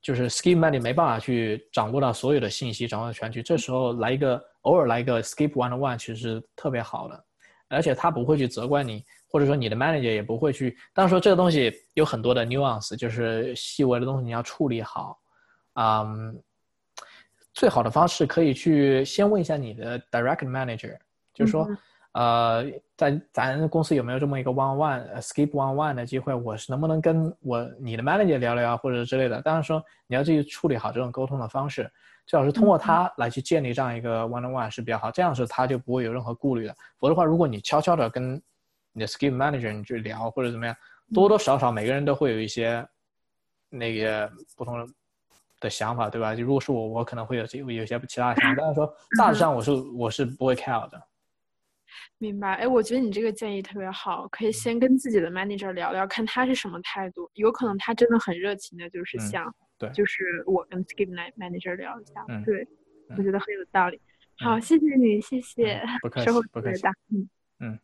[0.00, 3.42] 就是 skip m a n a g e 没办法去掌握到所有的信息，掌握全局。
[3.42, 7.24] 这时候来一个偶尔来一个 skip one one，其实是特别好的，
[7.66, 10.78] 而且他不会去责怪你，或者说你的 manager 也不会去。
[10.94, 15.20] 当然说这个东西有很多的 nuance，就是细微的东西你要处理好，
[15.74, 16.40] 嗯。
[17.52, 20.96] 最好的方式可以去先问一下你的 direct manager，
[21.34, 21.68] 就是说，
[22.12, 22.64] 呃，
[22.96, 26.34] 在咱公司有没有这么一个 one one skip one one 的机会？
[26.34, 29.40] 我是能不能跟我你的 manager 聊聊或者之类的？
[29.42, 31.88] 当然说你要去处理好这种沟通的方式，
[32.26, 35.10] 最好是通过他来去建立这样一个 one on one 是比较好。
[35.10, 36.74] 这样是他就不会有任何顾虑的。
[36.98, 38.34] 否则的话，如果你悄悄的跟
[38.92, 40.74] 你的 skip manager 你去聊或者怎么样，
[41.14, 42.84] 多多少少每个人都会有一些
[43.68, 44.86] 那个不同的。
[45.60, 46.34] 的想法对吧？
[46.34, 50.98] 就如果是我，我可能会有有有些其他的想法，但是说大致上我是我是不会 care 的。
[52.18, 52.54] 明白。
[52.54, 57.30] 哎，我觉得你这个建议特别好，可以先跟自己的 manager 聊聊，看他是什么态度。
[57.34, 62.24] 有可能他真的很热情的，就是想，对，就是我跟 skip manager 聊一下。
[62.28, 62.66] 嗯，对，
[63.16, 64.00] 我觉得很有道理。
[64.38, 65.82] 好，谢谢你，谢谢。
[66.02, 66.82] 不客气，不客气。
[67.10, 67.28] 嗯
[67.60, 67.78] 嗯。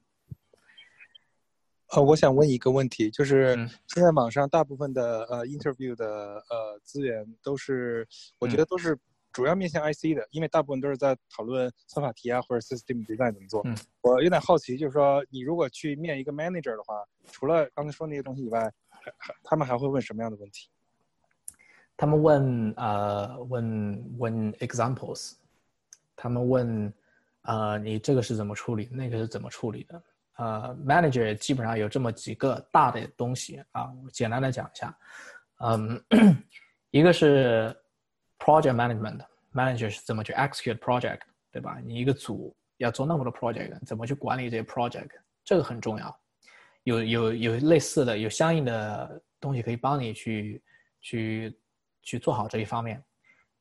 [1.94, 3.54] 呃，我想问一个问题，就是
[3.86, 6.06] 现在网上大部分的呃 interview 的
[6.50, 8.06] 呃资源都是，
[8.38, 8.98] 我觉得都是。
[9.36, 13.60] 主要面向 IC 的，因为大部分都是在讨论算法题啊，或者 system design 怎么做。
[13.66, 18.72] 嗯，我有点好奇，就是说你如果去面一个 manager 的话，除了刚才说那些东西以外，
[19.44, 20.70] 他们还会问什么样的问题？
[21.98, 25.34] 他们问呃问问 examples，
[26.16, 26.90] 他们问
[27.42, 30.02] 呃你这个是怎么处理，那个是怎么处理的？
[30.36, 34.98] 呃，manager 基本上有这么几个大的东西啊，我简单的讲一下。
[35.58, 36.02] 嗯，
[36.90, 37.76] 一个是。
[38.38, 39.20] Project management
[39.52, 41.78] manager 是怎么去 execute project，对吧？
[41.84, 45.08] 你一个组要做那么多 project，怎么去管理这些 project？
[45.44, 46.20] 这个很重要。
[46.84, 50.62] 有有有类似的，有相应的东西可以帮你去
[51.00, 51.58] 去
[52.02, 53.02] 去做好这一方面。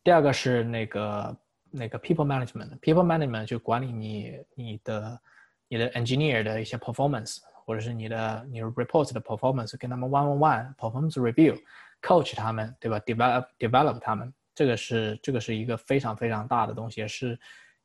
[0.03, 1.37] 第二个是那个
[1.71, 5.19] 那个 people management，people management 就管理你你的
[5.67, 14.31] 你的 engineer 的一些 performance，或者是你的你的 report 的 performance，跟他们 one on one performance review，coach 他们，对吧？develop develop 他们。
[14.55, 17.37] 这个是这个是一个非常非常大的东西，也是，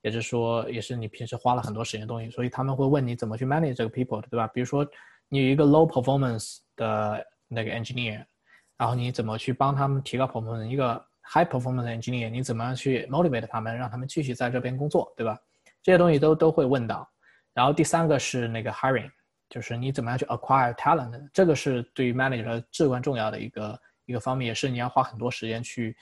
[0.03, 4.47] 也是说，也是你平时花了很多时间的东西，所以他们会问你怎么去 manage 这个 people，对吧？
[4.47, 4.87] 比如说
[5.29, 8.25] 你有一个 low performance 的那个 engineer，
[8.79, 10.65] 然后你怎么去帮他们提高 performance？
[10.65, 15.37] 一个 high performance engineer，你怎么样去 motivate 他们，让他们继续在这边工作，对吧？
[15.83, 17.07] 这些东西都都会问到。
[17.53, 19.11] 然后第三个是那个 hiring，
[19.49, 25.97] 就是你怎么样去 acquire talent，这个是对于 manager 至关重要的一个一个方面，也是你要花很多时间去。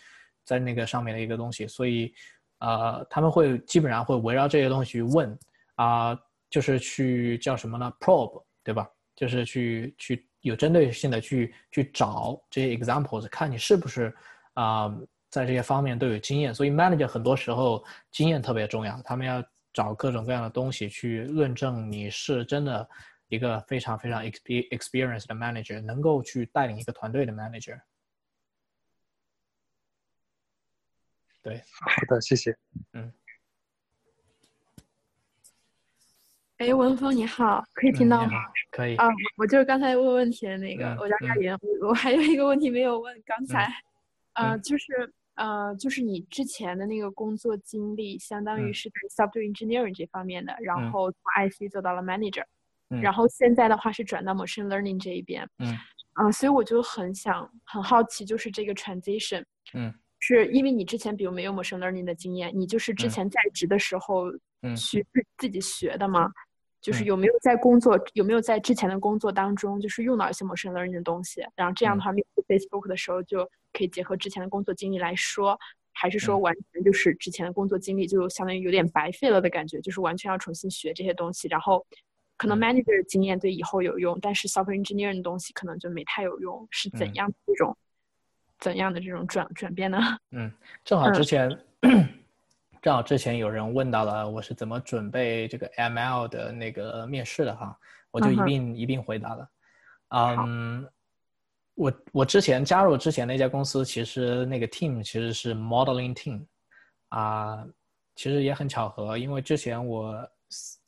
[0.49, 2.15] 在那个上面的一个东西，所以，
[2.61, 5.39] 呃，他们会基本上会围绕这些东西去问，
[5.75, 6.19] 啊，
[6.49, 8.89] 就是去叫什么呢？probe，对吧？
[9.15, 14.11] 就是去去有针对性的去去找这些 examples，看你是不是
[14.55, 14.89] 啊，
[15.29, 16.55] 在这些方面都有经验。
[16.55, 19.45] 所以 manager 很多时候经验特别重要，他们要
[19.75, 22.89] 找各种各样的东西去论证你是真的
[23.29, 27.79] 一个非常非常 experienced 的 manager，能够去带领一个团队的 manager。
[31.49, 32.55] 对，好的，谢谢。
[32.93, 33.11] 嗯。
[36.59, 38.33] 哎，文峰你好，可以听到吗？
[38.71, 38.97] 可以。
[38.97, 39.07] 啊，
[39.39, 41.51] 我就是刚才问问题的那个，我叫亚云。
[41.53, 43.73] 我我还有一个问题没有问，刚才，
[44.35, 52.45] 呃，就是呃，就是你之前的那个工作经历，相当于是在 software engineering 这方面的，然后从 IC 做到了 manager，
[52.89, 55.49] 然后现在的话是转到 machine learning 这一边。
[55.61, 55.75] 嗯。
[56.15, 59.45] 啊，所以我就很想很好奇，就是这个 transition。
[59.73, 59.95] 嗯。
[60.37, 64.31] 是因为你之前比如没有 machine learning 的经验，你就是之前在职的时候
[64.77, 66.31] 去自自己学的吗？
[66.81, 71.41] 就是有没有在工作，有没有在之前的工作当中就是用到一些 machine learning 的东西？
[71.57, 75.59] 然后这样的话，面对 Facebook 的时候就可以结合之前的工作经历来说，
[75.93, 79.81] 还是说完全就是之前的工作经历就相当于有点白费了的感觉？
[79.81, 81.85] 就是完全要重新学这些东西，然后
[82.37, 87.77] 可能 manager 的经验对以后有用，但是 software engineering 的东西可能就没太有用，是怎样这种？
[88.59, 89.99] 怎样的这种转转变呢？
[90.33, 90.53] 嗯，
[90.85, 91.49] 正好之前，
[92.83, 97.79] 正好之前有人问到了我是怎么准备这个 ML 的那个面试的哈，
[98.11, 99.49] 我就一并一并回答了。
[100.11, 100.89] 嗯，
[101.75, 106.45] 我我之前加入之前那家公司，其实那个 team 其实是 modeling team，
[107.11, 107.65] 啊，
[108.17, 110.29] 其实也很巧合，因为之前我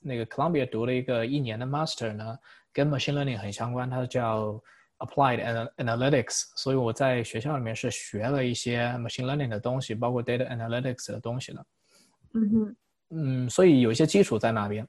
[0.00, 2.36] 那个 Columbia 读了一个一年的 master 呢，
[2.72, 4.60] 跟 machine learning 很相关，它叫。
[5.00, 11.66] Applied analytics，所以我在学校里面是学了一些 machine learning 的东西，包括 data analytics 的东西的。
[12.34, 12.76] 嗯哼，
[13.08, 14.86] 嗯，所以有一些基础在那边。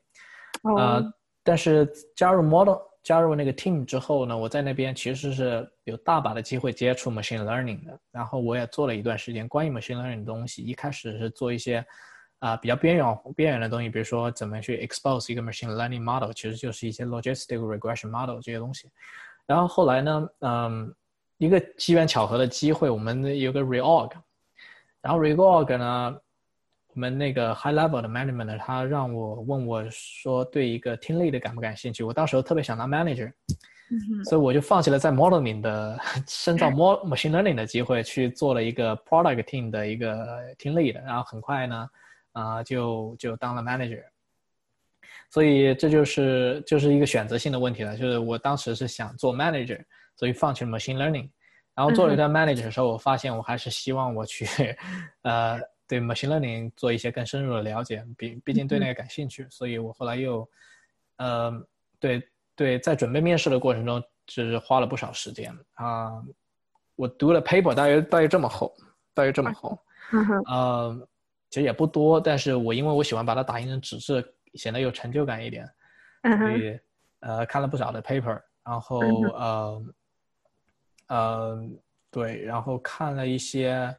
[0.64, 1.02] 呃，
[1.44, 7.98] 但是加入 model 加入那个 team 之后呢，我在那边其实是有大把的机会接触 machine learning 的。
[8.12, 10.62] 然后我也做了一段时间关于 machine learning 的东西。
[10.62, 11.82] 一开始是做一些
[12.40, 18.92] 啊比较边缘边缘的东西，比如说怎么去 expose 一个 machine learning model，其实就是一些 logistic regression model 这些东西。
[19.52, 20.96] 然后后来呢，嗯，
[21.38, 24.10] 一个机缘巧合的机会，我们有个 reorg，
[25.02, 26.18] 然后 reorg 呢，
[26.94, 32.02] 我们那个 high level 的 management 他让我问我说，对一个 team lead 感不感兴趣？
[32.02, 33.30] 我当时特别想当 manager，
[34.24, 40.16] 所以我就放弃了在 modeling 的深造 more machine learning 的机会，去做了一个 product team 的一个
[40.56, 41.90] team lead，然后很快呢，
[42.32, 44.02] 啊，就就当了 manager。
[45.32, 49.84] 所以这就是就是一个选择性的问题了，就是我当时是想做 manager，
[50.16, 51.30] 所以放弃了 machine learning，
[51.74, 54.46] 然后做了一段 manager 的时候，我发现我还是希望我去，
[55.24, 60.48] 呃，对 machine learning 做一些更深入的了解，毕毕竟对那个感兴趣，所以我后来又，
[61.18, 61.52] 呃，
[62.00, 62.22] 对
[62.56, 65.52] 对，在准备面试的过程中，就是花了不少时间。
[65.74, 66.22] 啊。
[66.98, 68.72] 我读了 paper，大约大约这么厚，
[69.16, 69.76] 大约这么厚，
[70.46, 71.08] 呃，
[71.50, 75.70] 其实也不多，但是我因为我喜欢把它打印成纸质，显得有成就感一点，
[76.40, 76.80] 所以
[77.20, 79.00] 呃看了不少的 paper，然后
[79.34, 79.86] 呃
[81.08, 81.70] 呃
[82.10, 83.96] 对，然后看了一些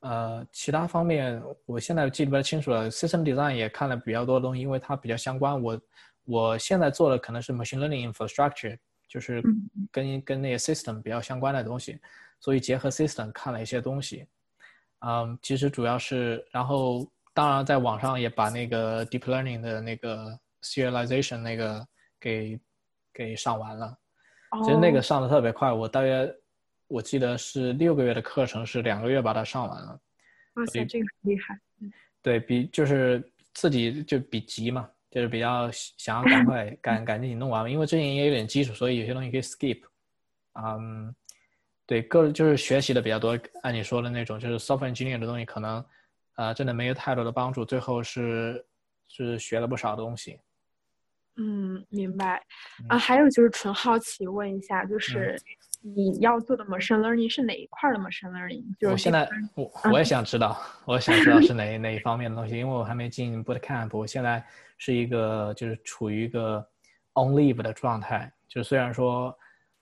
[0.00, 2.90] 呃其他方面，我现在记不太清楚了。
[2.90, 5.60] System design 也看了比较多的东西，因为它比较相关。
[5.60, 5.80] 我
[6.24, 8.78] 我现在做的可能是 machine learning infrastructure，
[9.08, 9.42] 就是
[9.90, 12.00] 跟跟那些 system 比较相关的东西。
[12.38, 14.26] 所以结合 system 看了一些东西，
[15.00, 21.86] 嗯，其实主要是，然后当然在网上也把那个 deep learning 的那个 serialization 那个
[22.18, 22.58] 给
[23.12, 23.94] 给上完了，
[24.64, 26.34] 其实那个上的特别快，我大约
[26.88, 30.00] 我记得是六个月的课程，是两个月把它上完了。
[30.54, 31.60] 哇塞，这个厉害！
[32.22, 33.22] 对比就是
[33.52, 39.82] 自己就比急嘛，就是比较想要赶快 赶赶紧弄完，因为之前也有点基础，所以有些东西可以 skip，
[40.54, 41.14] 嗯。
[41.88, 45.84] 对，个就是学习的比较多，按你说的那种，就是 software engineer 的东西，可能，
[46.36, 47.64] 呃，真的没有太多的帮助。
[47.64, 48.64] 最后是
[49.08, 50.40] 是学了不少东西。
[51.36, 52.42] 嗯，明白。
[52.88, 55.36] 啊，还有就是纯好奇问一下，就是
[55.82, 58.64] 你要做的 machine learning 是哪一块的 machine learning？
[58.78, 64.42] 就是我现在我 我也想知道，我想知道是哪哪一方面的东西，因为我还没进 boot camp，我现在
[64.78, 66.58] 是一个就是处于一个
[67.14, 69.36] on leave 的状态，就虽然说，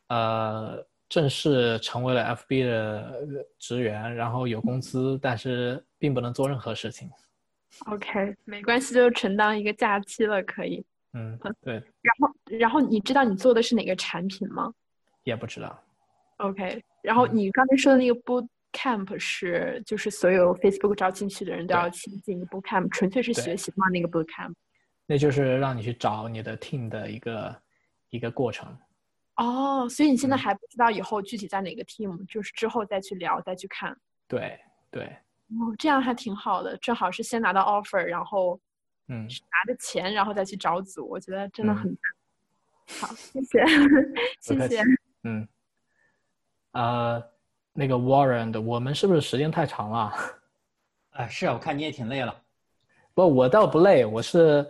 [0.09, 0.85] 呃。
[1.15, 7.09] 正式成为了 FB 的职员，然后有工资，但是并不能做任何事情。
[7.87, 10.85] OK，没关系，就承当一个假期了，可以。
[11.13, 11.75] 嗯，对。
[11.75, 14.75] 然后，然后你知道你做的是哪个产品吗？
[15.23, 15.81] 也不知道。
[16.39, 23.87] OK，然后你刚才说的那个 Boot Camp 是，就是所有 Facebook 招进去的人都要去进 Boot Camp，纯粹是学习吗？
[23.91, 24.53] 那个 Boot Camp？
[25.07, 27.57] 那就是让你去找你的 team 的一个
[28.11, 28.77] 一个过程。
[29.37, 33.97] 哦，所以你现在还不知道以后具体在哪个 team，就是之后再去聊，再去看。
[34.29, 34.59] 对
[34.91, 35.05] 对。
[35.49, 38.59] 哦，这样还挺好的，正好是先拿到 offer，然后，
[39.09, 41.97] 嗯，拿着钱，然后再去找组，我觉得真的很
[43.01, 43.09] 好。
[43.15, 43.65] 谢谢，
[44.41, 44.83] 谢谢。
[45.25, 45.47] 嗯。
[46.73, 47.23] 呃，
[47.73, 50.13] 那个 Warren 的我们是不是时间太长了？
[51.11, 52.43] 哎， 是啊，我看你也挺累了。
[53.15, 54.69] 不，我倒不累，我是。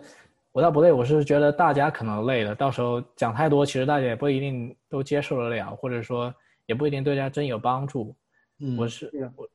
[0.55, 6.33] 我倒不累，我是觉得大家可能累了，到时候讲太多，其实大家也不一定都接受得了，或者说
[6.65, 8.15] 也不一定对大家真有帮助。
[8.59, 9.45] 嗯，我是我，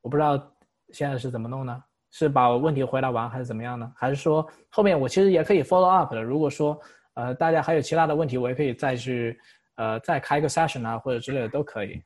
[0.00, 0.42] 我不知道
[0.88, 1.84] 现在是怎么弄呢？
[2.12, 3.92] 是把问题回答完还是怎么样呢？
[3.94, 6.22] 还是说后面我其实也可以 follow up 的？
[6.22, 6.80] 如果说
[7.12, 9.38] 呃大家还有其他的问题，我也可以再去
[9.74, 12.02] 呃再开个 session 啊或者之类的都可以。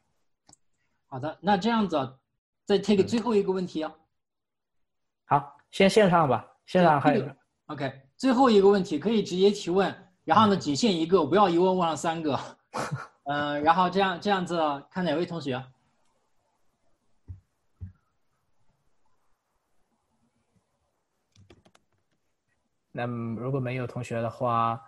[1.07, 1.97] 好的，那这样子
[2.65, 3.95] 再 take 最后一个问题啊。
[5.27, 7.25] 好，先线上吧，线上还有。
[7.71, 9.95] OK，最后一个问题可以直接提问，
[10.25, 12.37] 然后呢，仅限一个，不要一问问了三个。
[13.27, 14.59] 嗯， 然后这样这样子，
[14.91, 15.65] 看哪位同学。
[22.91, 24.83] 那如果没有同学的话，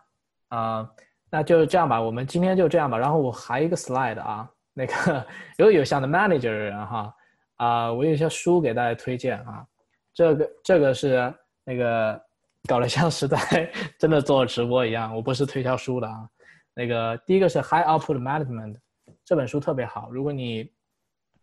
[0.49, 0.91] 啊，
[1.31, 2.99] 那就这样吧，我们今天就这样吧。
[2.99, 5.25] 然后我还有一个 slide 啊，那个
[5.57, 7.15] 如果有想的 manager 的人哈，
[7.59, 9.65] 啊，我有一些书给大家推荐啊，
[10.13, 11.33] 这个这个是
[11.63, 12.21] 那个。
[12.69, 16.29] 搞得像是在真的做直播一样，我不是推销书的啊。
[16.75, 18.77] 那个第一个是 High Output Management，
[19.25, 20.11] 这本书特别好。
[20.11, 20.73] 如果你，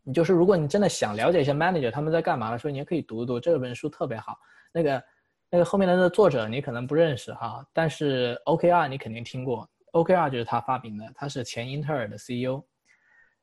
[0.03, 4.37] 你就是如果你真的想了解一下 manager 他们在干嘛的时候，你也可以读一读这本书特别好。
[4.73, 5.03] 那个
[5.49, 12.63] 那个后面的那个作者你可能不认识哈，但是 OKR 你肯定听过，OKR 就是他发明的，他是前英特尔的 CEO。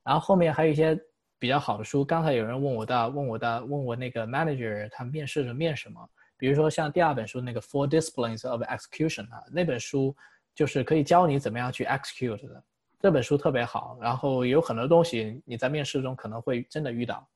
[0.03, 0.99] 然后后面还有一些
[1.39, 6.01] 比较好的书，刚才有人问我的，问我的，问我那个 manager 他面试的面什么？
[6.39, 10.15] 比如说像第二本书那个 Four Disciplines of Execution 啊，那本书
[10.55, 12.63] 就是可以教你怎么样去 execute 的。
[12.99, 17.29] 这本书特别好，然后有很多东西你在面试中可能会真的遇到。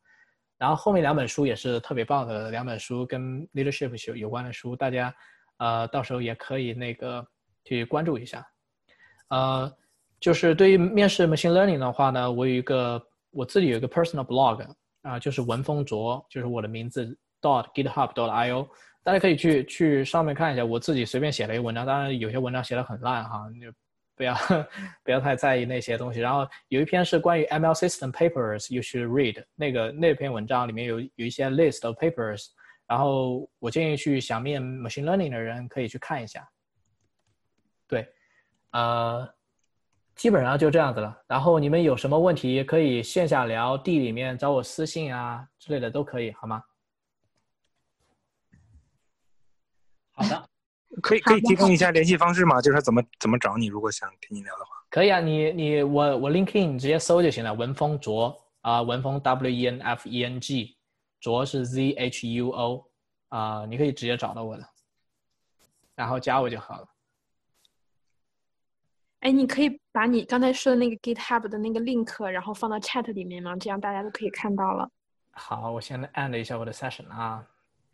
[0.58, 5.14] 然后后面两本书也是特别棒的两本书，跟 leadership 有有关的书，大家
[5.58, 7.26] 呃到时候也可以那个
[7.64, 8.46] 去关注一下。
[9.28, 9.70] 呃，
[10.18, 14.66] 就是对于面试 machine learning 的话呢，我有一个我自己有一个 personal blog
[15.02, 17.06] 啊，就是文风卓，就是我的名字
[17.40, 18.68] dot github dot io。
[19.02, 23.72] 大家可以去去上面看一下，我自己随便写了一个文章，当然有些文章写的很烂哈，就
[24.14, 24.34] 不要
[25.02, 26.20] 不要太在意那些东西。
[26.20, 32.48] 然后有一篇是关于 ML system papers you should read，那个那篇文章里面有有一些 list of papers，
[32.86, 36.46] 然后我建议去想面 machine learning 的人可以去看一下。
[37.88, 38.06] 对，
[38.72, 39.26] 呃，
[40.14, 41.18] 基本上就这样子了。
[41.26, 46.62] 然后你们有什么问题可以线下聊，地里面找我私信啊之类的都可以，好吗？
[50.20, 50.48] 好的，
[51.02, 52.60] 可以可以提供一下联系方式吗？
[52.60, 53.66] 就是他怎么怎么找你？
[53.66, 60.76] 如果想跟你聊的话，可以啊，你你我我 LinkedIn 直接搜就行了，文峰卓啊，文峰 W E N F E N G，
[61.20, 62.86] 卓是 Z H U O
[63.28, 64.64] 啊，你可以直接找到我的，
[65.94, 66.86] 然后加我就好了。
[69.20, 73.54] 哎，你可以把你刚才说的那个 GitHub 的那个 link，然后放到 chat 里面吗？
[73.56, 74.90] 这样大家都可以看到了。
[75.32, 77.46] 好，我先按了一下我的 session 啊，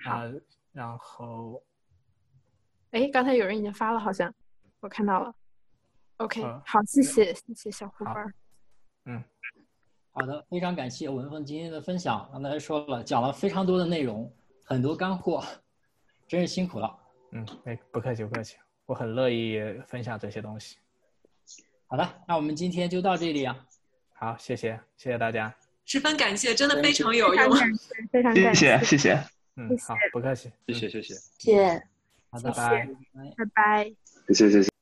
[0.05, 0.23] 啊，
[0.73, 1.61] 然后，
[2.92, 4.32] 哎，刚才有人已经发了，好像
[4.80, 5.34] 我看到了。
[6.18, 8.34] OK，好，谢谢谢谢小伙伴。
[9.04, 9.22] 嗯，
[10.12, 12.28] 好的，非常感谢文峰今天的分享。
[12.32, 14.32] 刚才说了，讲了非常多的内容，
[14.64, 15.44] 很多干货，
[16.26, 16.98] 真是辛苦了。
[17.32, 18.56] 嗯，哎，不客气不客气，
[18.86, 20.78] 我很乐意分享这些东西。
[21.86, 23.66] 好的，那我们今天就到这里啊。
[24.14, 25.54] 好，谢谢谢谢大家。
[25.84, 27.56] 十分感谢，真的非常有用。
[28.10, 29.22] 非常感谢，谢谢，
[29.56, 31.88] 嗯，好，不客气，谢谢，谢谢，谢谢，
[32.31, 32.89] 好的，拜拜，
[33.36, 33.85] 拜拜，
[34.28, 34.76] 谢谢，谢谢。